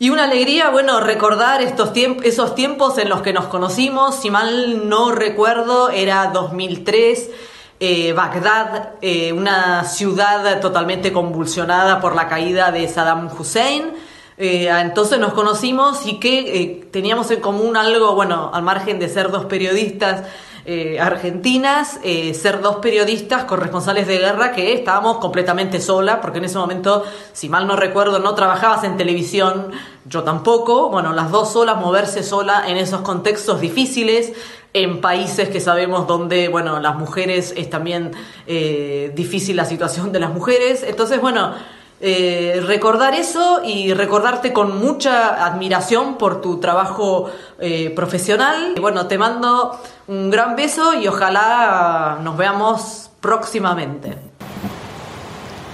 y 0.00 0.10
una 0.10 0.24
alegría, 0.24 0.70
bueno, 0.70 0.98
recordar 0.98 1.62
estos 1.62 1.92
tiempos, 1.92 2.24
esos 2.24 2.56
tiempos 2.56 2.98
en 2.98 3.08
los 3.08 3.22
que 3.22 3.32
nos 3.32 3.44
conocimos. 3.46 4.16
Si 4.16 4.30
mal 4.30 4.88
no 4.88 5.12
recuerdo, 5.12 5.90
era 5.90 6.32
2003. 6.32 7.30
Eh, 7.78 8.12
Bagdad, 8.14 8.94
eh, 9.00 9.32
una 9.32 9.84
ciudad 9.84 10.60
totalmente 10.60 11.12
convulsionada 11.12 12.00
por 12.00 12.16
la 12.16 12.26
caída 12.26 12.72
de 12.72 12.88
Saddam 12.88 13.30
Hussein. 13.38 13.92
Eh, 14.38 14.68
entonces 14.68 15.20
nos 15.20 15.34
conocimos 15.34 16.04
y 16.04 16.18
que 16.18 16.88
teníamos 16.90 17.30
en 17.30 17.40
común 17.40 17.76
algo, 17.76 18.16
bueno, 18.16 18.50
al 18.52 18.64
margen 18.64 18.98
de 18.98 19.08
ser 19.08 19.30
dos 19.30 19.44
periodistas 19.44 20.24
eh, 20.70 21.00
argentinas, 21.00 21.98
eh, 22.02 22.34
ser 22.34 22.60
dos 22.60 22.76
periodistas 22.76 23.44
corresponsales 23.44 24.06
de 24.06 24.18
guerra 24.18 24.52
que 24.52 24.74
estábamos 24.74 25.16
completamente 25.16 25.80
sola, 25.80 26.20
porque 26.20 26.40
en 26.40 26.44
ese 26.44 26.58
momento, 26.58 27.04
si 27.32 27.48
mal 27.48 27.66
no 27.66 27.74
recuerdo, 27.74 28.18
no 28.18 28.34
trabajabas 28.34 28.84
en 28.84 28.98
televisión, 28.98 29.70
yo 30.04 30.24
tampoco, 30.24 30.90
bueno, 30.90 31.14
las 31.14 31.30
dos 31.30 31.54
solas, 31.54 31.78
moverse 31.78 32.22
sola 32.22 32.64
en 32.68 32.76
esos 32.76 33.00
contextos 33.00 33.62
difíciles, 33.62 34.34
en 34.74 35.00
países 35.00 35.48
que 35.48 35.60
sabemos 35.60 36.06
donde, 36.06 36.48
bueno, 36.48 36.80
las 36.80 36.96
mujeres 36.96 37.54
es 37.56 37.70
también 37.70 38.10
eh, 38.46 39.10
difícil 39.14 39.56
la 39.56 39.64
situación 39.64 40.12
de 40.12 40.20
las 40.20 40.34
mujeres, 40.34 40.84
entonces, 40.86 41.18
bueno, 41.18 41.54
eh, 42.00 42.62
recordar 42.64 43.14
eso 43.14 43.60
y 43.64 43.92
recordarte 43.92 44.52
con 44.52 44.78
mucha 44.78 45.44
admiración 45.44 46.16
por 46.16 46.40
tu 46.40 46.60
trabajo 46.60 47.30
eh, 47.58 47.90
profesional. 47.90 48.74
Y 48.76 48.80
bueno, 48.80 49.06
te 49.06 49.18
mando 49.18 49.78
un 50.06 50.30
gran 50.30 50.54
beso 50.54 50.94
y 50.94 51.08
ojalá 51.08 52.18
nos 52.22 52.36
veamos 52.36 53.10
próximamente. 53.20 54.16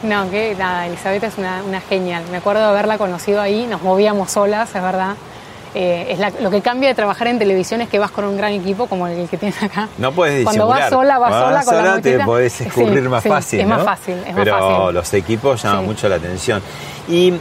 No, 0.03 0.31
que 0.31 0.55
nada, 0.55 0.87
Elizabeth 0.87 1.25
es 1.25 1.39
una, 1.39 1.63
una 1.67 1.81
genial. 1.81 2.25
Me 2.31 2.39
acuerdo 2.39 2.61
de 2.61 2.69
haberla 2.69 2.99
conocido 2.99 3.41
ahí, 3.41 3.67
nos 3.67 3.83
movíamos 3.83 4.31
solas, 4.31 4.75
es 4.75 4.83
verdad. 4.83 5.15
Eh, 5.75 6.07
es 6.13 6.41
lo 6.41 6.53
que 6.53 6.61
cambia 6.61 6.89
de 6.89 6.95
trabajar 6.95 7.27
en 7.27 7.39
televisión 7.39 7.81
es 7.81 7.89
que 7.89 7.99
vas 7.99 8.13
con 8.13 8.25
un 8.25 8.37
gran 8.37 8.53
equipo 8.53 8.87
como 8.87 9.09
el 9.09 9.29
que 9.29 9.37
tienes 9.37 9.61
acá. 9.61 9.89
No 9.99 10.13
puedes 10.13 10.45
Cuando 10.45 10.69
vas 10.69 10.89
sola, 10.89 11.19
vas, 11.19 11.33
sola 11.33 11.65
con 11.65 11.85
la 11.85 12.01
te 12.01 12.21
podés 12.21 12.61
escurrir 12.61 13.09
más 13.09 13.25
fácil. 13.25 13.61
Es 13.61 13.67
más 13.67 13.83
fácil, 13.83 14.15
es 14.25 14.35
Pero 14.35 14.53
más 14.53 14.61
fácil. 14.61 14.95
los 14.95 15.15
equipos 15.15 15.63
llaman 15.63 15.85
mucho 15.85 16.09
la 16.09 16.17
atención. 16.17 16.63
Y 17.09 17.35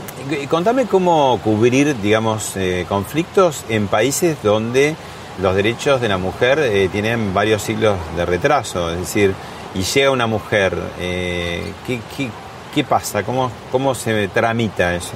contame 0.50 0.86
cómo 0.86 1.40
cubrir, 1.44 1.96
digamos, 2.02 2.58
eh, 2.58 2.88
conflictos 2.90 3.66
en 3.70 3.88
países 3.88 4.38
donde 4.42 4.96
los 5.40 5.56
derechos 5.56 6.02
de 6.02 6.10
la 6.10 6.18
mujer 6.18 6.58
eh, 6.60 6.90
tienen 6.92 7.36
varios 7.36 7.62
siglos 7.62 7.98
de 8.18 8.26
retraso. 8.26 8.92
Es 8.92 9.00
decir, 9.00 9.36
y 9.76 9.84
llega 9.84 10.10
una 10.10 10.26
mujer, 10.26 10.76
¿qué, 10.98 12.00
qué, 12.18 12.30
qué 12.74 12.84
pasa? 12.84 13.22
¿Cómo, 13.24 13.52
¿Cómo 13.72 13.94
se 13.94 14.28
tramita 14.28 14.96
eso? 14.96 15.14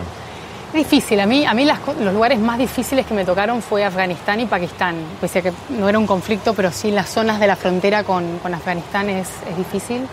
Difícil. 0.74 1.20
A 1.20 1.26
mí, 1.26 1.46
a 1.46 1.54
mí 1.54 1.66
los 1.66 2.14
lugares 2.14 2.40
más 2.40 2.58
difíciles 2.58 3.06
que 3.06 3.14
me 3.14 3.26
tocaron 3.26 3.62
fue 3.62 3.84
Afganistán 3.84 4.40
y 4.40 4.46
Pakistán. 4.46 4.96
Pese 5.20 5.40
a 5.40 5.42
que 5.44 5.54
no 5.70 5.88
era 5.88 5.98
un 5.98 6.08
conflicto, 6.08 6.54
pero 6.54 6.72
sí 6.72 6.92
las 6.92 7.10
zonas 7.10 7.40
de 7.40 7.48
la 7.48 7.56
frontera 7.56 8.04
con, 8.04 8.40
Afganistán 8.54 9.10
es, 9.10 9.28
difícil. 9.58 10.06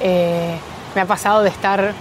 Eh, 0.00 0.56
me 0.94 1.00
ha 1.00 1.06
pasado 1.06 1.42
de 1.42 1.50
estar 1.50 1.92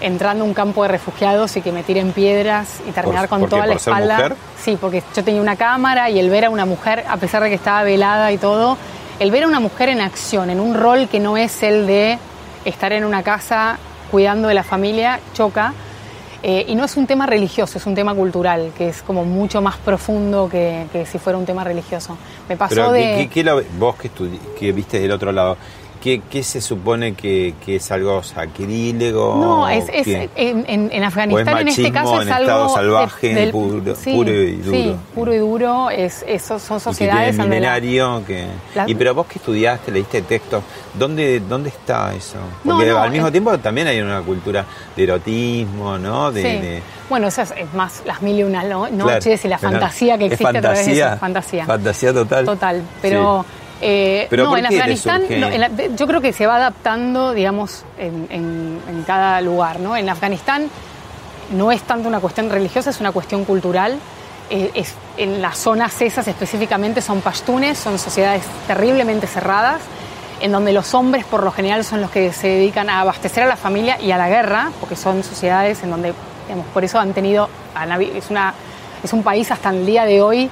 entrando 0.00 0.44
a 0.44 0.46
un 0.46 0.54
campo 0.54 0.82
de 0.82 0.88
refugiados 0.88 1.56
y 1.56 1.62
que 1.62 1.72
me 1.72 1.82
tiren 1.82 2.12
piedras 2.12 2.80
y 2.86 2.92
terminar 2.92 3.28
con 3.28 3.48
toda 3.48 3.66
la 3.66 3.74
espalda. 3.74 4.32
Sí, 4.58 4.76
porque 4.80 5.02
yo 5.14 5.24
tenía 5.24 5.40
una 5.40 5.56
cámara 5.56 6.10
y 6.10 6.18
el 6.18 6.30
ver 6.30 6.46
a 6.46 6.50
una 6.50 6.66
mujer, 6.66 7.04
a 7.08 7.16
pesar 7.16 7.42
de 7.42 7.48
que 7.48 7.54
estaba 7.54 7.82
velada 7.82 8.32
y 8.32 8.38
todo, 8.38 8.76
el 9.18 9.30
ver 9.30 9.44
a 9.44 9.46
una 9.46 9.60
mujer 9.60 9.88
en 9.88 10.00
acción, 10.00 10.50
en 10.50 10.60
un 10.60 10.74
rol 10.74 11.08
que 11.08 11.20
no 11.20 11.36
es 11.36 11.62
el 11.62 11.86
de 11.86 12.18
estar 12.64 12.92
en 12.92 13.04
una 13.04 13.22
casa 13.22 13.78
cuidando 14.10 14.48
de 14.48 14.54
la 14.54 14.64
familia, 14.64 15.20
choca. 15.34 15.72
Eh, 16.48 16.64
y 16.68 16.76
no 16.76 16.84
es 16.84 16.96
un 16.96 17.08
tema 17.08 17.26
religioso, 17.26 17.76
es 17.76 17.86
un 17.86 17.96
tema 17.96 18.14
cultural, 18.14 18.70
que 18.78 18.90
es 18.90 19.02
como 19.02 19.24
mucho 19.24 19.60
más 19.60 19.78
profundo 19.78 20.48
que, 20.48 20.86
si 21.04 21.18
fuera 21.18 21.36
un 21.36 21.44
tema 21.44 21.64
religioso. 21.64 22.16
Me 22.48 22.56
pasó 22.56 22.92
de... 22.92 23.28
vos 23.76 23.96
que, 23.96 24.12
que 24.56 24.70
viste 24.70 25.00
del 25.00 25.10
otro 25.10 25.32
lado, 25.32 25.56
¿Qué, 26.30 26.42
se 26.44 26.60
supone 26.60 27.14
que, 27.14 27.54
es 27.66 27.90
algo 27.90 28.22
sacrílego? 28.22 29.36
No, 29.40 29.68
es, 29.68 29.86
en, 30.36 31.02
Afganistán 31.02 31.58
en 31.58 31.68
este 31.68 31.90
caso 31.90 32.22
es 32.22 32.30
algo 32.30 32.68
salvaje, 32.68 33.50
puro, 33.50 33.78
y 33.78 33.80
duro. 33.80 33.96
Sí, 33.96 34.96
puro 35.12 35.34
y 35.34 35.38
duro, 35.38 35.90
es, 35.90 36.24
son 36.40 36.78
sociedades... 36.78 37.36
Y 37.36 37.40
milenario, 37.40 38.22
que, 38.24 38.46
y 38.86 38.94
pero 38.94 39.14
vos 39.14 39.26
que 39.26 39.40
estudiaste, 39.40 39.90
leíste 39.90 40.22
textos, 40.22 40.62
¿dónde, 40.94 41.40
dónde 41.40 41.70
está 41.70 42.14
eso? 42.14 42.38
Porque 42.64 42.88
al 42.88 43.10
mismo 43.10 43.32
tiempo 43.32 43.58
también 43.58 43.88
hay 43.88 44.00
una 44.00 44.20
cultura 44.20 44.64
de 44.94 45.02
erotismo, 45.02 45.98
¿no? 45.98 46.30
De, 46.30 46.82
Bueno, 47.08 47.26
eso 47.26 47.42
es, 47.42 47.52
más 47.74 48.02
las 48.04 48.22
mil 48.22 48.38
y 48.38 48.44
una 48.44 48.62
noches 48.62 49.44
y 49.44 49.48
la 49.48 49.58
fantasía 49.58 50.16
que 50.16 50.26
existe 50.26 50.58
a 50.58 50.60
través 50.60 50.86
de 50.86 51.00
eso. 51.00 51.16
Fantasía. 51.18 51.66
Fantasía 51.66 52.12
total. 52.12 52.44
Total, 52.44 52.82
pero... 53.02 53.44
Eh, 53.80 54.28
no, 54.30 54.56
en 54.56 54.66
Afganistán 54.66 55.22
yo 55.96 56.06
creo 56.06 56.20
que 56.20 56.32
se 56.32 56.46
va 56.46 56.56
adaptando, 56.56 57.32
digamos, 57.32 57.84
en, 57.98 59.04
cada 59.06 59.40
lugar. 59.40 59.80
¿no? 59.80 59.96
En 59.96 60.08
Afganistán 60.08 60.68
no 61.52 61.70
es 61.70 61.82
tanto 61.82 62.08
una 62.08 62.20
cuestión 62.20 62.50
religiosa, 62.50 62.90
es 62.90 63.00
una 63.00 63.12
cuestión 63.12 63.44
cultural. 63.44 63.98
Eh, 64.48 64.70
es, 64.74 64.94
en 65.16 65.42
las 65.42 65.58
zonas 65.58 66.00
esas 66.00 66.26
específicamente 66.28 67.00
son 67.00 67.20
pashtunes, 67.20 67.78
son 67.78 67.98
sociedades 67.98 68.44
terriblemente 68.66 69.26
cerradas, 69.26 69.80
en 70.40 70.52
donde 70.52 70.72
los 70.72 70.94
hombres 70.94 71.24
por 71.24 71.42
lo 71.42 71.50
general 71.50 71.84
son 71.84 72.00
los 72.00 72.10
que 72.10 72.32
se 72.32 72.48
dedican 72.48 72.88
a 72.88 73.00
abastecer 73.00 73.42
a 73.42 73.46
la 73.46 73.56
familia 73.56 74.00
y 74.00 74.12
a 74.12 74.18
la 74.18 74.28
guerra, 74.28 74.70
porque 74.80 74.96
son 74.96 75.24
sociedades 75.24 75.82
en 75.82 75.90
donde, 75.90 76.14
digamos, 76.46 76.66
por 76.72 76.84
eso 76.84 76.98
han 76.98 77.12
tenido, 77.12 77.48
es, 78.14 78.30
una, 78.30 78.54
es 79.02 79.12
un 79.12 79.22
país 79.22 79.50
hasta 79.50 79.70
el 79.70 79.84
día 79.84 80.04
de 80.04 80.22
hoy 80.22 80.50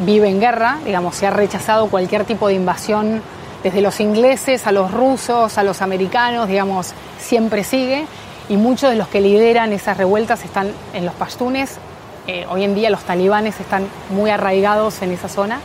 vive 0.00 0.28
en 0.28 0.40
guerra, 0.40 0.78
digamos, 0.84 1.16
se 1.16 1.26
ha 1.26 1.30
rechazado 1.30 1.88
cualquier 1.88 2.24
tipo 2.24 2.48
de 2.48 2.54
invasión 2.54 3.22
desde 3.62 3.80
los 3.80 4.00
ingleses 4.00 4.66
a 4.66 4.72
los 4.72 4.90
rusos, 4.90 5.58
a 5.58 5.62
los 5.62 5.82
americanos, 5.82 6.48
digamos, 6.48 6.92
siempre 7.18 7.64
sigue 7.64 8.06
y 8.48 8.56
muchos 8.56 8.90
de 8.90 8.96
los 8.96 9.08
que 9.08 9.20
lideran 9.20 9.72
esas 9.72 9.96
revueltas 9.96 10.44
están 10.44 10.72
en 10.94 11.04
los 11.04 11.14
pastunes. 11.14 11.78
Eh, 12.26 12.46
hoy 12.48 12.64
en 12.64 12.74
día 12.74 12.90
los 12.90 13.02
talibanes 13.02 13.58
están 13.60 13.86
muy 14.10 14.30
arraigados 14.30 15.02
en 15.02 15.12
esa 15.12 15.28
zona 15.28 15.60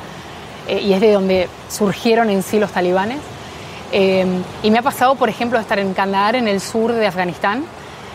eh, 0.67 0.79
y 0.79 0.93
es 0.93 1.01
de 1.01 1.11
donde 1.11 1.49
surgieron 1.69 2.29
en 2.29 2.43
sí 2.43 2.59
los 2.59 2.71
talibanes. 2.71 3.19
Eh, 3.91 4.25
y 4.63 4.71
me 4.71 4.79
ha 4.79 4.81
pasado, 4.81 5.15
por 5.15 5.29
ejemplo, 5.29 5.59
estar 5.59 5.77
en 5.77 5.93
Kandahar, 5.93 6.36
en 6.36 6.47
el 6.47 6.59
sur 6.61 6.93
de 6.93 7.05
Afganistán, 7.05 7.63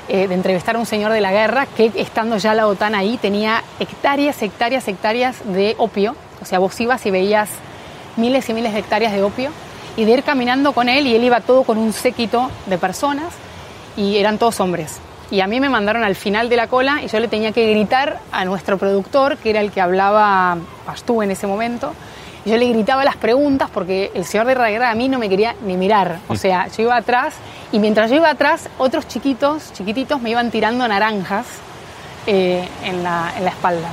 de 0.08 0.34
entrevistar 0.34 0.76
a 0.76 0.78
un 0.78 0.86
señor 0.86 1.12
de 1.12 1.20
la 1.20 1.30
guerra 1.30 1.66
que, 1.66 1.92
estando 1.96 2.38
ya 2.38 2.54
la 2.54 2.66
OTAN 2.66 2.94
ahí, 2.94 3.18
tenía 3.18 3.62
hectáreas, 3.78 4.40
hectáreas, 4.42 4.88
hectáreas 4.88 5.36
de 5.44 5.74
opio. 5.78 6.16
O 6.40 6.44
sea, 6.44 6.58
vos 6.58 6.80
ibas 6.80 7.04
y 7.06 7.10
veías 7.10 7.50
miles 8.16 8.48
y 8.48 8.54
miles 8.54 8.72
de 8.72 8.78
hectáreas 8.80 9.12
de 9.12 9.22
opio 9.22 9.50
y 9.96 10.04
de 10.04 10.12
ir 10.12 10.22
caminando 10.22 10.72
con 10.72 10.88
él 10.88 11.06
y 11.06 11.14
él 11.14 11.24
iba 11.24 11.40
todo 11.40 11.62
con 11.64 11.78
un 11.78 11.92
séquito 11.92 12.50
de 12.66 12.78
personas 12.78 13.34
y 13.96 14.16
eran 14.16 14.38
todos 14.38 14.60
hombres. 14.60 15.00
y 15.30 15.40
a 15.40 15.46
mí 15.46 15.60
me 15.60 15.68
mandaron 15.68 16.04
al 16.04 16.14
final 16.14 16.48
de 16.48 16.56
la 16.56 16.68
cola 16.68 17.02
y 17.02 17.08
yo 17.08 17.20
le 17.20 17.28
tenía 17.28 17.52
que 17.52 17.68
gritar 17.70 18.20
a 18.32 18.44
nuestro 18.46 18.78
productor, 18.78 19.36
que 19.36 19.50
era 19.50 19.60
el 19.60 19.70
que 19.70 19.80
hablaba 19.80 20.56
pastú 20.86 21.22
en 21.22 21.30
ese 21.30 21.46
momento. 21.46 21.92
Y 22.44 22.50
yo 22.50 22.56
le 22.56 22.68
gritaba 22.68 23.04
las 23.04 23.16
preguntas 23.16 23.68
porque 23.72 24.10
el 24.14 24.24
señor 24.24 24.46
de 24.46 24.54
guerra 24.54 24.90
a 24.90 24.94
mí 24.94 25.08
no 25.08 25.18
me 25.18 25.28
quería 25.28 25.54
ni 25.64 25.76
mirar. 25.76 26.18
O 26.28 26.36
sea, 26.36 26.68
yo 26.68 26.84
iba 26.84 26.96
atrás 26.96 27.34
y 27.72 27.78
mientras 27.78 28.10
yo 28.10 28.16
iba 28.16 28.30
atrás, 28.30 28.68
otros 28.78 29.06
chiquitos, 29.08 29.72
chiquititos, 29.72 30.20
me 30.20 30.30
iban 30.30 30.50
tirando 30.50 30.86
naranjas 30.86 31.46
eh, 32.26 32.66
en, 32.84 33.02
la, 33.02 33.32
en 33.36 33.44
la 33.44 33.50
espalda. 33.50 33.88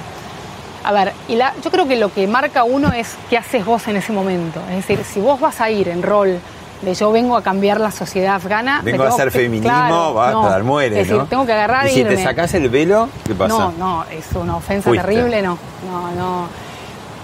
A 0.83 0.91
ver, 0.91 1.13
y 1.27 1.35
la, 1.35 1.53
yo 1.63 1.71
creo 1.71 1.87
que 1.87 1.95
lo 1.95 2.13
que 2.13 2.27
marca 2.27 2.63
uno 2.63 2.93
es 2.93 3.15
qué 3.29 3.37
haces 3.37 3.65
vos 3.65 3.87
en 3.87 3.97
ese 3.97 4.13
momento. 4.13 4.61
Es 4.69 4.87
decir, 4.87 5.03
si 5.03 5.19
vos 5.19 5.39
vas 5.39 5.59
a 5.59 5.71
ir 5.71 5.89
en 5.89 6.03
rol 6.03 6.39
de 6.81 6.93
yo 6.93 7.11
vengo 7.11 7.35
a 7.35 7.41
cambiar 7.41 7.79
la 7.79 7.91
sociedad 7.91 8.35
afgana. 8.35 8.81
Vengo 8.83 9.03
a 9.03 9.09
hacer 9.09 9.31
feminismo, 9.31 10.13
va 10.13 10.29
a 10.29 10.49
dar 10.49 10.63
muere, 10.63 11.01
es 11.01 11.07
decir, 11.07 11.25
tengo 11.27 11.45
que 11.45 11.53
agarrar 11.53 11.87
y, 11.87 11.91
si 11.91 12.03
te 12.03 12.21
sacas 12.21 12.53
el 12.53 12.69
velo, 12.69 13.09
¿qué 13.25 13.33
pasa? 13.33 13.53
No, 13.53 13.71
no, 13.71 14.05
es 14.11 14.25
una 14.35 14.57
ofensa 14.57 14.91
terrible, 14.91 15.41
no, 15.41 15.57
no, 15.89 16.11
no. 16.11 16.64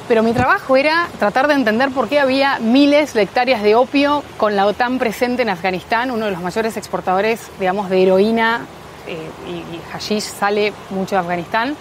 Pero 0.07 0.23
mi 0.23 0.33
trabajo 0.33 0.75
era 0.75 1.07
tratar 1.19 1.47
de 1.47 1.53
entender 1.53 1.89
por 1.91 2.09
qué 2.09 2.19
había 2.19 2.59
miles 2.59 3.13
de 3.13 3.21
hectáreas 3.21 3.63
de 3.63 3.75
opio 3.75 4.23
con 4.37 4.55
la 4.55 4.65
OTAN 4.65 4.99
presente 4.99 5.41
en 5.41 5.49
Afganistán, 5.49 6.11
uno 6.11 6.25
de 6.25 6.31
los 6.31 6.41
mayores 6.41 6.75
exportadores, 6.75 7.49
digamos, 7.59 7.89
de 7.89 8.03
heroína 8.03 8.65
eh, 9.07 9.29
y, 9.47 9.91
hashish 9.91 10.23
sale 10.23 10.73
mucho 10.89 11.15
de 11.15 11.21
Afganistán 11.21 11.75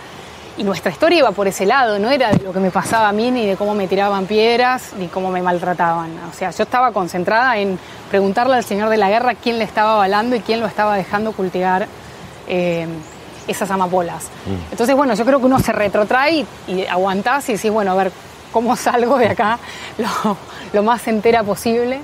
y 0.56 0.64
nuestra 0.64 0.90
historia 0.92 1.18
iba 1.18 1.30
por 1.32 1.48
ese 1.48 1.64
lado, 1.64 1.98
no 1.98 2.10
era 2.10 2.30
de 2.32 2.42
lo 2.42 2.52
que 2.52 2.60
me 2.60 2.70
pasaba 2.70 3.08
a 3.08 3.12
mí, 3.12 3.30
ni 3.30 3.46
de 3.46 3.56
cómo 3.56 3.74
me 3.74 3.88
tiraban 3.88 4.26
piedras, 4.26 4.92
ni 4.98 5.08
cómo 5.08 5.30
me 5.30 5.40
maltrataban. 5.40 6.10
O 6.30 6.34
sea, 6.34 6.50
yo 6.50 6.64
estaba 6.64 6.92
concentrada 6.92 7.56
en 7.56 7.78
preguntarle 8.10 8.56
al 8.56 8.64
Señor 8.64 8.90
de 8.90 8.98
la 8.98 9.08
Guerra 9.08 9.34
quién 9.34 9.58
le 9.58 9.64
estaba 9.64 9.94
avalando 9.94 10.36
y 10.36 10.40
quién 10.40 10.60
lo 10.60 10.66
estaba 10.66 10.96
dejando 10.96 11.32
cultivar 11.32 11.86
eh, 12.46 12.86
esas 13.50 13.70
amapolas. 13.70 14.24
Mm. 14.46 14.72
Entonces, 14.72 14.96
bueno, 14.96 15.14
yo 15.14 15.24
creo 15.24 15.38
que 15.40 15.46
uno 15.46 15.58
se 15.58 15.72
retrotrae 15.72 16.46
y, 16.68 16.86
aguantás 16.86 17.48
y 17.48 17.54
decís, 17.54 17.70
bueno, 17.70 17.92
a 17.92 17.94
ver, 17.94 18.12
¿cómo 18.52 18.76
salgo 18.76 19.18
de 19.18 19.28
acá 19.28 19.58
lo, 20.72 20.82
más 20.82 21.06
entera 21.08 21.42
posible? 21.42 22.00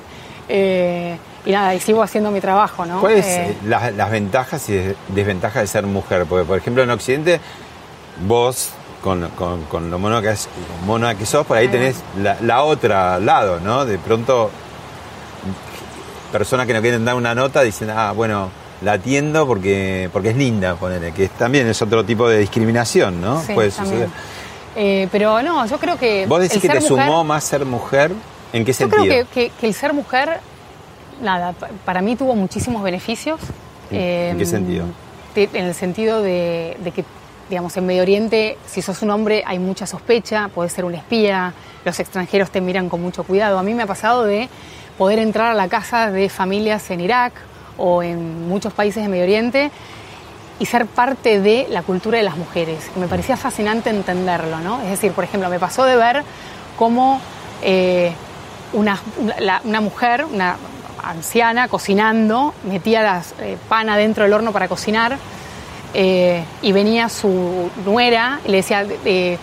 Eh, 0.49 1.17
y 1.45 1.53
nada, 1.53 1.75
y 1.75 1.81
sigo 1.81 2.03
haciendo 2.03 2.31
mi 2.31 2.41
trabajo, 2.41 2.85
¿no? 2.85 3.01
¿Cuáles 3.01 3.25
eh, 3.27 3.57
las, 3.67 3.95
las 3.95 4.11
ventajas 4.11 4.69
y 4.69 4.95
desventajas 5.09 5.63
de 5.63 5.67
ser 5.69 5.87
mujer? 5.87 6.27
Porque, 6.27 6.45
por 6.45 6.59
ejemplo, 6.59 6.83
en 6.83 6.91
Occidente 6.91 7.41
vos, 8.27 8.71
con, 9.03 9.29
con, 9.69 9.91
lo 9.91 9.99
mono 9.99 10.21
que, 10.21 10.31
es, 10.31 10.49
mono 10.85 11.17
que 11.17 11.25
sos, 11.25 11.47
por 11.47 11.57
ahí 11.57 11.69
tenés 11.69 12.03
la, 12.21 12.37
la, 12.41 12.65
otra 12.65 13.21
lado, 13.21 13.61
¿no? 13.61 13.85
De 13.85 13.99
pronto, 13.99 14.51
personas 16.33 16.67
que 16.67 16.75
no 16.75 16.81
quieren 16.81 17.05
dar 17.05 17.15
una 17.15 17.35
nota 17.35 17.63
dicen, 17.63 17.91
ah, 17.91 18.11
bueno, 18.11 18.51
la 18.83 18.93
atiendo 18.95 19.47
porque, 19.47 20.11
porque 20.13 20.31
es 20.31 20.37
linda, 20.37 20.77
ponele, 20.77 21.13
que 21.13 21.29
también 21.29 21.67
es 21.67 21.81
otro 21.81 22.05
tipo 22.05 22.29
de 22.29 22.39
discriminación, 22.39 23.21
¿no? 23.21 23.43
Sí, 23.43 23.53
Puede 23.53 23.71
suceder. 23.71 24.09
Eh, 24.77 25.09
pero 25.11 25.43
no, 25.43 25.67
yo 25.67 25.79
creo 25.79 25.99
que. 25.99 26.27
¿Vos 26.27 26.41
decís 26.41 26.61
que 26.61 26.69
te 26.69 26.81
sumó 26.81 27.25
más 27.25 27.45
ser 27.45 27.65
mujer? 27.65 28.13
¿En 28.53 28.65
qué 28.65 28.73
sentido? 28.73 29.05
Yo 29.05 29.11
creo 29.11 29.27
que, 29.31 29.51
que, 29.59 29.67
el 29.67 29.75
ser 29.75 29.93
mujer, 29.93 30.41
nada, 31.23 31.55
para 31.85 32.03
mí 32.03 32.17
tuvo 32.17 32.35
muchísimos 32.35 32.83
beneficios. 32.83 33.41
¿En 33.91 34.37
qué 34.37 34.43
em, 34.43 34.47
sentido? 34.47 34.85
En 35.35 35.65
el 35.65 35.75
sentido 35.75 36.23
de, 36.23 36.77
de 36.83 36.91
que 36.93 37.05
digamos, 37.49 37.77
en 37.77 37.87
Medio 37.87 38.03
Oriente, 38.03 38.59
si 38.67 38.83
sos 38.83 39.03
un 39.03 39.11
hombre 39.11 39.43
hay 39.47 39.59
mucha 39.59 39.87
sospecha, 39.87 40.49
puedes 40.55 40.73
ser 40.73 40.85
un 40.85 40.95
espía, 40.95 41.55
los 41.85 41.99
extranjeros 42.01 42.51
te 42.51 42.61
miran 42.61 42.89
con 42.89 43.01
mucho 43.01 43.25
cuidado. 43.25 43.59
A 43.59 43.63
mí 43.63 43.73
me 43.75 43.85
ha 43.85 43.87
pasado 43.87 44.25
de 44.25 44.49
poder 44.99 45.19
entrar 45.19 45.53
a 45.53 45.55
la 45.55 45.69
casa 45.69 46.11
de 46.11 46.29
familias 46.29 46.91
en 46.91 47.01
Irak 47.01 47.33
o 47.79 48.03
en 48.03 48.49
muchos 48.49 48.73
países 48.73 49.03
de 49.03 49.09
Medio 49.09 49.25
Oriente 49.25 49.71
y 50.59 50.67
ser 50.67 50.87
parte 50.87 51.41
de 51.41 51.67
la 51.71 51.83
cultura 51.83 52.19
de 52.19 52.25
las 52.25 52.37
mujeres. 52.37 52.91
Me 52.97 53.09
parecía 53.09 53.37
fascinante 53.37 53.91
entenderlo, 53.91 54.61
¿no? 54.61 54.81
Es 54.83 54.91
decir, 54.91 55.13
por 55.13 55.25
ejemplo, 55.25 55.51
me 55.51 55.59
pasó 55.59 55.85
de 55.85 55.97
ver 55.97 56.23
cómo 56.79 57.21
eh, 57.63 58.13
una, 58.73 58.99
una, 59.65 59.81
mujer, 59.81 60.25
una 60.25 60.57
anciana, 61.03 61.69
cocinando, 61.69 62.55
metía 62.65 63.03
las, 63.03 63.35
eh, 63.41 63.59
pan 63.69 63.89
adentro 63.91 64.25
del 64.25 64.33
horno 64.33 64.53
para 64.53 64.69
cocinar, 64.69 65.19
eh, 65.95 66.45
y 66.63 66.73
venía 66.73 67.09
su 67.09 67.71
nuera 67.85 68.41
y 68.45 68.51
le 68.51 68.57
decía, 68.59 68.87
eh, 69.05 69.39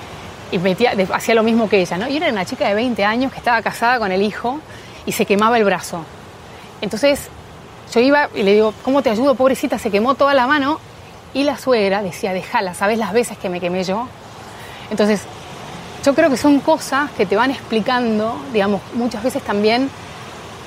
y 0.51 0.57
metía, 0.59 0.93
hacía 1.13 1.35
lo 1.35 1.43
mismo 1.43 1.67
que 1.67 1.81
ella, 1.81 1.97
¿no? 1.97 2.07
Y 2.07 2.17
era 2.17 2.29
una 2.29 2.45
chica 2.45 2.67
de 2.67 2.75
20 2.75 3.03
años 3.03 3.31
que 3.31 3.39
estaba 3.39 3.61
casada 3.61 3.97
con 3.97 4.11
el 4.11 4.21
hijo 4.21 4.59
y 5.05 5.13
se 5.13 5.25
quemaba 5.25 5.57
el 5.57 5.63
brazo. 5.63 6.05
Entonces 6.81 7.29
yo 7.93 7.99
iba 7.99 8.29
y 8.33 8.43
le 8.43 8.53
digo, 8.53 8.73
¿cómo 8.83 9.01
te 9.01 9.09
ayudo, 9.09 9.35
pobrecita? 9.35 9.77
Se 9.77 9.91
quemó 9.91 10.15
toda 10.15 10.33
la 10.33 10.47
mano 10.47 10.79
y 11.33 11.43
la 11.43 11.57
suegra 11.57 12.01
decía, 12.01 12.33
déjala, 12.33 12.73
¿sabes 12.73 12.97
las 12.97 13.13
veces 13.13 13.37
que 13.37 13.49
me 13.49 13.59
quemé 13.59 13.83
yo? 13.83 14.07
Entonces, 14.89 15.21
yo 16.03 16.13
creo 16.15 16.29
que 16.29 16.37
son 16.37 16.59
cosas 16.59 17.11
que 17.11 17.25
te 17.25 17.35
van 17.35 17.51
explicando, 17.51 18.35
digamos, 18.51 18.81
muchas 18.93 19.23
veces 19.23 19.43
también 19.43 19.89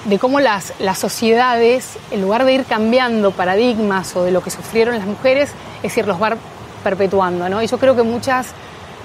de 0.04 0.18
cómo 0.18 0.40
las, 0.40 0.72
las 0.78 0.98
sociedades, 0.98 1.98
en 2.10 2.22
lugar 2.22 2.44
de 2.44 2.54
ir 2.54 2.64
cambiando 2.64 3.32
paradigmas 3.32 4.14
o 4.14 4.22
de 4.22 4.30
lo 4.30 4.40
que 4.40 4.50
sufrieron 4.50 4.96
las 4.96 5.06
mujeres, 5.06 5.50
es 5.78 5.82
decir, 5.82 6.06
los 6.06 6.22
va 6.22 6.36
perpetuando. 6.84 7.48
¿no? 7.48 7.62
Y 7.62 7.66
yo 7.66 7.78
creo 7.78 7.96
que 7.96 8.02
muchas 8.02 8.48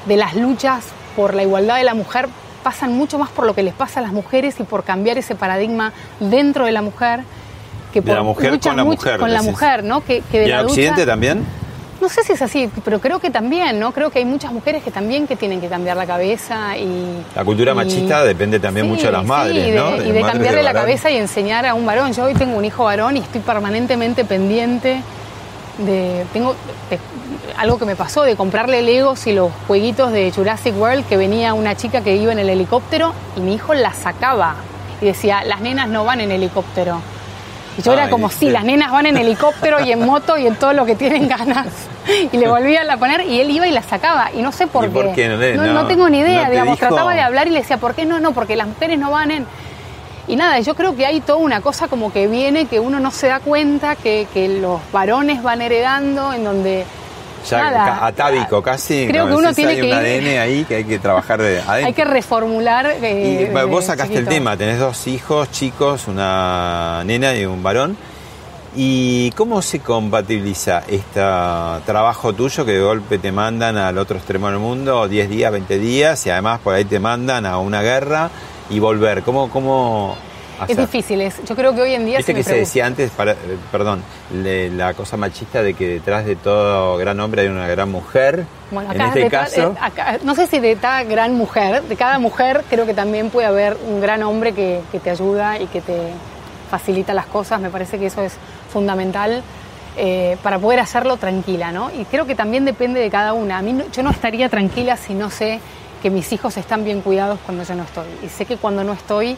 de 0.06 0.16
las 0.16 0.36
luchas 0.36 0.86
por 1.16 1.34
la 1.34 1.44
igualdad 1.44 1.78
de 1.78 1.84
la 1.84 1.96
mujer 1.96 2.30
pasan 2.64 2.94
mucho 2.94 3.18
más 3.18 3.30
por 3.30 3.48
lo 3.48 3.56
que 3.56 3.64
les 3.64 3.74
pasa 3.74 4.00
a 4.00 4.04
las 4.04 4.12
mujeres 4.12 4.60
y 4.60 4.64
por 4.64 4.84
cambiar 4.84 5.18
ese 5.18 5.34
paradigma 5.34 5.92
dentro 6.20 6.66
de 6.66 6.72
la 6.72 6.84
mujer 6.84 7.22
que 7.92 8.02
por 8.02 8.12
de 8.12 8.16
la 8.16 8.24
mujer 8.24 8.60
con 8.60 8.76
la 8.76 8.84
mujer, 8.84 9.20
con 9.20 9.34
la 9.34 9.42
mujer, 9.42 9.84
¿no? 9.84 10.04
Que, 10.04 10.22
de 10.32 10.48
¿Y 10.48 10.52
en 10.52 10.60
Occidente 10.60 11.06
también? 11.06 11.46
No 12.02 12.10
sé 12.10 12.24
si 12.24 12.34
es 12.34 12.42
así, 12.42 12.68
pero 12.84 13.00
creo 13.00 13.20
que 13.20 13.30
también, 13.30 13.80
¿no? 13.80 13.92
Creo 13.92 14.10
que 14.10 14.18
hay 14.18 14.26
muchas 14.26 14.52
mujeres 14.52 14.84
que 14.84 14.90
también 14.90 15.28
que 15.28 15.36
tienen 15.36 15.62
que 15.62 15.68
cambiar 15.68 15.96
la 15.96 16.08
cabeza 16.08 16.76
y... 16.76 17.24
La 17.36 17.46
cultura 17.46 17.76
machista 17.76 18.24
depende 18.24 18.60
también 18.60 18.88
mucho 18.88 19.06
de 19.06 19.12
las 19.12 19.24
madres, 19.24 19.68
y 19.68 19.72
de, 19.72 20.08
Y 20.08 20.12
de 20.12 20.22
cambiarle 20.22 20.64
la 20.64 20.74
cabeza 20.74 21.12
y 21.12 21.18
enseñar 21.18 21.64
a 21.68 21.76
un 21.76 21.86
varón. 21.86 22.12
Yo 22.12 22.24
hoy 22.24 22.34
tengo 22.34 22.58
un 22.58 22.66
hijo 22.66 22.86
varón 22.86 23.18
y 23.18 23.20
estoy 23.20 23.42
permanentemente 23.42 24.26
pendiente 24.26 25.04
de... 25.78 26.26
Tengo 26.34 26.56
algo 27.58 27.78
que 27.78 27.86
me 27.86 27.96
pasó 27.96 28.24
de 28.24 28.36
comprarle 28.36 28.82
Legos 28.82 29.28
y 29.28 29.34
los 29.34 29.52
jueguitos 29.68 30.12
de 30.12 30.32
Jurassic 30.32 30.76
World 30.76 31.08
que 31.08 31.18
venía 31.18 31.54
una 31.54 31.76
chica 31.76 32.02
que 32.02 32.16
iba 32.16 32.32
en 32.32 32.40
el 32.40 32.50
helicóptero 32.50 33.14
y 33.38 33.42
mi 33.42 33.54
hijo 33.54 33.76
la 33.76 33.94
sacaba 33.94 34.56
y 35.02 35.06
decía, 35.06 35.44
las 35.44 35.62
nenas 35.62 35.88
no 35.88 36.04
van 36.04 36.22
en 36.22 36.32
helicóptero 36.32 37.00
y 37.78 37.82
yo 37.82 37.94
era 37.94 38.10
como, 38.10 38.30
sí, 38.30 38.50
las 38.50 38.64
nenas 38.64 38.92
van 38.92 39.06
en 39.06 39.18
helicóptero 39.18 39.80
y 39.80 39.92
en 39.92 40.06
moto 40.06 40.38
y 40.38 40.46
en 40.46 40.56
todo 40.56 40.74
lo 40.74 40.86
que 40.86 40.96
tienen 40.96 41.28
ganas. 41.28 41.68
Y 42.32 42.38
le 42.38 42.48
volvían 42.48 42.90
a 42.90 42.98
poner 42.98 43.22
y 43.22 43.40
él 43.40 43.50
iba 43.52 43.68
y 43.68 43.72
la 43.72 43.82
sacaba. 43.82 44.30
Y 44.34 44.42
no 44.42 44.52
sé 44.52 44.68
por, 44.68 44.90
qué. 45.14 45.56
No, 45.56 45.88
tengo 45.88 46.10
ni 46.10 46.20
idea, 46.20 46.50
digamos. 46.50 46.78
Trataba 46.78 47.14
de 47.14 47.22
hablar 47.22 47.48
y 47.48 47.52
le 47.52 47.60
decía, 47.60 47.78
¿por 47.78 47.96
qué 47.96 48.06
no? 48.06 48.20
No, 48.20 48.34
porque 48.34 48.56
las 48.56 48.68
mujeres 48.68 49.00
no 49.00 49.12
van 49.12 49.32
en... 49.32 49.46
Y 50.28 50.36
nada, 50.36 50.60
yo 50.60 50.76
creo 50.76 50.96
que 50.96 51.06
hay 51.06 51.20
toda 51.20 51.40
una 51.40 51.62
cosa 51.62 51.88
como 51.88 52.14
que 52.14 52.28
viene, 52.28 52.66
que 52.66 52.80
uno 52.80 53.00
no 53.00 53.12
se 53.12 53.28
da 53.28 53.40
cuenta, 53.40 53.96
que, 53.96 54.28
que 54.34 54.48
los 54.48 54.80
varones 54.92 55.42
van 55.42 55.62
heredando, 55.62 56.32
en 56.32 56.44
donde 56.44 56.86
ya 57.50 58.06
atávico 58.06 58.62
casi. 58.62 59.08
Creo 59.08 59.28
que 59.28 59.34
uno 59.34 59.54
tiene 59.54 59.72
hay 59.72 59.82
que 59.82 59.88
un 59.88 59.94
ADN 59.94 60.40
ahí 60.40 60.66
que 60.66 60.76
hay 60.76 60.84
que 60.84 61.00
trabajar 61.00 61.42
de 61.42 61.60
adentro. 61.62 61.88
Hay 61.88 61.94
que 61.94 62.06
reformular. 62.06 62.88
Eh, 63.02 63.52
y 63.52 63.66
vos 63.68 63.86
sacaste 63.86 64.18
el 64.18 64.28
tema, 64.28 64.58
tenés 64.58 64.80
dos 64.80 65.08
hijos 65.08 65.52
chicos, 65.52 66.08
una 66.08 67.04
nena 67.06 67.36
y 67.36 67.46
un 67.46 67.62
varón. 67.64 67.98
¿Y 68.74 69.32
cómo 69.32 69.62
se 69.62 69.80
compatibiliza 69.80 70.84
este 70.88 71.20
trabajo 71.86 72.34
tuyo 72.34 72.66
que 72.66 72.72
de 72.72 72.82
golpe 72.82 73.18
te 73.18 73.32
mandan 73.34 73.76
al 73.76 73.98
otro 73.98 74.16
extremo 74.16 74.50
del 74.50 74.60
mundo, 74.60 75.10
10 75.10 75.30
días, 75.30 75.52
20 75.52 75.78
días, 75.78 76.26
y 76.26 76.30
además 76.30 76.62
por 76.62 76.76
ahí 76.76 76.86
te 76.86 77.00
mandan 77.00 77.46
a 77.46 77.58
una 77.58 77.82
guerra 77.82 78.30
y 78.70 78.80
volver? 78.80 79.24
¿Cómo, 79.24 79.50
cómo 79.50 80.16
es 80.68 80.78
difícil, 80.78 81.22
es, 81.22 81.44
yo 81.46 81.56
creo 81.56 81.74
que 81.74 81.82
hoy 81.82 81.94
en 81.94 82.06
día... 82.06 82.18
Viste 82.18 82.34
que 82.34 82.44
se 82.44 82.56
decía 82.56 82.86
antes, 82.86 83.12
para, 83.12 83.34
eh, 83.34 83.58
perdón, 83.72 84.04
la 84.34 84.94
cosa 84.94 85.18
machista 85.18 85.62
de 85.62 85.74
que 85.74 85.88
detrás 85.88 86.26
de 86.26 86.36
todo 86.36 86.98
gran 86.98 87.20
hombre 87.20 87.44
hay 87.44 87.48
una 87.48 87.68
gran 87.68 87.92
mujer. 87.92 88.46
Bueno, 88.72 88.92
acá, 88.92 89.04
en 89.04 89.10
este 89.10 89.30
caso... 89.30 89.76
No 90.24 90.36
sé 90.36 90.48
si 90.48 90.60
de 90.60 90.76
cada 90.76 91.04
gran 91.04 91.36
mujer, 91.36 91.84
de 91.84 91.96
cada 91.96 92.20
mujer 92.20 92.64
creo 92.70 92.86
que 92.86 92.94
también 92.94 93.30
puede 93.30 93.48
haber 93.48 93.78
un 93.88 94.02
gran 94.02 94.24
hombre 94.24 94.54
que, 94.54 94.82
te 95.04 95.10
ayuda 95.10 95.60
y 95.60 95.68
que 95.68 95.82
te 95.82 95.98
facilita 96.70 97.14
las 97.14 97.26
cosas, 97.26 97.60
me 97.60 97.70
parece 97.70 98.00
que 98.00 98.08
eso 98.08 98.22
es 98.22 98.34
fundamental. 98.72 99.44
Eh, 99.98 100.38
para 100.42 100.58
poder 100.58 100.80
hacerlo 100.80 101.18
tranquila, 101.18 101.74
¿no? 101.74 101.92
Y 101.92 102.06
creo 102.06 102.26
que 102.26 102.34
también 102.34 102.64
depende 102.64 103.02
de 103.02 103.10
cada 103.10 103.34
una. 103.34 103.58
A 103.58 103.62
mí 103.62 103.78
yo 103.92 104.04
no 104.04 104.10
estaría 104.10 104.48
tranquila 104.48 104.96
si 104.96 105.14
no 105.14 105.30
sé 105.30 105.60
que 106.02 106.10
mis 106.10 106.32
hijos 106.34 106.58
están 106.58 106.84
bien 106.84 107.02
cuidados 107.02 107.40
cuando 107.46 107.64
yo 107.64 107.76
no 107.76 107.84
estoy. 107.84 108.08
Y 108.24 108.30
sé 108.30 108.46
que 108.46 108.58
cuando 108.58 108.84
no 108.84 108.94
estoy 108.94 109.38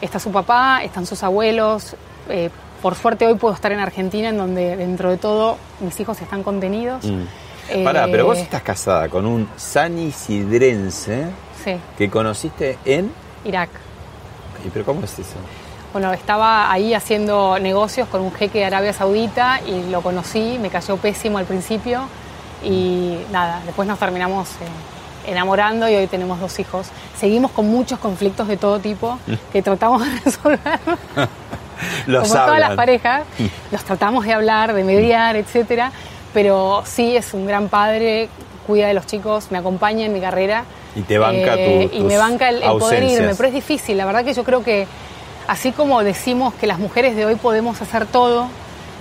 está 0.00 0.18
su 0.18 0.30
papá, 0.30 0.82
están 0.82 1.06
sus 1.06 1.22
abuelos. 1.22 1.96
Eh, 2.28 2.50
por 2.82 2.94
suerte 2.94 3.26
hoy 3.26 3.34
puedo 3.34 3.54
estar 3.54 3.72
en 3.72 3.80
Argentina, 3.80 4.28
en 4.28 4.36
donde 4.36 4.76
dentro 4.76 5.10
de 5.10 5.16
todo 5.16 5.58
mis 5.80 5.98
hijos 5.98 6.20
están 6.20 6.42
contenidos. 6.42 7.04
Mm. 7.04 7.22
Eh, 7.68 7.84
Pará, 7.84 8.06
pero 8.10 8.26
vos 8.26 8.38
estás 8.38 8.62
casada 8.62 9.08
con 9.08 9.26
un 9.26 9.48
sani 9.56 10.12
sidrense 10.12 11.26
que 11.98 12.08
conociste 12.08 12.78
en 12.84 13.10
Irak. 13.44 13.70
¿Y 14.64 14.68
pero 14.68 14.84
cómo 14.84 15.02
es 15.02 15.18
eso? 15.18 15.34
Bueno, 15.92 16.12
estaba 16.12 16.70
ahí 16.70 16.94
haciendo 16.94 17.58
negocios 17.58 18.08
con 18.08 18.20
un 18.20 18.32
jeque 18.32 18.58
de 18.58 18.66
Arabia 18.66 18.92
Saudita 18.92 19.60
y 19.66 19.90
lo 19.90 20.00
conocí, 20.02 20.58
me 20.60 20.70
cayó 20.70 20.96
pésimo 20.96 21.38
al 21.38 21.46
principio 21.46 22.02
y 22.62 23.18
nada, 23.32 23.62
después 23.64 23.88
nos 23.88 23.98
terminamos 23.98 24.48
eh, 24.50 24.95
enamorando 25.26 25.88
y 25.88 25.94
hoy 25.94 26.06
tenemos 26.06 26.40
dos 26.40 26.58
hijos. 26.58 26.88
Seguimos 27.18 27.50
con 27.50 27.66
muchos 27.68 27.98
conflictos 27.98 28.48
de 28.48 28.56
todo 28.56 28.78
tipo 28.78 29.18
que 29.52 29.62
tratamos 29.62 30.04
de 30.04 30.20
resolver. 30.24 30.60
Los 32.06 32.28
Como 32.28 32.34
todas 32.46 32.58
las 32.58 32.70
parejas, 32.76 33.22
los 33.70 33.84
tratamos 33.84 34.24
de 34.24 34.32
hablar, 34.32 34.72
de 34.72 34.82
mediar, 34.82 35.36
etcétera, 35.36 35.92
pero 36.32 36.82
sí 36.86 37.14
es 37.16 37.34
un 37.34 37.46
gran 37.46 37.68
padre, 37.68 38.30
cuida 38.66 38.88
de 38.88 38.94
los 38.94 39.04
chicos, 39.06 39.48
me 39.50 39.58
acompaña 39.58 40.06
en 40.06 40.12
mi 40.14 40.20
carrera. 40.20 40.64
Y 40.94 41.02
te 41.02 41.18
banca 41.18 41.54
Eh, 41.54 41.88
tu- 41.90 41.96
Y 41.98 42.00
me 42.00 42.16
banca 42.16 42.48
el, 42.48 42.62
el 42.62 42.70
poder 42.78 43.02
irme, 43.02 43.34
pero 43.36 43.48
es 43.48 43.54
difícil, 43.54 43.98
la 43.98 44.06
verdad 44.06 44.24
que 44.24 44.32
yo 44.32 44.42
creo 44.42 44.64
que 44.64 44.86
así 45.48 45.70
como 45.72 46.02
decimos 46.02 46.54
que 46.54 46.66
las 46.66 46.78
mujeres 46.78 47.14
de 47.14 47.26
hoy 47.26 47.34
podemos 47.34 47.80
hacer 47.82 48.06
todo, 48.06 48.48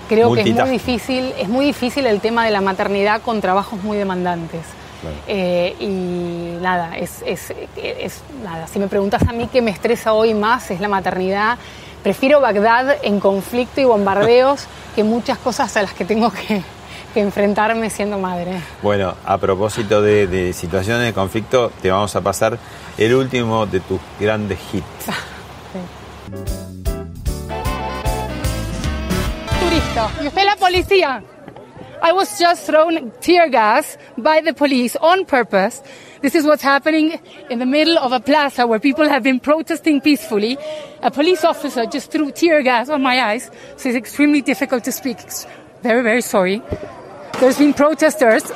creo 0.10 0.28
que 0.36 0.42
es 0.42 0.46
muy 0.66 0.72
difícil, 0.74 1.34
es 1.40 1.48
muy 1.48 1.66
difícil 1.66 2.06
el 2.08 2.20
tema 2.20 2.44
de 2.44 2.52
la 2.52 2.60
maternidad 2.60 3.22
con 3.22 3.40
trabajos 3.40 3.82
muy 3.84 3.98
demandantes. 3.98 4.62
Claro. 5.10 5.18
Eh, 5.28 5.76
y 5.80 6.58
nada, 6.62 6.98
es, 6.98 7.22
es- 7.26 7.54
es- 7.76 8.22
nada, 8.44 8.68
si 8.68 8.80
me 8.80 8.88
preguntas 8.88 9.22
a 9.28 9.32
mí 9.34 9.48
qué 9.52 9.62
me 9.62 9.72
estresa 9.72 10.14
hoy 10.14 10.34
más 10.34 10.70
es 10.72 10.80
la 10.80 10.88
maternidad. 10.88 11.58
Prefiero 12.04 12.40
Bagdad 12.40 12.98
en 13.02 13.20
conflicto 13.20 13.82
y 13.82 13.86
bombardeos 13.86 14.66
que 14.96 15.04
muchas 15.04 15.38
cosas 15.40 15.76
a 15.78 15.82
las 15.82 15.94
que 15.94 16.06
tengo 16.06 16.32
que, 16.32 16.62
que 17.14 17.20
enfrentarme 17.22 17.90
siendo 17.90 18.18
madre. 18.20 18.62
Bueno, 18.84 19.16
a 19.26 19.38
propósito 19.38 20.02
de, 20.02 20.28
de 20.28 20.54
situaciones 20.54 21.04
de 21.04 21.14
conflicto, 21.14 21.72
te 21.82 21.90
vamos 21.92 22.16
a 22.16 22.22
pasar 22.22 22.58
el 22.98 23.16
último 23.16 23.66
de 23.66 23.80
tus 23.80 24.00
grandes 24.20 24.60
hits. 24.72 24.86
Turista, 29.60 30.10
y 30.22 30.28
usted 30.28 30.46
la 30.46 30.56
policía. 30.56 31.24
I 32.02 32.12
was 32.12 32.38
just 32.40 32.66
thrown 32.66 33.12
tear 33.22 33.50
gas 33.50 33.98
by 34.18 34.42
the 34.42 34.54
police 34.54 34.96
on 34.98 35.26
purpose. 35.26 35.82
This 36.22 36.36
is 36.36 36.46
what's 36.46 36.62
happening 36.64 37.20
in 37.50 37.60
the 37.60 37.66
middle 37.66 37.98
of 37.98 38.12
a 38.12 38.20
plaza 38.20 38.68
where 38.68 38.80
people 38.80 39.08
have 39.08 39.24
been 39.24 39.40
protesting 39.40 40.02
peacefully. 40.02 40.58
A 41.02 41.12
police 41.12 41.44
officer 41.44 41.86
just 41.86 42.12
threw 42.12 42.32
tear 42.32 42.62
gas 42.64 42.90
on 42.90 43.02
my 43.02 43.22
eyes, 43.22 43.50
so 43.78 43.90
it's 43.90 43.98
extremely 43.98 44.42
difficult 44.42 44.84
to 44.86 44.92
speak. 44.92 45.20
Very, 45.82 46.04
very 46.04 46.22
sorry. 46.22 46.62
There's 47.40 47.58
been 47.58 47.74
protesters. 47.74 48.44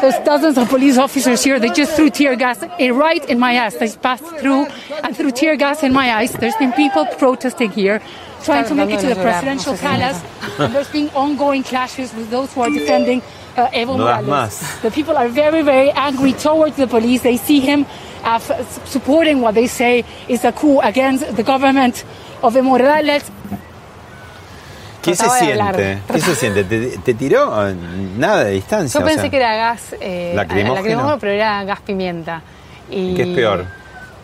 There's 0.00 0.18
dozens 0.24 0.56
of 0.56 0.68
police 0.68 0.96
officers 0.96 1.42
here. 1.42 1.58
They 1.58 1.70
just 1.70 1.96
threw 1.96 2.08
tear 2.08 2.36
gas 2.36 2.62
right 2.62 3.24
in 3.28 3.38
my 3.38 3.54
ass. 3.54 3.74
They 3.74 3.90
passed 3.90 4.24
through 4.36 4.66
and 5.02 5.16
threw 5.16 5.30
tear 5.30 5.56
gas 5.56 5.82
in 5.82 5.92
my 5.92 6.14
eyes. 6.14 6.32
There's 6.32 6.56
been 6.56 6.72
people 6.72 7.04
protesting 7.18 7.70
here, 7.70 8.00
trying 8.44 8.64
to 8.66 8.74
make 8.74 8.90
it 8.90 9.00
to 9.00 9.06
the 9.08 9.14
presidential 9.20 9.76
palace. 9.76 10.20
And 10.58 10.74
there's 10.74 10.90
been 10.90 11.10
ongoing 11.14 11.62
clashes 11.62 12.12
with 12.14 12.30
those 12.30 12.52
who 12.54 12.62
are 12.62 12.70
defending 12.70 13.22
uh, 13.56 13.68
Evo 13.68 13.96
Morales. 13.98 14.60
The 14.82 14.90
people 14.90 15.16
are 15.16 15.28
very, 15.28 15.62
very 15.62 15.90
angry 15.90 16.32
towards 16.32 16.76
the 16.76 16.86
police. 16.86 17.22
They 17.22 17.36
see 17.36 17.60
him 17.60 17.86
uh, 18.24 18.36
f- 18.36 18.86
supporting 18.86 19.40
what 19.40 19.54
they 19.54 19.66
say 19.66 20.04
is 20.28 20.44
a 20.44 20.52
coup 20.52 20.80
against 20.80 21.36
the 21.36 21.42
government 21.42 22.04
of 22.42 22.54
Evo 22.54 22.64
Morales. 22.64 23.24
¿Qué 25.02 25.14
se 25.14 25.28
siente? 25.30 25.98
¿Qué 26.12 26.20
se 26.20 26.34
siente? 26.34 26.64
¿Te, 26.64 26.98
te 26.98 27.14
tiró? 27.14 27.50
Nada 28.18 28.44
de 28.44 28.52
distancia. 28.52 28.98
Yo 28.98 29.04
o 29.04 29.08
pensé 29.08 29.22
sea, 29.22 29.30
que 29.30 29.36
era 29.36 29.56
gas 29.56 29.94
eh, 30.00 30.32
¿Lacrimógeno? 30.34 31.16
pero 31.18 31.32
era 31.32 31.64
gas 31.64 31.80
pimienta. 31.80 32.42
Y, 32.90 33.14
¿Qué 33.14 33.22
es 33.22 33.28
peor? 33.28 33.66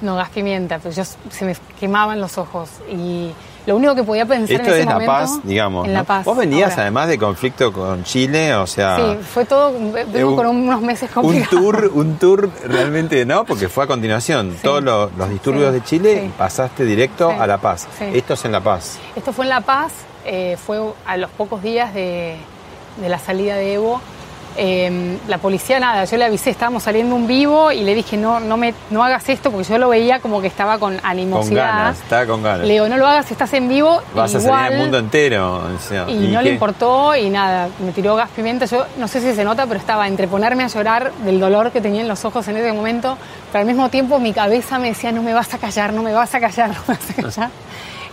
No, 0.01 0.17
gas 0.17 0.29
pimienta, 0.31 0.79
pero 0.83 0.95
yo 0.95 1.03
se 1.05 1.45
me 1.45 1.57
quemaban 1.79 2.21
los 2.21 2.37
ojos 2.39 2.69
y 2.91 3.31
lo 3.67 3.77
único 3.77 3.95
que 3.95 4.03
podía 4.03 4.27
pensar 4.27 4.57
Esto 4.57 4.67
en 4.67 4.73
ese 4.73 4.81
es 4.81 4.87
La 4.87 4.93
momento 4.93 5.13
Paz, 5.13 5.39
digamos. 5.45 5.87
en 5.87 5.93
¿no? 5.95 5.99
La 6.01 6.05
Paz. 6.05 6.25
Vos 6.27 6.37
venías 6.37 6.71
ahora. 6.73 6.83
además 6.83 7.09
de 7.09 7.19
conflicto 7.19 7.73
con 7.73 8.05
Chile, 8.05 8.55
o 8.57 8.67
sea... 8.67 8.97
Sí, 8.97 9.19
fue 9.33 9.47
todo, 9.47 9.73
vengo 10.13 10.31
un- 10.31 10.37
con 10.37 10.47
unos 10.49 10.83
meses 10.83 11.09
un 11.17 11.23
complicados. 11.23 11.49
tour, 11.51 11.91
un 11.95 12.17
tour 12.19 12.51
realmente 12.67 13.25
no, 13.25 13.45
porque 13.47 13.69
fue 13.71 13.85
a 13.85 13.87
continuación. 13.87 14.55
Todos 14.63 14.83
los, 14.83 15.15
los 15.15 15.31
disturbios 15.31 15.69
Sí, 15.73 15.79
de 15.81 15.85
Chile 15.85 16.21
sí. 16.27 16.33
pasaste 16.37 16.85
directo 16.85 17.31
a 17.31 17.47
La 17.47 17.57
Paz. 17.59 17.89
Esto 18.01 18.35
es 18.35 18.45
en 18.45 18.53
La 18.53 18.61
Paz. 18.61 18.99
Esto 19.17 19.33
fue 19.33 19.47
en 19.47 19.49
La 19.49 19.63
Paz, 19.63 19.93
eh, 20.27 20.59
fue 20.63 20.81
a 21.07 21.17
los 21.17 21.31
pocos 21.31 21.63
días 21.63 21.95
de, 21.95 22.37
de 23.01 23.09
la 23.09 23.19
salida 23.19 23.55
de 23.57 23.75
Evo. 23.75 24.03
Eh, 24.57 25.19
la 25.27 25.39
policía, 25.39 25.81
nada, 25.81 26.05
yo 26.05 26.17
le 26.17 26.27
avisé, 26.27 26.51
estábamos 26.51 26.85
saliendo 26.85 27.17
un 27.17 27.27
vivo 27.27 27.73
y 27.73 27.81
le 27.83 27.93
dije, 27.95 28.17
no, 28.17 28.39
no, 28.39 28.57
me, 28.57 28.73
no 28.91 29.03
hagas 29.03 29.29
esto, 29.29 29.51
porque 29.51 29.69
yo 29.69 29.79
lo 29.79 29.89
veía 29.89 30.21
como 30.21 30.41
que 30.41 30.47
estaba 30.47 30.79
con 30.79 30.97
Con 30.97 31.05
animosidad. 31.07 31.67
ganas, 31.67 31.99
estaba 32.01 32.27
con 32.27 32.43
ganas. 32.43 32.67
Le 32.67 32.75
digo, 32.75 32.89
no 32.89 32.97
lo 32.97 33.07
hagas, 33.07 33.29
estás 33.33 33.53
en 33.55 33.69
vivo. 33.69 34.01
Vas 34.15 34.33
a 34.35 34.41
salir 34.41 34.55
al 34.75 34.79
mundo 34.79 34.99
entero. 34.99 35.57
o 35.77 35.79
sea, 35.81 36.09
Y, 36.09 36.29
no 36.29 36.41
le 36.41 36.51
importó 36.51 37.17
y 37.17 37.31
nada, 37.31 37.69
me 37.85 37.91
tiró 37.93 38.15
gas 38.15 38.31
pimienta. 38.35 38.67
Yo 38.67 38.87
no 38.97 39.09
sé 39.09 39.21
si 39.21 39.35
se 39.35 39.43
nota, 39.45 39.67
pero 39.67 39.81
estaba 39.81 40.07
entre 40.07 40.29
ponerme 40.29 40.63
a 40.63 40.69
llorar 40.69 41.13
del 41.25 41.41
dolor 41.41 41.73
que 41.73 41.81
tenía 41.81 42.03
en 42.03 42.09
los 42.09 42.25
ojos 42.25 42.47
en 42.49 42.57
ese 42.57 42.73
momento, 42.73 43.19
pero 43.51 43.63
al 43.63 43.67
mismo 43.67 43.89
tiempo 43.89 44.21
mi 44.21 44.33
cabeza 44.33 44.79
me 44.79 44.89
decía, 44.89 45.11
no 45.11 45.23
me 45.23 45.35
vas 45.35 45.53
a 45.53 45.59
callar, 45.59 45.93
no 45.93 46.03
me 46.03 46.13
vas 46.13 46.33
a 46.35 46.39
callar, 46.41 46.69
no 46.75 46.77
me 46.87 46.95
vas 46.95 47.11
a 47.11 47.23
callar. 47.23 47.51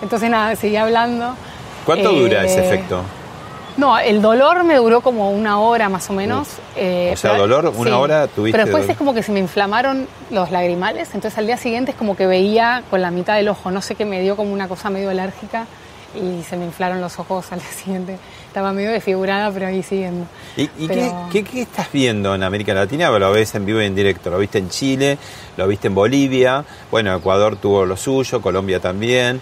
Entonces 0.02 0.30
nada, 0.30 0.56
seguía 0.56 0.82
hablando. 0.84 1.36
¿Cuánto 1.86 2.10
Eh, 2.10 2.20
dura 2.20 2.44
ese 2.46 2.66
efecto? 2.66 3.04
No, 3.78 3.97
el 3.97 4.22
dolor 4.22 4.63
me 4.63 4.76
duró 4.76 5.01
como 5.01 5.32
una 5.32 5.59
hora 5.59 5.89
más 5.89 6.09
o 6.09 6.13
menos. 6.13 6.47
eh, 6.76 7.11
O 7.13 7.17
sea, 7.17 7.32
pero- 7.32 7.43
dolor, 7.47 7.74
una 7.76 7.97
hora 7.99 8.28
tuviste 8.28 8.51
Pero 8.57 8.65
después 8.65 8.84
dolor. 8.84 8.91
es 8.91 8.97
como 8.97 9.13
que 9.13 9.24
se 9.24 9.32
me 9.32 9.39
inflamaron 9.39 10.07
los 10.30 10.51
lagrimales, 10.51 11.09
entonces 11.13 11.38
al 11.38 11.45
día 11.47 11.57
siguiente 11.57 11.91
es 11.91 11.97
como 11.97 12.15
que 12.15 12.26
veía 12.28 12.84
con 12.89 13.01
la 13.01 13.11
mitad 13.11 13.36
del 13.36 13.47
ojo, 13.49 13.72
no 13.72 13.82
sé 13.82 13.95
qué 13.95 14.05
me 14.05 14.22
dio 14.22 14.36
como 14.36 14.53
una 14.53 14.67
cosa 14.67 14.89
medio 14.89 15.09
alérgica 15.09 15.65
y 16.13 16.43
se 16.43 16.57
me 16.57 16.65
inflaron 16.65 16.99
los 16.99 17.17
ojos 17.19 17.49
al 17.53 17.59
día 17.59 17.69
siguiente. 17.72 18.17
Estaba 18.47 18.74
medio 18.74 18.91
desfigurada, 18.91 19.49
pero 19.49 19.67
ahí 19.67 19.82
siguiendo. 19.82 20.26
¿Y, 20.57 20.63
y 20.78 20.88
Pero- 20.89 21.28
qué, 21.32 21.41
qué- 21.45 21.49
qué 21.51 21.61
estás 21.61 21.88
viendo 21.93 22.36
en 22.36 22.43
América 22.43 22.74
Latina? 22.74 23.09
Lo 23.09 23.32
ves 23.32 23.55
en 23.55 23.65
vivo 23.65 23.82
y 23.82 23.86
en 23.86 23.95
directo. 23.95 24.30
Lo 24.30 24.38
viste 24.38 24.57
en 24.57 24.69
Chile, 24.69 25.17
lo 25.55 25.65
viste 25.69 25.88
en 25.88 25.95
Bolivia. 25.95 26.65
Bueno, 26.91 27.15
Ecuador 27.15 27.55
tuvo 27.55 27.86
lo 27.86 27.95
suyo, 27.95 28.41
Colombia 28.41 28.82
también. 28.82 29.39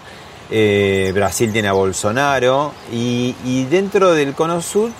Eh, 0.50 1.12
Brasil 1.14 1.52
tiene 1.52 1.68
a 1.68 1.72
Bolsonaro. 1.72 2.72
Y, 2.92 3.64
dentro 3.70 4.12
del 4.12 4.34
Cono 4.34 4.60
Sur 4.60 4.90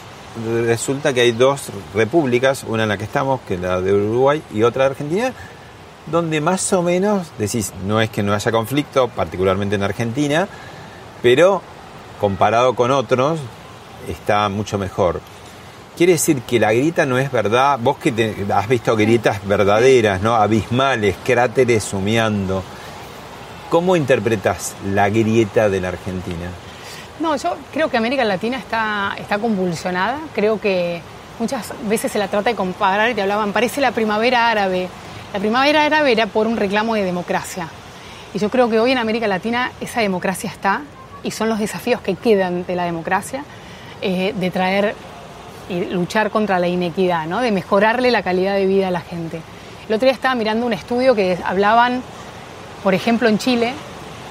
resulta 0.65 1.13
que 1.13 1.23
hay 1.23 1.33
dos 1.33 1.65
repúblicas, 1.95 2.65
una 2.67 2.85
en 2.85 2.89
la 2.91 2.97
que 2.97 3.05
estamos, 3.05 3.41
que 3.47 3.55
es 3.55 3.61
la 3.61 3.81
de 3.81 3.93
Uruguay, 3.93 4.43
y 4.55 4.63
otra 4.63 4.85
de 4.85 4.91
Argentina, 4.91 5.33
donde 6.07 6.41
más 6.41 6.73
o 6.73 6.83
menos, 6.83 7.29
decís, 7.39 7.73
no 7.87 8.01
es 8.01 8.11
que 8.11 8.23
no 8.23 8.33
haya 8.33 8.51
conflicto, 8.53 9.09
particularmente 9.09 9.75
en 9.75 9.83
Argentina, 9.83 10.47
pero 11.23 11.63
comparado 12.21 12.75
con 12.75 12.91
otros, 12.91 13.41
está 14.09 14.49
mucho 14.49 14.79
mejor. 14.79 15.21
Quiere 15.97 16.13
decir 16.15 16.41
que 16.43 16.59
la 16.59 16.73
grieta 16.73 17.05
no 17.05 17.19
es 17.19 17.31
verdad. 17.31 17.79
Vos 17.79 17.99
que 17.99 18.11
te- 18.13 18.47
has 18.55 18.69
visto 18.69 18.97
grietas 18.97 19.47
verdaderas, 19.47 20.23
¿no? 20.23 20.35
Abismales, 20.35 21.17
cráteres 21.25 21.93
humeando. 21.93 22.63
¿Cómo 23.71 23.95
interpretas 23.95 24.75
la 24.85 25.09
grieta 25.11 25.69
de 25.69 25.81
la 25.81 25.89
Argentina? 25.89 26.51
No, 27.21 27.37
yo 27.37 27.57
creo 27.73 27.89
que 27.89 27.97
América 27.97 28.25
Latina 28.25 28.59
está, 28.59 29.15
está 29.17 29.39
convulsionada. 29.39 30.19
Creo 30.35 30.61
que 30.61 31.01
muchas 31.39 31.73
veces 31.89 32.11
se 32.11 32.19
la 32.19 32.27
trata 32.27 32.51
de 32.51 32.57
comparar 32.57 33.09
y 33.11 33.15
te 33.15 33.23
hablaban, 33.23 33.53
parece 33.53 33.81
la 33.81 33.93
primavera 33.93 34.51
árabe. 34.51 34.89
La 35.33 35.39
primavera 35.39 35.85
árabe 35.85 36.11
era 36.11 36.27
por 36.27 36.49
un 36.49 36.57
reclamo 36.57 36.97
de 36.97 37.05
democracia. 37.05 37.69
Y 38.35 38.41
yo 38.41 38.51
creo 38.51 38.69
que 38.69 38.81
hoy 38.81 38.91
en 38.91 38.99
América 38.99 39.29
Latina 39.29 39.71
esa 39.81 40.01
democracia 40.01 40.51
está 40.51 40.83
y 41.23 41.31
son 41.31 41.49
los 41.49 41.61
desafíos 41.61 42.01
que 42.01 42.17
quedan 42.17 42.67
de 42.67 42.75
la 42.75 42.87
democracia, 42.87 43.45
eh, 44.03 44.35
de 44.37 44.51
traer 44.51 44.97
y 45.69 45.85
luchar 45.85 46.31
contra 46.31 46.59
la 46.59 46.67
inequidad, 46.67 47.29
¿no? 47.29 47.41
de 47.41 47.53
mejorarle 47.53 48.11
la 48.11 48.25
calidad 48.25 48.57
de 48.57 48.67
vida 48.67 48.89
a 48.89 48.91
la 48.91 49.01
gente. 49.01 49.41
El 49.89 49.95
otro 49.95 50.07
día 50.07 50.15
estaba 50.15 50.35
mirando 50.35 50.67
un 50.67 50.73
estudio 50.73 51.15
que 51.15 51.39
hablaban, 51.45 52.03
por 52.83 52.95
ejemplo, 52.95 53.29
en 53.29 53.39
Chile, 53.39 53.73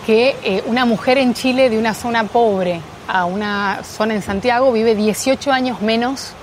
que 0.05 0.35
eh, 0.43 0.63
una 0.65 0.85
mujer 0.85 1.17
en 1.17 1.33
Chile 1.33 1.69
de 1.69 1.77
una 1.77 1.93
zona 1.93 2.23
pobre 2.25 2.81
a 3.07 3.25
una 3.25 3.81
zona 3.83 4.13
en 4.15 4.21
Santiago 4.21 4.71
vive 4.71 4.95
18 4.95 5.51
años 5.51 5.81
menos 5.81 6.33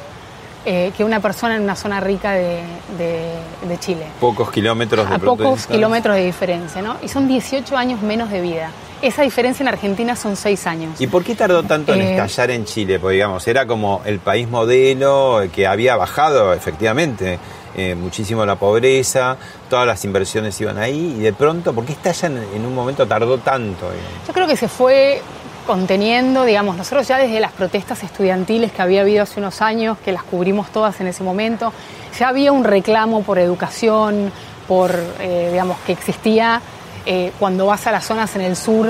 eh, 0.64 0.90
que 0.96 1.04
una 1.04 1.20
persona 1.20 1.54
en 1.56 1.62
una 1.62 1.76
zona 1.76 2.00
rica 2.00 2.32
de, 2.32 2.60
de- 2.98 3.68
de 3.68 3.78
Chile. 3.78 4.04
Pocos 4.20 4.50
kilómetros 4.50 5.08
de 5.08 5.14
A 5.14 5.18
pocos 5.18 5.38
distancia. 5.38 5.74
kilómetros 5.76 6.16
de 6.16 6.24
diferencia, 6.24 6.82
¿no? 6.82 6.96
Y 7.02 7.08
son 7.08 7.28
18 7.28 7.76
años 7.76 8.02
menos 8.02 8.30
de 8.30 8.40
vida. 8.40 8.70
Esa 9.00 9.22
diferencia 9.22 9.62
en 9.62 9.68
Argentina 9.68 10.16
son 10.16 10.34
6 10.34 10.66
años. 10.66 11.00
¿Y 11.00 11.06
por 11.06 11.22
qué 11.22 11.36
tardó 11.36 11.62
tanto 11.62 11.94
en 11.94 12.00
Eh, 12.00 12.10
estallar 12.16 12.50
en 12.50 12.64
Chile? 12.64 12.98
Porque 12.98 13.14
digamos, 13.14 13.46
era 13.46 13.64
como 13.66 14.00
el 14.06 14.18
país 14.18 14.48
modelo 14.48 15.42
que 15.54 15.68
había 15.68 15.94
bajado 15.96 16.52
efectivamente 16.52 17.38
eh, 17.78 17.94
muchísimo 17.94 18.46
la 18.46 18.56
pobreza, 18.56 19.36
todas 19.68 19.86
las 19.86 20.02
inversiones 20.06 20.58
iban 20.62 20.78
ahí 20.78 21.16
y 21.18 21.20
de 21.20 21.34
pronto, 21.34 21.74
¿por 21.74 21.84
qué 21.84 21.92
estalla 21.92 22.28
en, 22.54 22.64
un 22.64 22.74
momento 22.74 23.06
tardó 23.06 23.36
tanto? 23.38 23.92
Eh, 23.92 23.96
Yo 24.26 24.32
creo 24.32 24.46
que 24.46 24.56
se 24.56 24.66
fue 24.66 25.20
conteniendo, 25.66 26.44
digamos, 26.44 26.76
nosotros 26.76 27.06
ya 27.06 27.18
desde 27.18 27.38
las 27.38 27.52
protestas 27.52 28.02
estudiantiles 28.02 28.72
que 28.72 28.80
había 28.80 29.02
habido 29.02 29.24
hace 29.24 29.40
unos 29.40 29.60
años, 29.60 29.98
que 30.02 30.10
las 30.10 30.22
cubrimos 30.22 30.70
todas 30.70 30.98
en 31.02 31.08
ese 31.08 31.22
momento, 31.22 31.70
ya 32.18 32.28
había 32.28 32.50
un 32.50 32.64
reclamo 32.64 33.22
por 33.22 33.38
educación, 33.38 34.32
por, 34.66 34.92
eh, 35.20 35.50
digamos, 35.52 35.76
que 35.86 35.92
existía 35.92 36.60
Eh, 37.08 37.30
cuando 37.38 37.66
vas 37.66 37.86
a 37.86 37.92
las 37.92 38.04
zonas 38.04 38.34
en 38.34 38.42
el 38.42 38.56
sur 38.56 38.88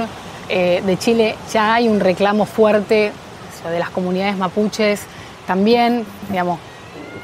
de 0.49 0.97
Chile 0.99 1.37
ya 1.53 1.75
hay 1.75 1.87
un 1.87 2.01
reclamo 2.01 2.47
fuerte 2.47 3.13
de 3.71 3.79
las 3.79 3.91
comunidades 3.91 4.39
mapuches 4.39 5.03
también, 5.47 6.07
digamos, 6.31 6.59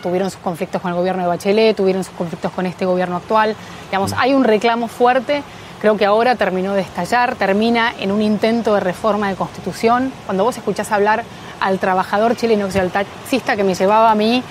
tuvieron 0.03 0.31
sus 0.31 0.41
conflictos 0.41 0.83
con 0.83 0.91
el 0.91 0.97
gobierno 0.97 1.23
de 1.23 1.29
Bachelet, 1.29 1.77
tuvieron 1.77 2.05
sus 2.05 2.15
conflictos 2.15 2.53
con 2.53 2.67
este 2.67 2.85
gobierno 2.85 3.17
actual, 3.17 3.57
digamos, 3.87 4.13
hay 4.19 4.35
un 4.35 4.45
reclamo 4.45 4.89
fuerte, 4.89 5.43
creo 5.81 5.97
que 5.97 6.05
ahora 6.05 6.35
terminó 6.35 6.75
de 6.75 6.83
estallar, 6.83 7.37
termina 7.37 7.95
en 7.99 8.13
un 8.13 8.21
intento 8.21 8.75
de 8.75 8.81
reforma 8.81 9.29
de 9.29 9.37
constitución. 9.37 10.13
Cuando 10.27 10.45
vos 10.45 10.57
escuchás 10.57 10.93
hablar 10.93 11.25
al 11.61 11.79
trabajador 11.79 12.37
chileno 12.37 12.69
taxista 12.69 13.57
que 13.57 13.65
me 13.65 13.75
llevaba 13.75 14.11
a 14.11 14.15
mí, 14.15 14.43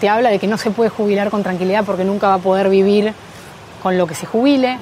te 0.00 0.08
habla 0.08 0.30
de 0.30 0.38
que 0.38 0.48
no 0.48 0.58
se 0.58 0.70
puede 0.70 0.90
jubilar 0.90 1.30
con 1.30 1.42
tranquilidad 1.42 1.84
porque 1.84 2.04
nunca 2.04 2.28
va 2.28 2.34
a 2.34 2.38
poder 2.38 2.68
vivir 2.68 3.14
con 3.82 3.96
lo 3.96 4.06
que 4.06 4.14
se 4.14 4.26
jubile. 4.26 4.78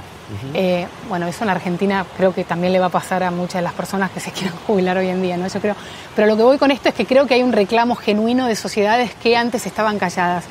Eh, 0.55 0.87
bueno, 1.09 1.27
eso 1.27 1.45
en 1.45 1.51
Argentina 1.51 2.05
creo 2.17 2.35
que 2.35 2.45
también 2.45 2.73
le 2.73 2.79
va 2.79 2.87
a 2.87 2.91
pasar 2.91 3.23
a 3.23 3.31
muchas 3.31 3.57
de 3.57 3.63
las 3.63 3.73
personas 3.73 4.11
que 4.11 4.21
se 4.21 4.31
quieran 4.33 4.57
jubilar 4.67 4.97
hoy 4.97 5.09
en 5.09 5.23
día, 5.23 5.37
¿no? 5.37 5.47
Yo 5.49 5.61
creo. 5.61 5.75
Pero 6.15 6.29
lo 6.29 6.37
que 6.37 6.43
voy 6.43 6.59
con 6.59 6.71
esto 6.71 6.89
es 6.89 6.95
que 6.95 7.07
creo 7.07 7.27
que 7.27 7.35
hay 7.35 7.43
un 7.43 7.53
reclamo 7.53 7.95
genuino 7.95 8.47
de 8.47 8.57
sociedades 8.57 9.15
que 9.15 9.37
antes 9.37 9.67
estaban 9.67 9.99
calladas. 9.99 10.45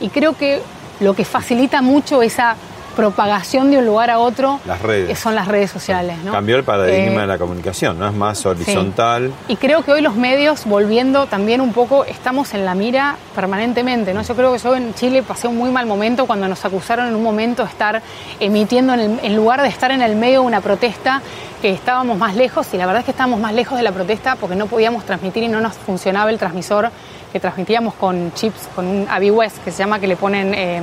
Y 0.00 0.08
creo 0.08 0.36
que 0.36 0.60
lo 1.00 1.14
que 1.14 1.24
facilita 1.24 1.82
mucho 1.82 2.22
esa 2.22 2.56
propagación 2.94 3.70
de 3.70 3.78
un 3.78 3.86
lugar 3.86 4.10
a 4.10 4.18
otro 4.18 4.60
las 4.66 4.80
redes. 4.80 5.10
Eh, 5.10 5.16
son 5.16 5.34
las 5.34 5.48
redes 5.48 5.70
sociales. 5.70 6.16
¿no? 6.24 6.32
Cambió 6.32 6.56
el 6.56 6.64
paradigma 6.64 7.18
eh, 7.18 7.20
de 7.20 7.26
la 7.26 7.38
comunicación, 7.38 7.98
no 7.98 8.08
es 8.08 8.14
más 8.14 8.44
horizontal. 8.46 9.32
Y 9.48 9.56
creo 9.56 9.82
que 9.82 9.92
hoy 9.92 10.00
los 10.00 10.16
medios, 10.16 10.64
volviendo 10.64 11.26
también 11.26 11.60
un 11.60 11.72
poco, 11.72 12.04
estamos 12.04 12.54
en 12.54 12.64
la 12.64 12.74
mira 12.74 13.16
permanentemente. 13.34 14.14
¿no? 14.14 14.22
Yo 14.22 14.34
creo 14.34 14.52
que 14.52 14.58
yo 14.58 14.74
en 14.74 14.94
Chile 14.94 15.22
pasé 15.22 15.48
un 15.48 15.56
muy 15.56 15.70
mal 15.70 15.86
momento 15.86 16.26
cuando 16.26 16.48
nos 16.48 16.64
acusaron 16.64 17.08
en 17.08 17.14
un 17.14 17.22
momento 17.22 17.64
de 17.64 17.68
estar 17.68 18.02
emitiendo, 18.40 18.94
en, 18.94 19.20
en 19.22 19.36
lugar 19.36 19.62
de 19.62 19.68
estar 19.68 19.90
en 19.90 20.02
el 20.02 20.16
medio 20.16 20.40
de 20.40 20.46
una 20.46 20.60
protesta, 20.60 21.22
que 21.64 21.70
estábamos 21.70 22.18
más 22.18 22.36
lejos 22.36 22.68
y 22.74 22.76
la 22.76 22.84
verdad 22.84 23.00
es 23.00 23.04
que 23.06 23.12
estábamos 23.12 23.40
más 23.40 23.54
lejos 23.54 23.78
de 23.78 23.82
la 23.82 23.90
protesta 23.90 24.36
porque 24.36 24.54
no 24.54 24.66
podíamos 24.66 25.06
transmitir 25.06 25.44
y 25.44 25.48
no 25.48 25.62
nos 25.62 25.72
funcionaba 25.72 26.28
el 26.28 26.38
transmisor 26.38 26.90
que 27.32 27.40
transmitíamos 27.40 27.94
con 27.94 28.34
chips, 28.34 28.68
con 28.76 28.86
un 28.86 29.06
AVIWES 29.08 29.60
que 29.64 29.70
se 29.70 29.78
llama 29.78 29.98
que 29.98 30.06
le 30.06 30.16
ponen 30.16 30.52
eh, 30.52 30.82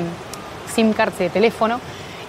SIM 0.71 0.93
cards 0.93 1.19
de 1.19 1.29
teléfono 1.29 1.79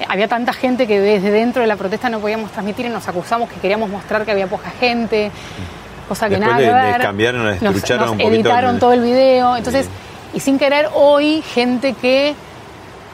había 0.08 0.28
tanta 0.28 0.52
gente 0.52 0.86
que 0.86 1.00
desde 1.00 1.30
dentro 1.30 1.62
de 1.62 1.68
la 1.68 1.76
protesta 1.76 2.08
no 2.08 2.20
podíamos 2.20 2.50
transmitir 2.50 2.86
y 2.86 2.88
nos 2.88 3.06
acusamos 3.08 3.48
que 3.48 3.56
queríamos 3.56 3.90
mostrar 3.90 4.24
que 4.24 4.30
había 4.32 4.46
poca 4.46 4.70
gente, 4.70 5.30
cosa 6.08 6.28
que 6.28 6.38
nada 6.38 6.56
que 6.56 6.70
ver. 6.70 7.00
cambiaron, 7.00 7.44
nos, 7.44 7.60
nos 7.62 8.20
editaron 8.20 8.78
todo 8.78 8.92
el 8.92 9.00
video. 9.00 9.56
Entonces, 9.56 9.88
y 10.34 10.40
sin 10.40 10.58
querer, 10.58 10.88
hoy 10.94 11.42
gente 11.42 11.94
que 11.94 12.34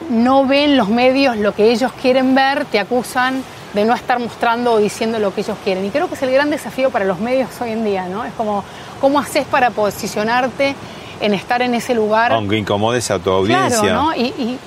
no 0.09 0.45
ven 0.45 0.77
los 0.77 0.89
medios 0.89 1.37
lo 1.37 1.53
que 1.53 1.71
ellos 1.71 1.91
quieren 2.01 2.33
ver, 2.33 2.65
te 2.65 2.79
acusan 2.79 3.43
de 3.73 3.85
no 3.85 3.93
estar 3.93 4.17
mostrando 4.19 4.73
o 4.73 4.77
diciendo 4.77 5.19
lo 5.19 5.33
que 5.33 5.41
ellos 5.41 5.57
quieren. 5.63 5.85
Y 5.85 5.89
creo 5.89 6.07
que 6.07 6.15
es 6.15 6.21
el 6.23 6.31
gran 6.31 6.49
desafío 6.49 6.89
para 6.89 7.05
los 7.05 7.19
medios 7.19 7.49
hoy 7.61 7.71
en 7.71 7.83
día, 7.83 8.07
¿no? 8.07 8.25
Es 8.25 8.33
como, 8.33 8.63
¿cómo 8.99 9.19
haces 9.19 9.45
para 9.45 9.69
posicionarte 9.69 10.75
en 11.21 11.33
estar 11.33 11.61
en 11.61 11.75
ese 11.75 11.93
lugar? 11.93 12.31
Aunque 12.31 12.57
incomodes 12.57 13.11
a 13.11 13.19
tu 13.19 13.29
audiencia. 13.29 13.81
Claro, 13.81 14.03
¿no? 14.03 14.15
y 14.15 14.57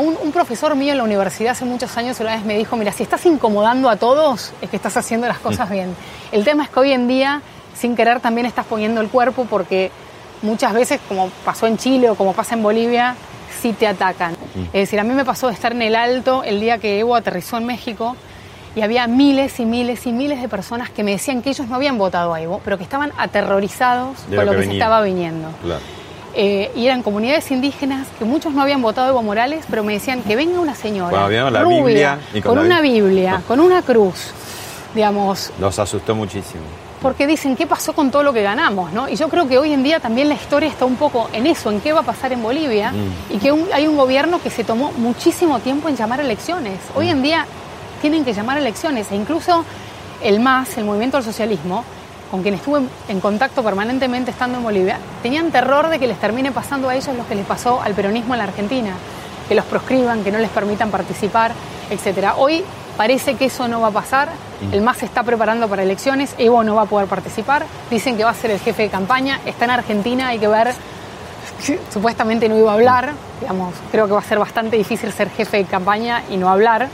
un, 0.00 0.32
profesor 0.32 0.74
mío 0.74 0.92
en 0.92 0.98
la 0.98 1.04
universidad 1.04 1.52
hace 1.52 1.64
muchos 1.64 1.96
años 1.96 2.18
una 2.20 2.34
vez 2.34 2.44
me 2.44 2.56
dijo, 2.56 2.76
mira, 2.76 2.92
si 2.92 3.02
estás 3.02 3.24
incomodando 3.26 3.88
a 3.88 3.96
todos, 3.96 4.52
es 4.60 4.70
que 4.70 4.76
estás 4.76 4.96
haciendo 4.96 5.26
las 5.28 5.38
cosas 5.38 5.70
bien. 5.70 5.94
El 6.32 6.44
tema 6.44 6.64
es 6.64 6.70
que 6.70 6.80
hoy 6.80 6.92
en 6.92 7.08
día, 7.08 7.42
sin 7.74 7.96
querer, 7.96 8.20
también 8.20 8.46
estás 8.46 8.66
poniendo 8.66 9.00
el 9.00 9.08
cuerpo 9.08 9.46
porque 9.48 9.90
muchas 10.42 10.72
veces, 10.72 11.00
como 11.08 11.30
pasó 11.44 11.66
en 11.66 11.76
Chile 11.78 12.10
o 12.10 12.14
como 12.14 12.32
pasa 12.32 12.54
en 12.54 12.62
Bolivia, 12.62 13.16
sí 13.60 13.72
te 13.72 13.86
atacan. 13.86 14.36
Es 14.66 14.72
decir, 14.72 15.00
a 15.00 15.04
mí 15.04 15.14
me 15.14 15.24
pasó 15.24 15.48
de 15.48 15.54
estar 15.54 15.72
en 15.72 15.82
el 15.82 15.94
alto 15.94 16.42
el 16.44 16.60
día 16.60 16.78
que 16.78 16.98
Evo 16.98 17.14
aterrizó 17.14 17.56
en 17.58 17.66
México 17.66 18.16
y 18.74 18.82
había 18.82 19.06
miles 19.06 19.58
y 19.58 19.64
miles 19.64 20.06
y 20.06 20.12
miles 20.12 20.40
de 20.40 20.48
personas 20.48 20.90
que 20.90 21.02
me 21.02 21.12
decían 21.12 21.42
que 21.42 21.50
ellos 21.50 21.66
no 21.66 21.76
habían 21.76 21.96
votado 21.96 22.34
a 22.34 22.40
Evo, 22.40 22.60
pero 22.64 22.76
que 22.76 22.84
estaban 22.84 23.12
aterrorizados 23.16 24.18
por 24.34 24.44
lo, 24.44 24.52
que, 24.52 24.64
se 24.64 24.72
estaba 24.72 25.00
viniendo. 25.02 25.48
Claro. 25.62 25.80
Eh, 26.38 26.70
y 26.76 26.86
eran 26.86 27.02
comunidades 27.02 27.50
indígenas 27.50 28.06
que 28.18 28.26
muchos 28.26 28.52
no 28.52 28.60
habían 28.60 28.82
votado 28.82 29.08
Evo 29.08 29.22
Morales, 29.22 29.64
pero 29.70 29.82
me 29.82 29.94
decían 29.94 30.20
que 30.20 30.36
venga 30.36 30.60
una 30.60 30.74
señora 30.74 31.26
rubia, 31.62 32.18
con, 32.42 32.58
una 32.58 32.82
Biblia, 32.82 33.42
con 33.48 33.58
una 33.58 33.80
cruz, 33.80 34.32
digamos. 34.94 35.50
Los 35.58 35.78
asustó 35.78 36.14
muchísimo. 36.14 36.60
Porque 37.00 37.26
dicen, 37.26 37.56
¿qué 37.56 37.66
pasó 37.66 37.94
con 37.94 38.10
todo 38.10 38.22
lo 38.22 38.34
que 38.34 38.42
ganamos? 38.42 38.92
¿no? 38.92 39.08
Y 39.08 39.16
yo 39.16 39.30
creo 39.30 39.48
que 39.48 39.56
hoy 39.56 39.72
en 39.72 39.82
día 39.82 39.98
también 39.98 40.28
la 40.28 40.34
historia 40.34 40.68
está 40.68 40.84
un 40.84 40.96
poco 40.96 41.30
en 41.32 41.46
eso, 41.46 41.70
en 41.70 41.80
qué 41.80 41.94
va 41.94 42.00
a 42.00 42.02
pasar 42.02 42.34
en 42.34 42.42
Bolivia, 42.42 42.92
mm. 42.92 43.34
y 43.34 43.38
que 43.38 43.54
hay 43.72 43.86
un 43.86 43.96
gobierno 43.96 44.38
que 44.42 44.50
se 44.50 44.62
tomó 44.62 44.92
muchísimo 44.92 45.60
tiempo 45.60 45.88
en 45.88 45.96
llamar 45.96 46.20
elecciones. 46.20 46.80
Hoy 46.94 47.08
en 47.08 47.22
día 47.22 47.46
tienen 48.02 48.26
que 48.26 48.34
llamar 48.34 48.58
elecciones, 48.58 49.10
e 49.10 49.16
incluso 49.16 49.64
el 50.22 50.40
MAS, 50.40 50.76
el 50.76 50.84
Movimiento 50.84 51.16
del 51.16 51.24
Socialismo, 51.24 51.82
con 52.30 52.42
quien 52.42 52.54
estuve 52.54 52.80
en 53.08 53.20
contacto 53.20 53.62
permanentemente 53.62 54.30
estando 54.30 54.58
en 54.58 54.64
Bolivia, 54.64 54.98
tenían 55.22 55.50
terror 55.50 55.88
de 55.88 55.98
que 55.98 56.06
les 56.06 56.18
termine 56.18 56.52
pasando 56.52 56.88
a 56.88 56.94
ellos 56.94 57.14
lo 57.16 57.26
que 57.26 57.34
les 57.34 57.46
pasó 57.46 57.80
al 57.80 57.94
peronismo 57.94 58.34
en 58.34 58.38
la 58.38 58.44
Argentina, 58.44 58.92
que 59.48 59.54
los 59.54 59.64
proscriban, 59.64 60.24
que 60.24 60.32
no 60.32 60.38
les 60.38 60.50
permitan 60.50 60.90
participar, 60.90 61.52
etc. 61.90 62.32
Hoy 62.36 62.64
parece 62.96 63.34
que 63.34 63.46
eso 63.46 63.68
no 63.68 63.80
va 63.80 63.88
a 63.88 63.92
pasar, 63.92 64.28
el 64.72 64.80
MAS 64.80 64.98
se 64.98 65.06
está 65.06 65.22
preparando 65.22 65.68
para 65.68 65.82
elecciones, 65.82 66.34
Evo 66.38 66.64
no 66.64 66.74
va 66.74 66.82
a 66.82 66.86
poder 66.86 67.06
participar, 67.06 67.64
dicen 67.90 68.16
que 68.16 68.24
va 68.24 68.30
a 68.30 68.34
ser 68.34 68.50
el 68.50 68.58
jefe 68.58 68.82
de 68.82 68.88
campaña, 68.88 69.40
está 69.44 69.66
en 69.66 69.70
Argentina, 69.72 70.28
hay 70.28 70.38
que 70.38 70.48
ver, 70.48 70.72
supuestamente 71.92 72.48
no 72.48 72.58
iba 72.58 72.70
a 72.70 72.74
hablar, 72.74 73.12
digamos, 73.40 73.74
creo 73.92 74.06
que 74.06 74.12
va 74.12 74.20
a 74.20 74.24
ser 74.24 74.38
bastante 74.38 74.76
difícil 74.76 75.12
ser 75.12 75.30
jefe 75.30 75.58
de 75.58 75.64
campaña 75.64 76.22
y 76.30 76.38
no 76.38 76.48
hablar, 76.48 76.88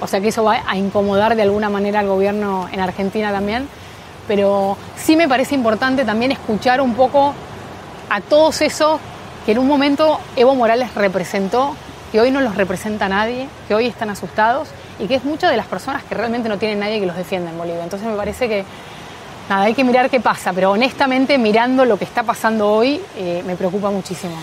o 0.00 0.06
sea 0.06 0.20
que 0.20 0.28
eso 0.28 0.44
va 0.44 0.62
a 0.66 0.76
incomodar 0.76 1.34
de 1.34 1.42
alguna 1.42 1.68
manera 1.68 2.00
al 2.00 2.06
gobierno 2.06 2.68
en 2.70 2.78
Argentina 2.78 3.32
también 3.32 3.66
pero 4.28 4.76
sí 4.96 5.16
me 5.16 5.26
parece 5.26 5.54
importante 5.56 6.04
también 6.04 6.30
escuchar 6.30 6.80
un 6.80 6.94
poco 6.94 7.34
a 8.10 8.20
todos 8.20 8.60
esos 8.60 9.00
que 9.44 9.52
en 9.52 9.58
un 9.58 9.66
momento 9.66 10.20
Evo 10.36 10.54
Morales 10.54 10.94
representó, 10.94 11.74
que 12.12 12.20
hoy 12.20 12.30
no 12.30 12.40
los 12.40 12.54
representa 12.54 13.08
nadie, 13.08 13.48
que 13.66 13.74
hoy 13.74 13.86
están 13.86 14.10
asustados 14.10 14.68
y 14.98 15.06
que 15.06 15.14
es 15.14 15.24
muchas 15.24 15.50
de 15.50 15.56
las 15.56 15.66
personas 15.66 16.02
que 16.04 16.14
realmente 16.14 16.48
no 16.48 16.58
tienen 16.58 16.80
nadie 16.80 17.00
que 17.00 17.06
los 17.06 17.16
defienda 17.16 17.50
en 17.50 17.58
Bolivia. 17.58 17.82
Entonces 17.82 18.06
me 18.06 18.14
parece 18.14 18.48
que 18.48 18.64
nada, 19.48 19.62
hay 19.62 19.74
que 19.74 19.84
mirar 19.84 20.10
qué 20.10 20.20
pasa, 20.20 20.52
pero 20.52 20.70
honestamente 20.72 21.38
mirando 21.38 21.84
lo 21.84 21.98
que 21.98 22.04
está 22.04 22.22
pasando 22.22 22.70
hoy 22.70 23.00
eh, 23.16 23.42
me 23.46 23.56
preocupa 23.56 23.90
muchísimo. 23.90 24.36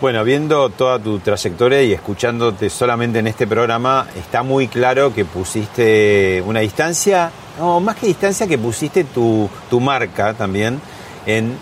Bueno, 0.00 0.24
viendo 0.24 0.70
toda 0.70 0.98
tu 0.98 1.18
trayectoria 1.18 1.82
y 1.82 1.92
escuchándote 1.92 2.70
solamente 2.70 3.18
en 3.18 3.26
este 3.26 3.46
programa, 3.46 4.06
está 4.16 4.42
muy 4.42 4.66
claro 4.66 5.12
que 5.14 5.26
pusiste 5.26 6.42
una 6.46 6.60
distancia, 6.60 7.30
no, 7.58 7.80
más 7.80 7.96
que 7.96 8.06
distancia, 8.06 8.46
que 8.46 8.56
pusiste 8.56 9.04
tu, 9.04 9.50
marca 9.78 10.32
también 10.32 10.80
en 11.26 11.54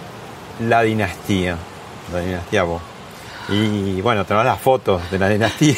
la 0.68 0.82
dinastía, 0.82 1.57
la 2.12 2.20
dinastía 2.20 2.62
vos. 2.62 2.80
Y 3.49 4.01
bueno, 4.03 4.24
tenés 4.24 4.45
las 4.45 4.61
fotos 4.61 5.11
de 5.11 5.18
la 5.18 5.28
dinastía. 5.28 5.74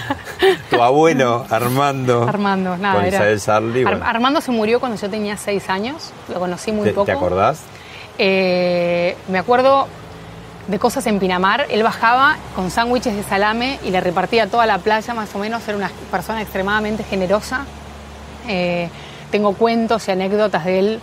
tu 0.70 0.82
abuelo, 0.82 1.46
Armando. 1.50 2.24
Armando, 2.28 2.76
nada. 2.78 2.96
Con 2.96 3.06
Isabel 3.06 3.38
Sarli. 3.38 3.84
Armando 3.84 4.40
se 4.40 4.50
murió 4.50 4.80
cuando 4.80 5.00
yo 5.00 5.08
tenía 5.08 5.36
seis 5.36 5.68
años, 5.68 6.12
lo 6.28 6.40
conocí 6.40 6.72
muy 6.72 6.90
poco. 6.90 7.06
¿Te 7.06 7.12
acordás? 7.12 7.60
Eh, 8.18 9.16
me 9.28 9.38
acuerdo 9.38 9.86
de 10.72 10.78
cosas 10.78 11.06
en 11.06 11.20
Pinamar. 11.20 11.66
Él 11.68 11.82
bajaba 11.82 12.36
con 12.56 12.70
sándwiches 12.70 13.14
de 13.14 13.22
salame 13.22 13.78
y 13.84 13.90
le 13.90 14.00
repartía 14.00 14.46
toda 14.48 14.64
la 14.64 14.78
playa, 14.78 15.12
más 15.12 15.32
o 15.34 15.38
menos. 15.38 15.68
Era 15.68 15.76
una 15.76 15.90
persona 16.10 16.40
extremadamente 16.40 17.04
generosa. 17.04 17.66
Eh, 18.48 18.88
tengo 19.30 19.52
cuentos 19.52 20.08
y 20.08 20.12
anécdotas 20.12 20.64
de 20.64 20.78
él 20.78 21.00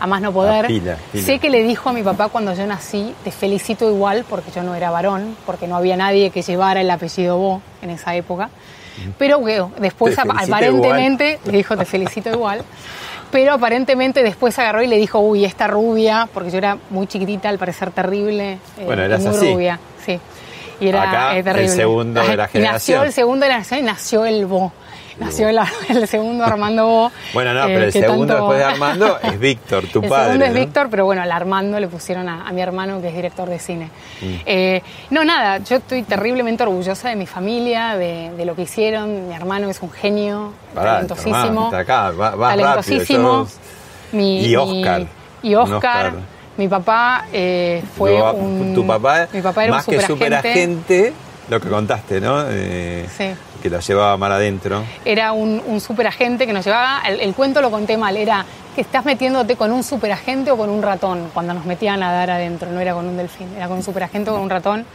a 0.00 0.06
más 0.06 0.20
no 0.20 0.32
poder. 0.32 0.66
Sé 1.14 1.38
que 1.38 1.50
le 1.50 1.62
dijo 1.62 1.90
a 1.90 1.92
mi 1.92 2.02
papá 2.02 2.28
cuando 2.28 2.54
yo 2.54 2.66
nací, 2.66 3.14
te 3.22 3.30
felicito 3.30 3.88
igual, 3.88 4.24
porque 4.28 4.50
yo 4.50 4.62
no 4.62 4.74
era 4.74 4.90
varón, 4.90 5.36
porque 5.46 5.68
no 5.68 5.76
había 5.76 5.96
nadie 5.96 6.30
que 6.30 6.42
llevara 6.42 6.80
el 6.80 6.90
apellido 6.90 7.36
Bo 7.36 7.62
en 7.82 7.90
esa 7.90 8.14
época. 8.14 8.50
Pero 9.18 9.40
después 9.78 10.18
aparentemente 10.18 11.38
le 11.44 11.52
dijo, 11.52 11.76
te 11.76 11.84
felicito 11.84 12.30
igual 12.30 12.64
pero 13.30 13.52
aparentemente 13.54 14.22
después 14.22 14.58
agarró 14.58 14.82
y 14.82 14.86
le 14.86 14.96
dijo, 14.96 15.20
uy, 15.20 15.44
esta 15.44 15.66
rubia, 15.66 16.28
porque 16.32 16.50
yo 16.50 16.58
era 16.58 16.78
muy 16.90 17.06
chiquitita, 17.06 17.48
al 17.48 17.58
parecer 17.58 17.90
terrible, 17.92 18.58
eh, 18.78 18.84
bueno, 18.84 19.02
eras 19.02 19.20
muy 19.20 19.36
rubia, 19.36 19.78
sí. 20.04 20.18
Y 20.80 20.88
era 20.88 21.02
Acá, 21.02 21.38
eh, 21.38 21.42
terrible. 21.42 21.70
el 21.70 21.76
segundo 21.76 22.20
de 22.22 22.36
la 22.36 22.48
generación. 22.48 22.72
nació 22.72 23.02
el 23.04 23.12
segundo 23.12 23.44
de 23.44 23.52
la 23.52 23.62
generación 23.62 23.80
y 23.80 23.82
nació 23.82 24.24
el 24.24 24.46
Bo. 24.46 24.72
Nació 25.20 25.48
el, 25.88 26.08
segundo 26.08 26.44
Armando 26.44 26.86
Bo. 26.86 27.12
Bueno, 27.34 27.54
no, 27.54 27.66
pero 27.66 27.84
el 27.84 27.88
eh, 27.90 27.92
segundo 27.92 28.34
después 28.34 28.58
de 28.58 28.64
Armando 28.72 29.18
es 29.22 29.38
Víctor, 29.38 29.86
tu 29.86 30.00
padre. 30.00 30.14
El 30.14 30.24
segundo 30.24 30.44
es 30.46 30.54
Víctor, 30.54 30.88
pero 30.90 31.04
bueno, 31.04 31.22
al 31.22 31.30
Armando 31.30 31.78
le 31.78 31.88
pusieron 31.88 32.28
a, 32.28 32.50
mi 32.52 32.60
hermano, 32.60 33.00
que 33.00 33.08
es 33.08 33.14
director 33.14 33.48
de 33.48 33.58
cine. 33.58 33.90
Mm. 34.20 34.34
Eh, 34.46 34.82
no, 35.10 35.24
nada, 35.24 35.58
yo 35.58 35.76
estoy 35.76 36.02
terriblemente 36.02 36.62
orgullosa 36.62 37.10
de 37.10 37.16
mi 37.16 37.26
familia, 37.26 37.96
de, 37.96 38.44
lo 38.44 38.56
que 38.56 38.62
hicieron. 38.62 39.28
Mi 39.28 39.34
hermano 39.34 39.68
es 39.68 39.80
un 39.82 39.90
genio, 39.90 40.54
talentosísimo. 40.74 41.70
acá, 41.72 42.10
va, 42.10 42.34
va 42.34 42.48
talentosísimo. 42.50 43.46
y 44.12 44.56
Oscar. 44.56 45.06
y 45.42 45.54
Oscar. 45.54 46.12
Mi 46.56 46.68
papá 46.68 47.26
eh, 47.32 47.82
fue 47.96 48.20
un. 48.32 48.74
Tu 48.74 48.86
papá, 48.86 49.28
mi 49.32 49.40
papá 49.40 49.64
era 49.64 49.72
más 49.74 49.86
que 49.86 50.00
superagente 50.00 51.12
lo 51.50 51.60
que 51.60 51.68
contaste, 51.68 52.20
¿no? 52.20 52.44
Eh, 52.48 53.06
Sí. 53.16 53.30
Que 53.62 53.68
lo 53.70 53.80
llevaba 53.80 54.16
mar 54.16 54.32
adentro. 54.32 54.82
Era 55.04 55.32
un, 55.32 55.62
un 55.66 55.80
superagente 55.80 56.46
que 56.46 56.52
nos 56.52 56.64
llevaba, 56.64 57.02
el, 57.06 57.20
el 57.20 57.34
cuento 57.34 57.60
lo 57.60 57.70
conté 57.70 57.96
mal, 57.96 58.16
era 58.16 58.44
que 58.74 58.80
estás 58.80 59.04
metiéndote 59.04 59.56
con 59.56 59.72
un 59.72 59.82
superagente 59.82 60.50
o 60.50 60.56
con 60.56 60.70
un 60.70 60.80
ratón 60.82 61.28
cuando 61.34 61.52
nos 61.54 61.64
metían 61.66 62.02
a 62.02 62.12
dar 62.12 62.30
adentro, 62.30 62.70
no 62.70 62.80
era 62.80 62.94
con 62.94 63.06
un 63.06 63.16
delfín, 63.16 63.48
era 63.56 63.68
con 63.68 63.78
un 63.78 63.82
superagente 63.82 64.30
o 64.30 64.34
con 64.34 64.42
un 64.42 64.50
ratón. 64.50 64.86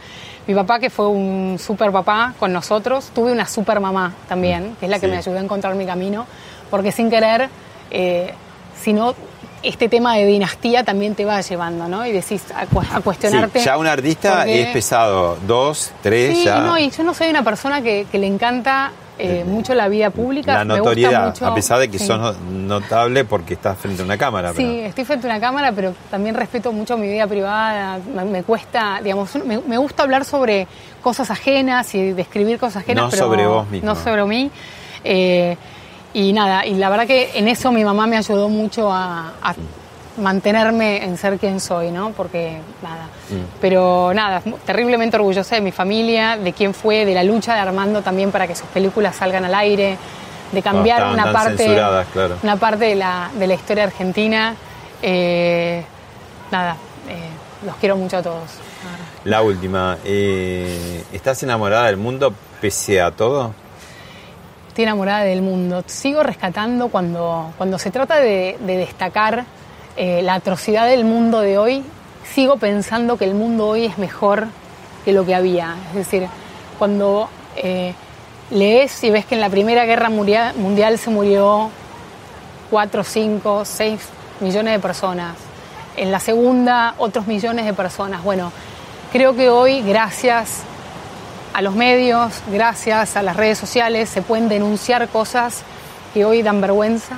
Mi 0.48 0.54
papá, 0.54 0.78
que 0.78 0.90
fue 0.90 1.08
un 1.08 1.58
super 1.60 1.90
papá 1.92 2.34
con 2.38 2.52
nosotros, 2.52 3.10
tuve 3.14 3.32
una 3.32 3.46
super 3.46 3.80
mamá 3.80 4.14
también, 4.28 4.76
que 4.80 4.86
es 4.86 4.90
la 4.90 4.98
que 4.98 5.06
Sí. 5.06 5.12
me 5.12 5.18
ayudó 5.18 5.38
a 5.38 5.42
encontrar 5.42 5.74
mi 5.74 5.84
camino, 5.86 6.26
porque 6.70 6.90
sin 6.92 7.10
querer, 7.10 7.48
eh, 7.90 8.32
si 8.80 8.92
no, 8.92 9.14
este 9.68 9.88
tema 9.88 10.16
de 10.16 10.26
dinastía 10.26 10.84
también 10.84 11.14
te 11.14 11.24
va 11.24 11.40
llevando, 11.40 11.88
¿no? 11.88 12.06
Y 12.06 12.12
decís 12.12 12.42
a, 12.54 12.66
cu- 12.66 12.82
a 12.92 13.00
cuestionarte. 13.00 13.58
Sí, 13.60 13.64
ya 13.66 13.76
un 13.78 13.86
artista 13.86 14.46
es 14.46 14.68
pesado. 14.68 15.36
Dos, 15.46 15.92
tres, 16.02 16.36
Sí, 16.38 16.44
ya. 16.44 16.60
no, 16.60 16.78
y 16.78 16.90
yo 16.90 17.02
no 17.02 17.14
soy 17.14 17.28
una 17.28 17.42
persona 17.42 17.82
que, 17.82 18.06
que 18.10 18.18
le 18.18 18.26
encanta 18.26 18.92
eh, 19.18 19.44
mucho 19.46 19.72
la 19.74 19.88
vida 19.88 20.10
pública. 20.10 20.52
la 20.52 20.58
me 20.64 20.74
gusta 20.74 20.78
notoriedad, 20.78 21.26
mucho- 21.28 21.46
a 21.46 21.54
pesar 21.54 21.78
de 21.78 21.88
que 21.90 21.98
sí. 21.98 22.06
sos 22.06 22.18
no- 22.18 22.32
notable 22.50 23.24
porque 23.24 23.54
estás 23.54 23.78
frente 23.78 24.02
a 24.02 24.04
una 24.04 24.18
cámara. 24.18 24.50
Sí, 24.50 24.56
pero- 24.56 24.86
estoy 24.88 25.04
frente 25.06 25.26
a 25.26 25.30
una 25.30 25.40
cámara, 25.40 25.72
pero 25.72 25.94
también 26.10 26.34
respeto 26.34 26.70
mucho 26.72 26.96
mi 26.98 27.08
vida 27.08 27.26
privada. 27.26 27.98
Me, 28.14 28.24
me 28.24 28.42
cuesta, 28.42 29.00
digamos, 29.02 29.34
me, 29.36 29.58
me 29.58 29.78
gusta 29.78 30.02
hablar 30.02 30.24
sobre 30.26 30.66
cosas 31.02 31.30
ajenas 31.30 31.94
y 31.94 32.12
describir 32.12 32.58
cosas 32.58 32.82
ajenas, 32.82 33.04
No 33.04 33.10
pero 33.10 33.22
sobre 33.24 33.46
vos 33.46 33.68
misma. 33.70 33.94
No 33.94 33.96
sobre 33.98 34.24
mí. 34.26 34.50
Eh, 35.04 35.56
y 36.16 36.32
nada, 36.32 36.64
y 36.64 36.74
la 36.74 36.88
verdad 36.88 37.06
que 37.06 37.32
en 37.34 37.46
eso 37.46 37.70
mi 37.70 37.84
mamá 37.84 38.06
me 38.06 38.16
ayudó 38.16 38.48
mucho 38.48 38.90
a, 38.90 39.32
a 39.42 39.54
mantenerme 40.16 41.04
en 41.04 41.18
ser 41.18 41.38
quien 41.38 41.60
soy, 41.60 41.90
¿no? 41.90 42.12
Porque 42.12 42.58
nada. 42.82 43.04
Mm. 43.28 43.60
Pero 43.60 44.12
nada, 44.14 44.40
terriblemente 44.64 45.16
orgullosa 45.18 45.56
de 45.56 45.60
mi 45.60 45.72
familia, 45.72 46.38
de 46.38 46.54
quién 46.54 46.72
fue, 46.72 47.04
de 47.04 47.12
la 47.12 47.22
lucha 47.22 47.52
de 47.52 47.60
Armando 47.60 48.00
también 48.00 48.30
para 48.30 48.46
que 48.46 48.54
sus 48.54 48.66
películas 48.68 49.14
salgan 49.16 49.44
al 49.44 49.54
aire, 49.54 49.98
de 50.52 50.62
cambiar 50.62 51.12
una 51.12 51.32
parte, 51.32 51.66
claro. 52.12 52.36
una 52.42 52.56
parte 52.56 52.86
de 52.86 52.94
la, 52.94 53.30
de 53.38 53.46
la 53.46 53.54
historia 53.54 53.84
argentina. 53.84 54.54
Eh, 55.02 55.84
nada, 56.50 56.76
eh, 57.10 57.66
los 57.66 57.76
quiero 57.76 57.98
mucho 57.98 58.16
a 58.16 58.22
todos. 58.22 58.52
La 59.24 59.42
última. 59.42 59.98
eh, 60.04 61.04
¿Estás 61.12 61.42
enamorada 61.42 61.86
del 61.86 61.98
mundo 61.98 62.32
pese 62.60 63.02
a 63.02 63.10
todo? 63.10 63.52
Estoy 64.76 64.84
enamorada 64.84 65.24
del 65.24 65.40
mundo. 65.40 65.82
Sigo 65.86 66.22
rescatando 66.22 66.88
cuando, 66.88 67.50
cuando 67.56 67.78
se 67.78 67.90
trata 67.90 68.16
de, 68.16 68.58
de 68.60 68.76
destacar 68.76 69.46
eh, 69.96 70.20
la 70.20 70.34
atrocidad 70.34 70.86
del 70.86 71.06
mundo 71.06 71.40
de 71.40 71.56
hoy, 71.56 71.82
sigo 72.34 72.58
pensando 72.58 73.16
que 73.16 73.24
el 73.24 73.32
mundo 73.32 73.68
hoy 73.68 73.86
es 73.86 73.96
mejor 73.96 74.48
que 75.02 75.14
lo 75.14 75.24
que 75.24 75.34
había. 75.34 75.76
Es 75.88 75.94
decir, 75.94 76.28
cuando 76.78 77.30
eh, 77.56 77.94
lees 78.50 79.02
y 79.02 79.08
ves 79.08 79.24
que 79.24 79.34
en 79.34 79.40
la 79.40 79.48
Primera 79.48 79.86
Guerra 79.86 80.10
Mundial 80.10 80.98
se 80.98 81.08
murió 81.08 81.70
4, 82.70 83.02
5, 83.02 83.64
6 83.64 84.00
millones 84.40 84.74
de 84.74 84.78
personas, 84.78 85.38
en 85.96 86.12
la 86.12 86.20
Segunda 86.20 86.94
otros 86.98 87.26
millones 87.26 87.64
de 87.64 87.72
personas. 87.72 88.22
Bueno, 88.22 88.52
creo 89.10 89.34
que 89.34 89.48
hoy, 89.48 89.80
gracias 89.80 90.64
a 91.56 91.62
los 91.62 91.74
medios, 91.74 92.42
gracias 92.52 93.16
a 93.16 93.22
las 93.22 93.34
redes 93.34 93.56
sociales, 93.56 94.10
se 94.10 94.20
pueden 94.20 94.46
denunciar 94.46 95.08
cosas 95.08 95.62
que 96.12 96.26
hoy 96.26 96.42
dan 96.42 96.60
vergüenza. 96.60 97.16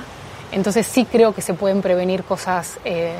Entonces 0.53 0.87
sí 0.87 1.03
creo 1.03 1.35
que 1.35 1.41
se 1.41 1.53
pueden 1.53 1.81
prevenir 1.81 2.23
cosas 2.23 2.77
eh, 2.85 3.15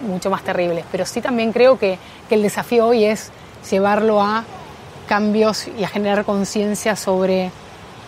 mucho 0.00 0.30
más 0.30 0.44
terribles. 0.44 0.84
Pero 0.92 1.04
sí 1.06 1.20
también 1.20 1.52
creo 1.52 1.76
que, 1.76 1.98
que 2.28 2.36
el 2.36 2.42
desafío 2.42 2.86
hoy 2.86 3.04
es 3.04 3.32
llevarlo 3.68 4.22
a 4.22 4.44
cambios 5.08 5.66
y 5.76 5.82
a 5.82 5.88
generar 5.88 6.24
conciencia 6.24 6.94
sobre 6.94 7.50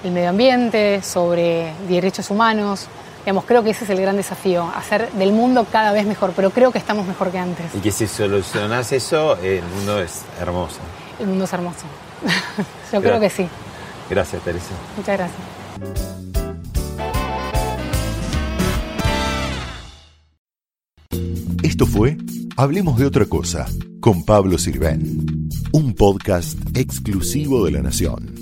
el 0.04 0.12
medio 0.12 0.28
ambiente, 0.28 1.02
sobre 1.02 1.72
derechos 1.88 2.30
humanos. 2.30 2.86
Digamos, 3.24 3.44
creo 3.44 3.64
que 3.64 3.70
ese 3.70 3.82
es 3.82 3.90
el 3.90 4.00
gran 4.00 4.16
desafío, 4.16 4.70
hacer 4.76 5.10
del 5.14 5.32
mundo 5.32 5.66
cada 5.68 5.90
vez 5.90 6.06
mejor, 6.06 6.32
pero 6.36 6.50
creo 6.50 6.70
que 6.70 6.78
estamos 6.78 7.08
mejor 7.08 7.32
que 7.32 7.40
antes. 7.40 7.74
Y 7.74 7.80
que 7.80 7.90
si 7.90 8.06
solucionás 8.06 8.92
eso, 8.92 9.36
el 9.38 9.64
mundo 9.64 10.00
es 10.00 10.22
hermoso. 10.40 10.78
El 11.18 11.26
mundo 11.26 11.44
es 11.44 11.52
hermoso. 11.52 11.86
Yo 12.92 13.00
creo 13.00 13.20
que 13.20 13.30
sí. 13.30 13.48
Gracias, 14.10 14.42
Teresa. 14.42 14.74
Muchas 14.96 15.18
gracias. 15.18 15.42
Esto 21.62 21.86
fue 21.86 22.16
Hablemos 22.56 22.98
de 22.98 23.06
otra 23.06 23.24
cosa 23.24 23.66
con 24.00 24.24
Pablo 24.24 24.58
Sirven, 24.58 25.48
un 25.72 25.94
podcast 25.94 26.58
exclusivo 26.76 27.64
de 27.64 27.72
La 27.72 27.80
Nación. 27.80 28.41